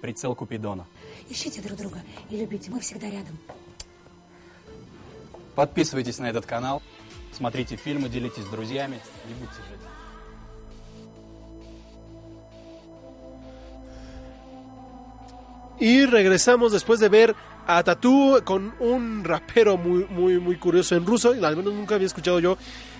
«Прицел 0.00 0.34
Купидона». 0.34 0.86
Ищите 1.28 1.60
друг 1.60 1.76
друга 1.76 2.00
и 2.30 2.38
любите, 2.38 2.70
мы 2.70 2.80
всегда 2.80 3.10
рядом. 3.10 3.36
Подписывайтесь 5.54 6.18
на 6.18 6.30
этот 6.30 6.46
канал, 6.46 6.80
смотрите 7.34 7.76
фильмы, 7.76 8.08
делитесь 8.08 8.44
с 8.44 8.48
друзьями, 8.48 8.98
не 9.28 9.34
будьте 9.34 9.56
жить. 9.68 9.80
Y 15.78 16.06
regresamos 16.06 16.72
después 16.72 17.00
de 17.00 17.10
ver 17.10 17.36
a 17.66 17.82
Tatú 17.82 18.40
con 18.44 18.74
un 18.80 19.24
rapero 19.24 19.76
muy, 19.76 20.04
muy, 20.08 20.38
muy 20.38 20.56
curioso 20.56 20.94
en 20.96 21.04
ruso. 21.06 21.34
Y 21.34 21.44
al 21.44 21.56
menos 21.56 21.72
nunca 21.74 21.94
había 21.96 22.06
escuchado 22.06 22.38
yo 22.40 22.56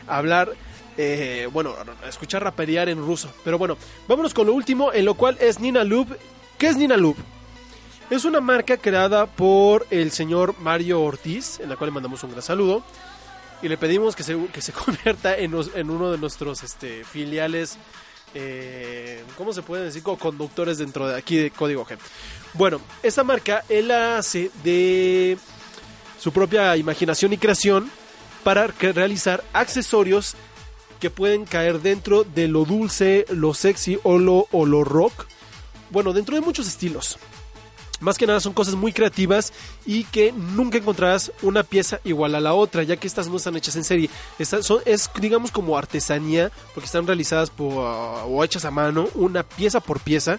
hablar, 0.07 0.53
eh, 0.97 1.49
bueno, 1.53 1.75
escuchar 2.09 2.43
raperear 2.43 2.89
en 2.89 2.99
ruso. 2.99 3.33
Pero 3.45 3.59
bueno, 3.59 3.77
vámonos 4.09 4.35
con 4.35 4.47
lo 4.47 4.55
último, 4.55 4.93
en 4.93 5.05
lo 5.05 5.15
cual 5.15 5.37
es 5.41 5.61
Nina 5.61 5.85
Loop. 5.85 6.09
¿Qué 6.59 6.69
es 6.69 6.77
Nina 6.77 6.97
Loop? 6.97 7.17
Es 8.09 8.25
una 8.25 8.41
marca 8.41 8.77
creada 8.77 9.27
por 9.27 9.87
el 9.91 10.13
señor 10.13 10.55
Mario 10.61 11.01
Ortiz, 11.03 11.59
en 11.61 11.69
la 11.69 11.77
cual 11.77 11.89
le 11.91 11.95
mandamos 11.95 12.23
un 12.23 12.31
gran 12.31 12.43
saludo. 12.43 12.83
Y 13.63 13.69
le 13.69 13.77
pedimos 13.79 14.15
que 14.15 14.23
se, 14.23 14.37
que 14.53 14.61
se 14.63 14.73
convierta 14.85 15.37
en, 15.37 15.55
en 15.75 15.91
uno 15.91 16.11
de 16.13 16.19
nuestros 16.19 16.63
este, 16.63 17.05
filiales, 17.05 17.79
eh, 18.35 19.25
¿cómo 19.37 19.53
se 19.53 19.63
puede 19.63 19.85
decir? 19.85 20.03
Co- 20.03 20.19
Conductores 20.19 20.79
dentro 20.79 21.09
de 21.09 21.17
aquí 21.17 21.37
de 21.37 21.51
Código 21.51 21.85
G. 21.87 21.97
Bueno, 22.57 22.81
esta 23.03 23.23
marca 23.23 23.65
él 23.69 23.89
la 23.89 24.17
hace 24.17 24.51
de 24.65 25.37
su 26.19 26.33
propia 26.33 26.75
imaginación 26.77 27.33
y 27.35 27.39
creación 27.39 27.91
para 28.43 28.67
realizar 28.67 29.45
accesorios 29.53 30.35
que 30.99 31.11
pueden 31.11 31.45
caer 31.45 31.83
dentro 31.83 32.25
de 32.25 32.49
lo 32.49 32.65
dulce, 32.65 33.27
lo 33.29 33.53
sexy 33.53 33.99
o 34.05 34.19
lo, 34.19 34.47
o 34.53 34.65
lo 34.65 34.85
rock. 34.85 35.27
Bueno, 35.91 36.15
dentro 36.15 36.35
de 36.35 36.41
muchos 36.41 36.67
estilos. 36.67 37.19
Más 38.01 38.17
que 38.17 38.27
nada 38.27 38.41
son 38.41 38.53
cosas 38.53 38.75
muy 38.75 38.93
creativas 38.93 39.53
y 39.85 40.05
que 40.05 40.33
nunca 40.33 40.79
encontrarás 40.79 41.33
una 41.43 41.63
pieza 41.63 42.01
igual 42.05 42.35
a 42.35 42.41
la 42.41 42.55
otra, 42.55 42.83
ya 42.83 42.97
que 42.97 43.07
estas 43.07 43.29
no 43.29 43.37
están 43.37 43.57
hechas 43.57 43.77
en 43.77 43.85
serie. 43.85 44.11
Estas 44.39 44.67
son, 44.67 44.81
es, 44.85 45.11
digamos, 45.21 45.51
como 45.51 45.77
artesanía, 45.77 46.51
porque 46.75 46.87
están 46.87 47.07
realizadas 47.07 47.53
o 47.59 48.45
hechas 48.45 48.65
a 48.65 48.71
mano, 48.71 49.09
una 49.15 49.43
pieza 49.43 49.81
por 49.81 50.01
pieza, 50.01 50.39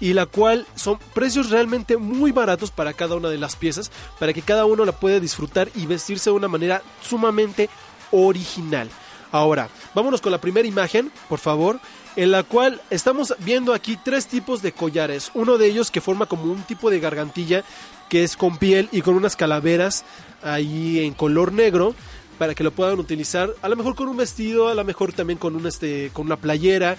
y 0.00 0.12
la 0.12 0.26
cual 0.26 0.66
son 0.74 0.98
precios 1.14 1.50
realmente 1.50 1.96
muy 1.96 2.32
baratos 2.32 2.70
para 2.70 2.92
cada 2.92 3.16
una 3.16 3.28
de 3.28 3.38
las 3.38 3.56
piezas, 3.56 3.90
para 4.18 4.32
que 4.32 4.42
cada 4.42 4.64
uno 4.64 4.84
la 4.84 4.92
pueda 4.92 5.20
disfrutar 5.20 5.68
y 5.74 5.86
vestirse 5.86 6.30
de 6.30 6.36
una 6.36 6.48
manera 6.48 6.82
sumamente 7.02 7.68
original. 8.10 8.88
Ahora, 9.30 9.68
vámonos 9.94 10.20
con 10.20 10.32
la 10.32 10.40
primera 10.40 10.66
imagen, 10.66 11.12
por 11.28 11.38
favor, 11.38 11.80
en 12.16 12.30
la 12.30 12.42
cual 12.42 12.80
estamos 12.90 13.34
viendo 13.40 13.74
aquí 13.74 13.98
tres 14.02 14.26
tipos 14.26 14.62
de 14.62 14.72
collares. 14.72 15.30
Uno 15.34 15.58
de 15.58 15.66
ellos 15.66 15.90
que 15.90 16.00
forma 16.00 16.26
como 16.26 16.44
un 16.44 16.62
tipo 16.62 16.90
de 16.90 17.00
gargantilla 17.00 17.62
que 18.08 18.24
es 18.24 18.36
con 18.36 18.56
piel 18.56 18.88
y 18.90 19.02
con 19.02 19.14
unas 19.14 19.36
calaveras 19.36 20.04
ahí 20.42 21.00
en 21.00 21.12
color 21.12 21.52
negro 21.52 21.94
para 22.38 22.54
que 22.54 22.64
lo 22.64 22.70
puedan 22.70 22.98
utilizar 22.98 23.50
a 23.60 23.68
lo 23.68 23.76
mejor 23.76 23.94
con 23.94 24.08
un 24.08 24.16
vestido, 24.16 24.68
a 24.68 24.74
lo 24.74 24.84
mejor 24.84 25.12
también 25.12 25.38
con 25.38 25.56
un 25.56 25.66
este 25.66 26.10
con 26.12 26.26
una 26.26 26.36
playera, 26.36 26.96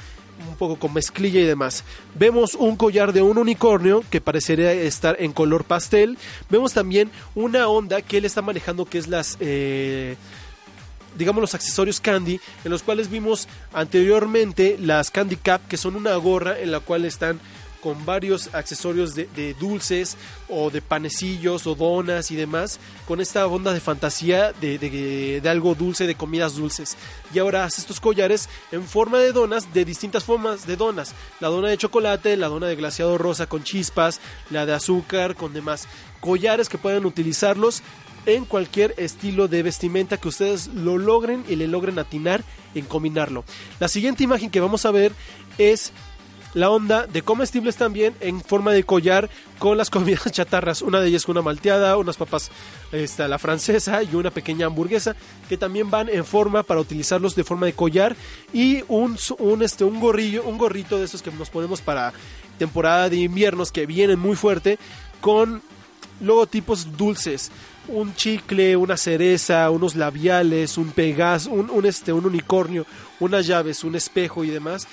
un 0.47 0.55
poco 0.55 0.77
con 0.77 0.93
mezclilla 0.93 1.39
y 1.39 1.45
demás. 1.45 1.83
Vemos 2.15 2.55
un 2.55 2.75
collar 2.75 3.13
de 3.13 3.21
un 3.21 3.37
unicornio 3.37 4.03
que 4.09 4.21
parecería 4.21 4.71
estar 4.73 5.17
en 5.19 5.33
color 5.33 5.63
pastel. 5.63 6.17
Vemos 6.49 6.73
también 6.73 7.11
una 7.35 7.67
onda 7.67 8.01
que 8.01 8.17
él 8.17 8.25
está 8.25 8.41
manejando 8.41 8.85
que 8.85 8.97
es 8.97 9.07
las 9.07 9.37
eh, 9.39 10.15
digamos 11.17 11.41
los 11.41 11.55
accesorios 11.55 11.99
candy 11.99 12.39
en 12.63 12.71
los 12.71 12.83
cuales 12.83 13.09
vimos 13.09 13.47
anteriormente 13.73 14.77
las 14.79 15.11
candy 15.11 15.37
cap 15.37 15.61
que 15.67 15.77
son 15.77 15.95
una 15.95 16.15
gorra 16.15 16.59
en 16.59 16.71
la 16.71 16.79
cual 16.79 17.05
están 17.05 17.39
con 17.81 18.05
varios 18.05 18.53
accesorios 18.53 19.15
de, 19.15 19.55
dulces 19.59 20.17
o 20.49 20.69
de 20.69 20.81
panecillos 20.81 21.65
o 21.67 21.75
donas 21.75 22.29
y 22.31 22.35
demás 22.35 22.79
con 23.07 23.21
esta 23.21 23.47
onda 23.47 23.73
de 23.73 23.79
fantasía 23.79 24.51
de, 24.53 24.77
de- 24.77 25.39
de 25.41 25.49
algo 25.49 25.75
dulce 25.75 26.05
de 26.07 26.15
comidas 26.15 26.55
dulces. 26.55 26.97
Y 27.33 27.39
ahora 27.39 27.63
hace 27.65 27.81
estos 27.81 27.99
collares 27.99 28.49
en 28.71 28.83
forma 28.83 29.19
de 29.19 29.31
donas 29.31 29.73
de 29.73 29.85
distintas 29.85 30.23
formas 30.23 30.67
de 30.67 30.75
donas. 30.75 31.13
La 31.39 31.47
dona 31.47 31.69
de 31.69 31.77
chocolate 31.77 32.35
la 32.37 32.47
dona 32.47 32.67
de 32.67 32.75
glaseado 32.75 33.17
rosa 33.17 33.47
con 33.47 33.63
chispas 33.63 34.19
la 34.49 34.65
de 34.65 34.73
azúcar 34.73 35.35
con 35.35 35.53
demás. 35.53 35.87
Collares 36.19 36.67
que 36.69 36.77
pueden 36.77 37.05
utilizarlos 37.05 37.81
en 38.25 38.43
cualquier 38.45 38.93
estilo 38.97 39.47
de 39.47 39.63
vestimenta 39.63 40.17
que 40.17 40.27
ustedes 40.27 40.67
lo 40.67 40.97
logren 40.97 41.45
y 41.47 41.55
le 41.55 41.67
logren 41.67 41.97
atinar 41.97 42.43
en 42.75 42.85
combinarlo. 42.85 43.45
La 43.79 43.87
siguiente 43.87 44.23
imagen 44.25 44.49
que 44.51 44.59
vamos 44.59 44.85
a 44.85 44.91
ver 44.91 45.13
es 45.57 45.93
la 46.53 46.69
onda 46.69 47.05
de 47.05 47.21
comestibles 47.21 47.75
también 47.75 48.15
en 48.19 48.41
forma 48.41 48.71
de 48.71 48.83
collar 48.83 49.29
con 49.59 49.77
las 49.77 49.89
comidas 49.91 50.31
chatarras. 50.31 50.81
Una 50.81 50.99
de 50.99 51.07
ellas 51.09 51.25
con 51.25 51.37
una 51.37 51.43
malteada, 51.43 51.97
unas 51.97 52.17
papas 52.17 52.51
esta, 52.91 53.27
la 53.27 53.39
francesa 53.39 54.01
y 54.03 54.15
una 54.15 54.31
pequeña 54.31 54.65
hamburguesa 54.67 55.15
que 55.47 55.57
también 55.57 55.89
van 55.89 56.09
en 56.09 56.25
forma 56.25 56.63
para 56.63 56.79
utilizarlos 56.79 57.35
de 57.35 57.43
forma 57.43 57.65
de 57.65 57.73
collar 57.73 58.15
y 58.53 58.83
un, 58.87 59.17
un, 59.37 59.63
este, 59.63 59.83
un 59.83 59.99
un 59.99 60.57
gorrito 60.57 60.97
de 60.97 61.05
esos 61.05 61.21
que 61.21 61.31
nos 61.31 61.49
ponemos 61.49 61.81
para 61.81 62.13
temporada 62.57 63.09
de 63.09 63.17
inviernos 63.17 63.71
que 63.71 63.85
vienen 63.85 64.19
muy 64.19 64.35
fuerte 64.35 64.79
con 65.21 65.61
logotipos 66.21 66.97
dulces, 66.97 67.51
un 67.87 68.13
chicle, 68.15 68.75
una 68.75 68.97
cereza, 68.97 69.69
unos 69.69 69.95
labiales, 69.95 70.77
un 70.77 70.91
pegas, 70.91 71.45
un, 71.45 71.69
un, 71.69 71.85
este, 71.85 72.13
un 72.13 72.25
unicornio, 72.25 72.85
unas 73.19 73.47
llaves, 73.47 73.83
un 73.83 73.95
espejo 73.95 74.43
y 74.43 74.49
demás. 74.49 74.87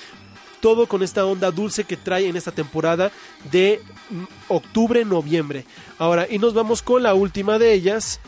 Todo 0.67 0.89
con 0.89 1.05
esta 1.05 1.25
onda 1.25 1.53
dulce 1.53 1.85
que 1.85 1.97
trae 1.97 2.27
en 2.27 2.35
esta 2.35 2.51
temporada 2.51 3.12
de 3.53 3.81
mm, 4.11 4.25
octubre-noviembre. 4.49 5.64
Ahora, 5.97 6.27
y 6.29 6.41
nos 6.41 6.55
vamos 6.55 6.83
con 6.83 7.05
la 7.05 7.14
última 7.14 7.57
de 7.61 7.73
ellas, 7.73 8.19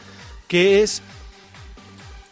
que 0.47 0.81
es 0.81 1.03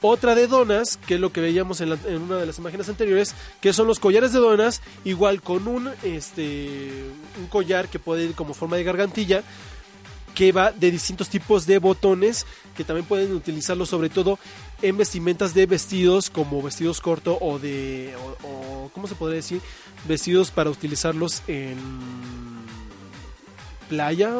otra 0.00 0.36
de 0.36 0.46
donas, 0.46 0.96
que 0.96 1.16
es 1.16 1.20
lo 1.20 1.32
que 1.32 1.40
veíamos 1.40 1.80
en, 1.80 1.90
una 1.90 2.36
de 2.36 2.46
las 2.46 2.56
imágenes 2.58 2.88
anteriores, 2.88 3.34
que 3.60 3.72
son 3.72 3.88
los 3.88 3.98
collares 3.98 4.32
de 4.32 4.38
donas, 4.38 4.80
igual 5.04 5.42
con 5.42 5.66
un, 5.66 5.90
este, 6.04 6.88
un 7.40 7.48
collar 7.48 7.88
que 7.88 7.98
puede 7.98 8.26
ir 8.26 8.34
como 8.36 8.54
forma 8.54 8.76
de 8.76 8.84
gargantilla, 8.84 9.42
que 10.36 10.52
va 10.52 10.70
de 10.70 10.92
distintos 10.92 11.30
tipos 11.30 11.66
de 11.66 11.78
botones, 11.78 12.46
que 12.76 12.84
también 12.84 13.06
pueden 13.06 13.32
utilizarlo 13.32 13.86
sobre 13.86 14.08
todo 14.08 14.38
en 14.82 14.98
vestimentas 14.98 15.52
de 15.52 15.66
vestidos, 15.66 16.30
como 16.30 16.62
vestidos 16.62 17.00
cortos 17.00 17.38
o 17.40 17.58
de, 17.58 18.14
o, 18.16 18.46
o, 18.46 18.90
¿cómo 18.94 19.08
se 19.08 19.14
podría 19.14 19.36
decir? 19.36 19.62
Vestidos 20.04 20.50
para 20.50 20.70
utilizarlos 20.70 21.42
en 21.48 21.76
playa, 23.88 24.30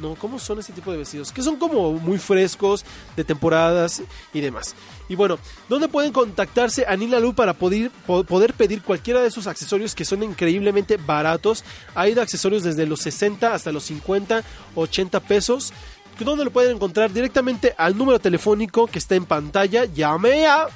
no, 0.00 0.14
¿cómo 0.14 0.38
son 0.38 0.58
este 0.58 0.72
tipo 0.72 0.90
de 0.90 0.96
vestidos? 0.98 1.30
Que 1.30 1.42
son 1.42 1.56
como 1.56 1.92
muy 1.92 2.18
frescos, 2.18 2.84
de 3.16 3.24
temporadas 3.24 4.02
y 4.32 4.40
demás. 4.40 4.74
Y 5.10 5.14
bueno, 5.14 5.38
¿dónde 5.68 5.88
pueden 5.88 6.12
contactarse 6.12 6.86
a 6.86 6.96
Nina 6.96 7.20
Lu 7.20 7.34
para 7.34 7.52
poder, 7.52 7.90
po- 8.06 8.24
poder 8.24 8.54
pedir 8.54 8.82
cualquiera 8.82 9.20
de 9.20 9.28
esos 9.28 9.46
accesorios 9.46 9.94
que 9.94 10.06
son 10.06 10.22
increíblemente 10.22 10.96
baratos? 10.96 11.64
Hay 11.94 12.14
de 12.14 12.22
accesorios 12.22 12.62
desde 12.62 12.86
los 12.86 13.00
60 13.00 13.52
hasta 13.52 13.72
los 13.72 13.84
50, 13.84 14.42
80 14.74 15.20
pesos. 15.20 15.72
¿Dónde 16.18 16.44
lo 16.44 16.50
pueden 16.50 16.76
encontrar? 16.76 17.12
Directamente 17.12 17.74
al 17.76 17.96
número 17.96 18.18
telefónico 18.20 18.86
que 18.86 18.98
está 18.98 19.14
en 19.16 19.24
pantalla. 19.26 19.84
Llame 19.86 20.46
a 20.46 20.68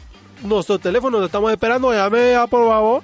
nuestro 0.42 0.78
teléfono, 0.78 1.18
lo 1.18 1.26
estamos 1.26 1.50
esperando. 1.50 1.92
Llame 1.92 2.32
ya, 2.32 2.46
por 2.46 2.66
favor. 2.68 3.02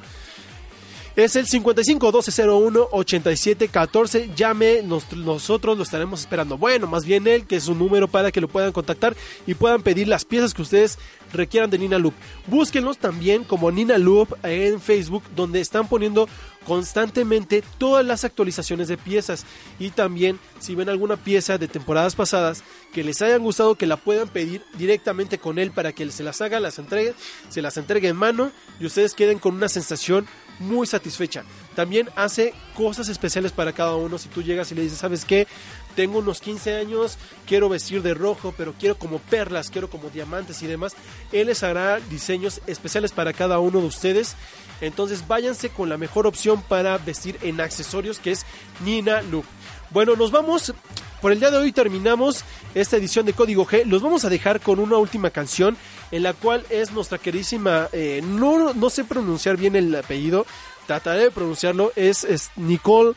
Es 1.17 1.35
el 1.37 1.47
55 1.47 2.07
1201 2.07 2.89
87 2.93 3.69
14. 3.69 4.31
Llame, 4.37 4.83
nos- 4.83 5.13
nosotros 5.13 5.77
lo 5.77 5.83
estaremos 5.83 6.21
esperando. 6.21 6.57
Bueno, 6.57 6.87
más 6.87 7.05
bien 7.05 7.27
él, 7.27 7.47
que 7.47 7.57
es 7.57 7.67
un 7.69 7.79
número 7.79 8.07
para 8.09 8.31
que 8.31 8.41
lo 8.41 8.49
puedan 8.49 8.73
contactar 8.73 9.17
y 9.47 9.55
puedan 9.55 9.83
pedir 9.83 10.07
las 10.09 10.25
piezas 10.25 10.55
que 10.55 10.63
ustedes 10.63 10.99
requieran 11.33 11.69
de 11.69 11.79
Nina 11.79 11.99
Loop. 11.99 12.15
Búsquenlos 12.47 12.99
también 12.99 13.45
como 13.45 13.71
Nina 13.71 13.99
Loop 13.99 14.35
en 14.45 14.81
Facebook, 14.81 15.23
donde 15.35 15.61
están 15.61 15.89
poniendo 15.89 16.29
constantemente 16.65 17.63
todas 17.79 18.07
las 18.07 18.25
actualizaciones 18.25 18.87
de 18.89 18.97
piezas. 18.97 19.45
Y 19.79 19.91
también, 19.91 20.39
si 20.61 20.75
ven 20.77 20.89
alguna 20.89 21.17
pieza 21.17 21.59
de 21.59 21.69
temporadas 21.69 22.15
pasadas 22.15 22.63
que 22.93 23.03
les 23.05 23.21
hayan 23.21 23.43
gustado, 23.43 23.75
que 23.75 23.87
la 23.87 23.97
puedan 23.97 24.29
pedir 24.29 24.63
directamente 24.79 25.39
con 25.39 25.59
él 25.59 25.73
para 25.73 25.93
que 25.93 26.09
se 26.11 26.23
las 26.23 26.41
haga, 26.41 26.61
las 26.61 26.79
entregue, 26.79 27.15
se 27.49 27.63
las 27.63 27.77
entregue 27.77 28.09
en 28.09 28.17
mano 28.17 28.53
y 28.79 28.87
ustedes 28.87 29.15
queden 29.15 29.39
con 29.41 29.55
una 29.57 29.69
sensación 29.69 30.27
muy 30.61 30.87
satisfecha. 30.87 31.43
También 31.75 32.09
hace 32.15 32.55
cosas 32.77 33.09
especiales 33.09 33.51
para 33.51 33.73
cada 33.73 33.97
uno. 33.97 34.19
Si 34.19 34.29
tú 34.29 34.43
llegas 34.43 34.71
y 34.71 34.77
le 34.77 34.83
dices, 34.83 34.99
¿sabes 34.99 35.25
qué? 35.25 35.49
Tengo 35.97 36.19
unos 36.19 36.41
15 36.41 36.77
años, 36.77 37.19
quiero 37.47 37.69
vestir 37.69 38.03
de 38.03 38.15
rojo, 38.15 38.55
pero 38.57 38.75
quiero 38.79 38.97
como 38.97 39.19
perlas, 39.19 39.71
quiero 39.71 39.91
como 39.91 40.11
diamantes 40.11 40.63
y 40.63 40.67
demás. 40.67 40.95
Él 41.33 41.49
les 41.49 41.65
hará 41.65 41.99
diseños 41.99 42.61
especiales 42.67 43.11
para 43.11 43.33
cada 43.33 43.59
uno 43.59 43.81
de 43.81 43.87
ustedes. 43.87 44.37
Entonces 44.81 45.27
váyanse 45.27 45.71
con 45.71 45.89
la 45.89 45.97
mejor 45.97 46.27
opción 46.27 46.63
para 46.63 46.97
vestir 46.99 47.39
en 47.43 47.61
accesorios, 47.61 48.19
que 48.19 48.31
es 48.31 48.47
Nina 48.85 49.23
Look. 49.23 49.45
Bueno, 49.91 50.15
nos 50.15 50.31
vamos. 50.31 50.73
Por 51.21 51.33
el 51.33 51.39
día 51.39 51.51
de 51.51 51.59
hoy 51.59 51.71
terminamos 51.71 52.45
esta 52.75 52.97
edición 52.97 53.27
de 53.27 53.35
Código 53.35 53.67
G. 53.67 53.85
Los 53.85 54.01
vamos 54.01 54.25
a 54.25 54.31
dejar 54.31 54.61
con 54.61 54.79
una 54.79 54.97
última 54.97 55.29
canción 55.29 55.77
en 56.11 56.23
la 56.23 56.33
cual 56.33 56.65
es 56.71 56.93
nuestra 56.93 57.19
queridísima, 57.19 57.89
eh, 57.93 58.23
no, 58.25 58.73
no 58.73 58.89
sé 58.89 59.05
pronunciar 59.05 59.59
bien 59.59 59.77
el 59.77 59.95
apellido, 59.95 60.47
trataré 60.87 61.25
de 61.25 61.31
pronunciarlo, 61.31 61.93
es, 61.95 62.51
Nicole 62.57 63.13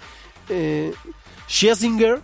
eh, 0.50 0.94
Scherzinger. 1.48 2.20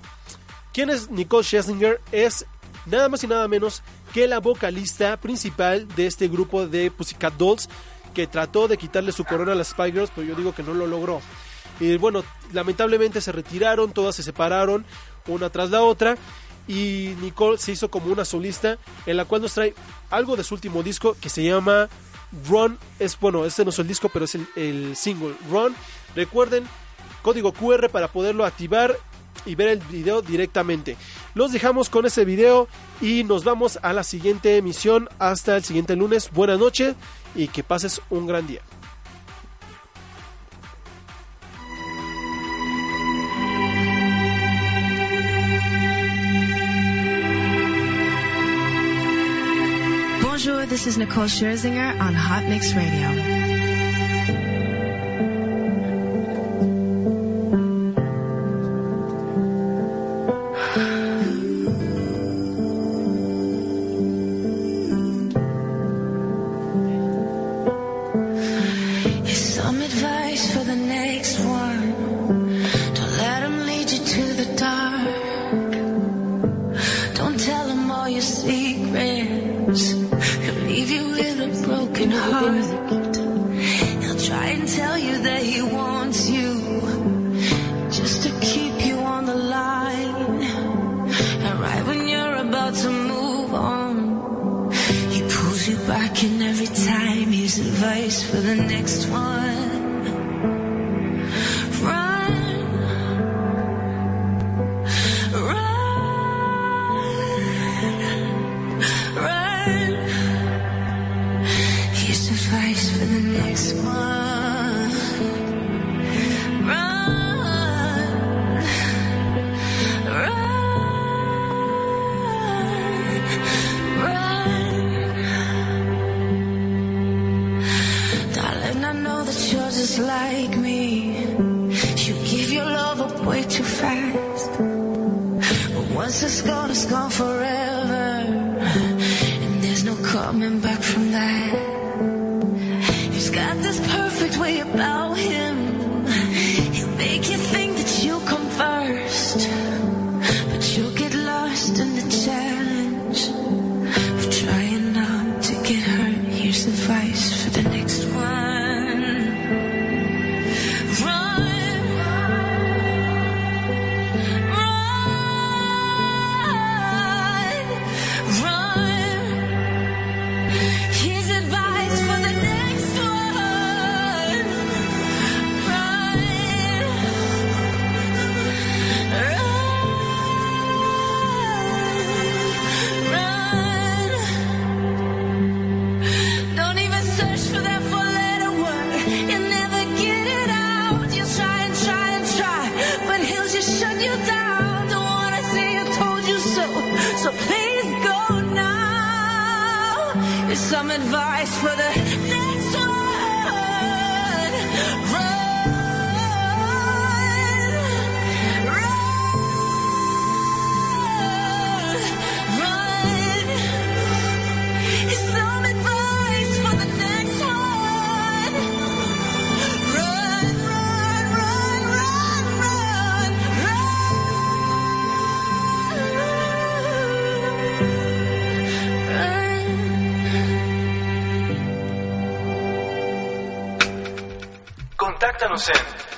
¿Quién 0.73 0.89
es 0.89 1.09
Nicole 1.09 1.45
Scherzinger? 1.45 2.01
Es 2.11 2.45
nada 2.85 3.07
más 3.07 3.23
y 3.23 3.27
nada 3.27 3.47
menos 3.47 3.81
que 4.13 4.27
la 4.27 4.39
vocalista 4.39 5.15
principal 5.15 5.87
de 5.95 6.07
este 6.07 6.27
grupo 6.27 6.67
de 6.67 6.91
Pussycat 6.91 7.35
Dolls 7.35 7.69
que 8.13 8.27
trató 8.27 8.67
de 8.67 8.77
quitarle 8.77 9.13
su 9.13 9.23
corona 9.23 9.53
a 9.53 9.55
las 9.55 9.69
Spice 9.69 9.91
Girls, 9.93 10.11
pero 10.13 10.27
yo 10.27 10.35
digo 10.35 10.53
que 10.53 10.63
no 10.63 10.73
lo 10.73 10.87
logró. 10.87 11.21
Y 11.79 11.95
bueno, 11.95 12.23
lamentablemente 12.51 13.21
se 13.21 13.31
retiraron, 13.31 13.93
todas 13.93 14.15
se 14.15 14.23
separaron, 14.23 14.85
una 15.33 15.49
tras 15.49 15.69
la 15.69 15.81
otra. 15.81 16.17
Y 16.67 17.15
Nicole 17.21 17.57
se 17.57 17.71
hizo 17.71 17.89
como 17.89 18.11
una 18.11 18.25
solista 18.25 18.77
en 19.05 19.17
la 19.17 19.25
cual 19.25 19.41
nos 19.41 19.53
trae 19.53 19.73
algo 20.11 20.35
de 20.35 20.43
su 20.43 20.53
último 20.53 20.83
disco 20.83 21.15
que 21.19 21.29
se 21.29 21.43
llama 21.43 21.89
Run. 22.47 22.77
Es 22.99 23.19
bueno, 23.19 23.45
este 23.45 23.63
no 23.63 23.71
es 23.71 23.79
el 23.79 23.87
disco, 23.87 24.09
pero 24.09 24.25
es 24.25 24.35
el, 24.35 24.47
el 24.55 24.95
single 24.95 25.35
Run. 25.49 25.75
Recuerden, 26.15 26.65
código 27.21 27.53
QR 27.53 27.89
para 27.89 28.07
poderlo 28.07 28.45
activar 28.45 28.95
y 29.45 29.55
ver 29.55 29.69
el 29.69 29.79
video 29.79 30.21
directamente. 30.21 30.97
Los 31.33 31.51
dejamos 31.51 31.89
con 31.89 32.05
ese 32.05 32.25
video 32.25 32.67
y 33.01 33.23
nos 33.23 33.43
vamos 33.43 33.79
a 33.81 33.93
la 33.93 34.03
siguiente 34.03 34.57
emisión. 34.57 35.09
Hasta 35.17 35.57
el 35.57 35.63
siguiente 35.63 35.95
lunes. 35.95 36.29
Buenas 36.31 36.59
noches 36.59 36.95
y 37.35 37.47
que 37.47 37.63
pases 37.63 38.01
un 38.09 38.27
gran 38.27 38.45
día. 38.47 38.61
Bonjour, 50.39 50.65
this 50.65 50.87
is 50.87 50.97
Nicole 50.97 51.25
Scherzinger 51.25 51.99
on 51.99 52.13
Hot 52.13 52.45
Mix 52.45 52.73
Radio. 52.73 53.28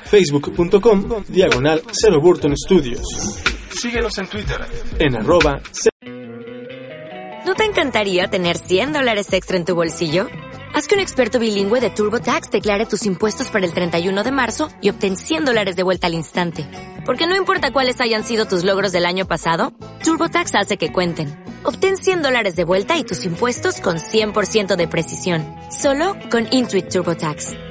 Facebook.com 0.05 1.23
diagonal 1.27 1.81
Cero 1.91 2.19
Burton 2.21 2.53
Studios. 2.57 3.01
Síguenos 3.69 4.17
en 4.17 4.27
Twitter 4.27 4.57
en 4.99 5.15
arroba 5.15 5.61
¿No 7.45 7.55
te 7.55 7.65
encantaría 7.65 8.27
tener 8.27 8.57
100 8.57 8.93
dólares 8.93 9.33
extra 9.33 9.57
en 9.57 9.65
tu 9.65 9.73
bolsillo? 9.73 10.27
Haz 10.73 10.87
que 10.87 10.95
un 10.95 11.01
experto 11.01 11.39
bilingüe 11.39 11.81
de 11.81 11.89
TurboTax 11.89 12.51
declare 12.51 12.85
tus 12.85 13.05
impuestos 13.05 13.49
para 13.49 13.65
el 13.65 13.73
31 13.73 14.23
de 14.23 14.31
marzo 14.31 14.69
y 14.79 14.89
obtén 14.89 15.17
100 15.17 15.45
dólares 15.45 15.75
de 15.75 15.83
vuelta 15.83 16.07
al 16.07 16.13
instante. 16.13 16.65
Porque 17.05 17.27
no 17.27 17.35
importa 17.35 17.73
cuáles 17.73 17.99
hayan 17.99 18.23
sido 18.23 18.45
tus 18.45 18.63
logros 18.63 18.91
del 18.91 19.05
año 19.05 19.27
pasado, 19.27 19.73
TurboTax 20.03 20.55
hace 20.55 20.77
que 20.77 20.93
cuenten. 20.93 21.35
Obtén 21.63 21.97
100 21.97 22.21
dólares 22.21 22.55
de 22.55 22.63
vuelta 22.63 22.97
y 22.97 23.03
tus 23.03 23.25
impuestos 23.25 23.81
con 23.81 23.97
100% 23.97 24.75
de 24.75 24.87
precisión, 24.87 25.45
solo 25.71 26.15
con 26.29 26.47
Intuit 26.51 26.89
TurboTax. 26.89 27.70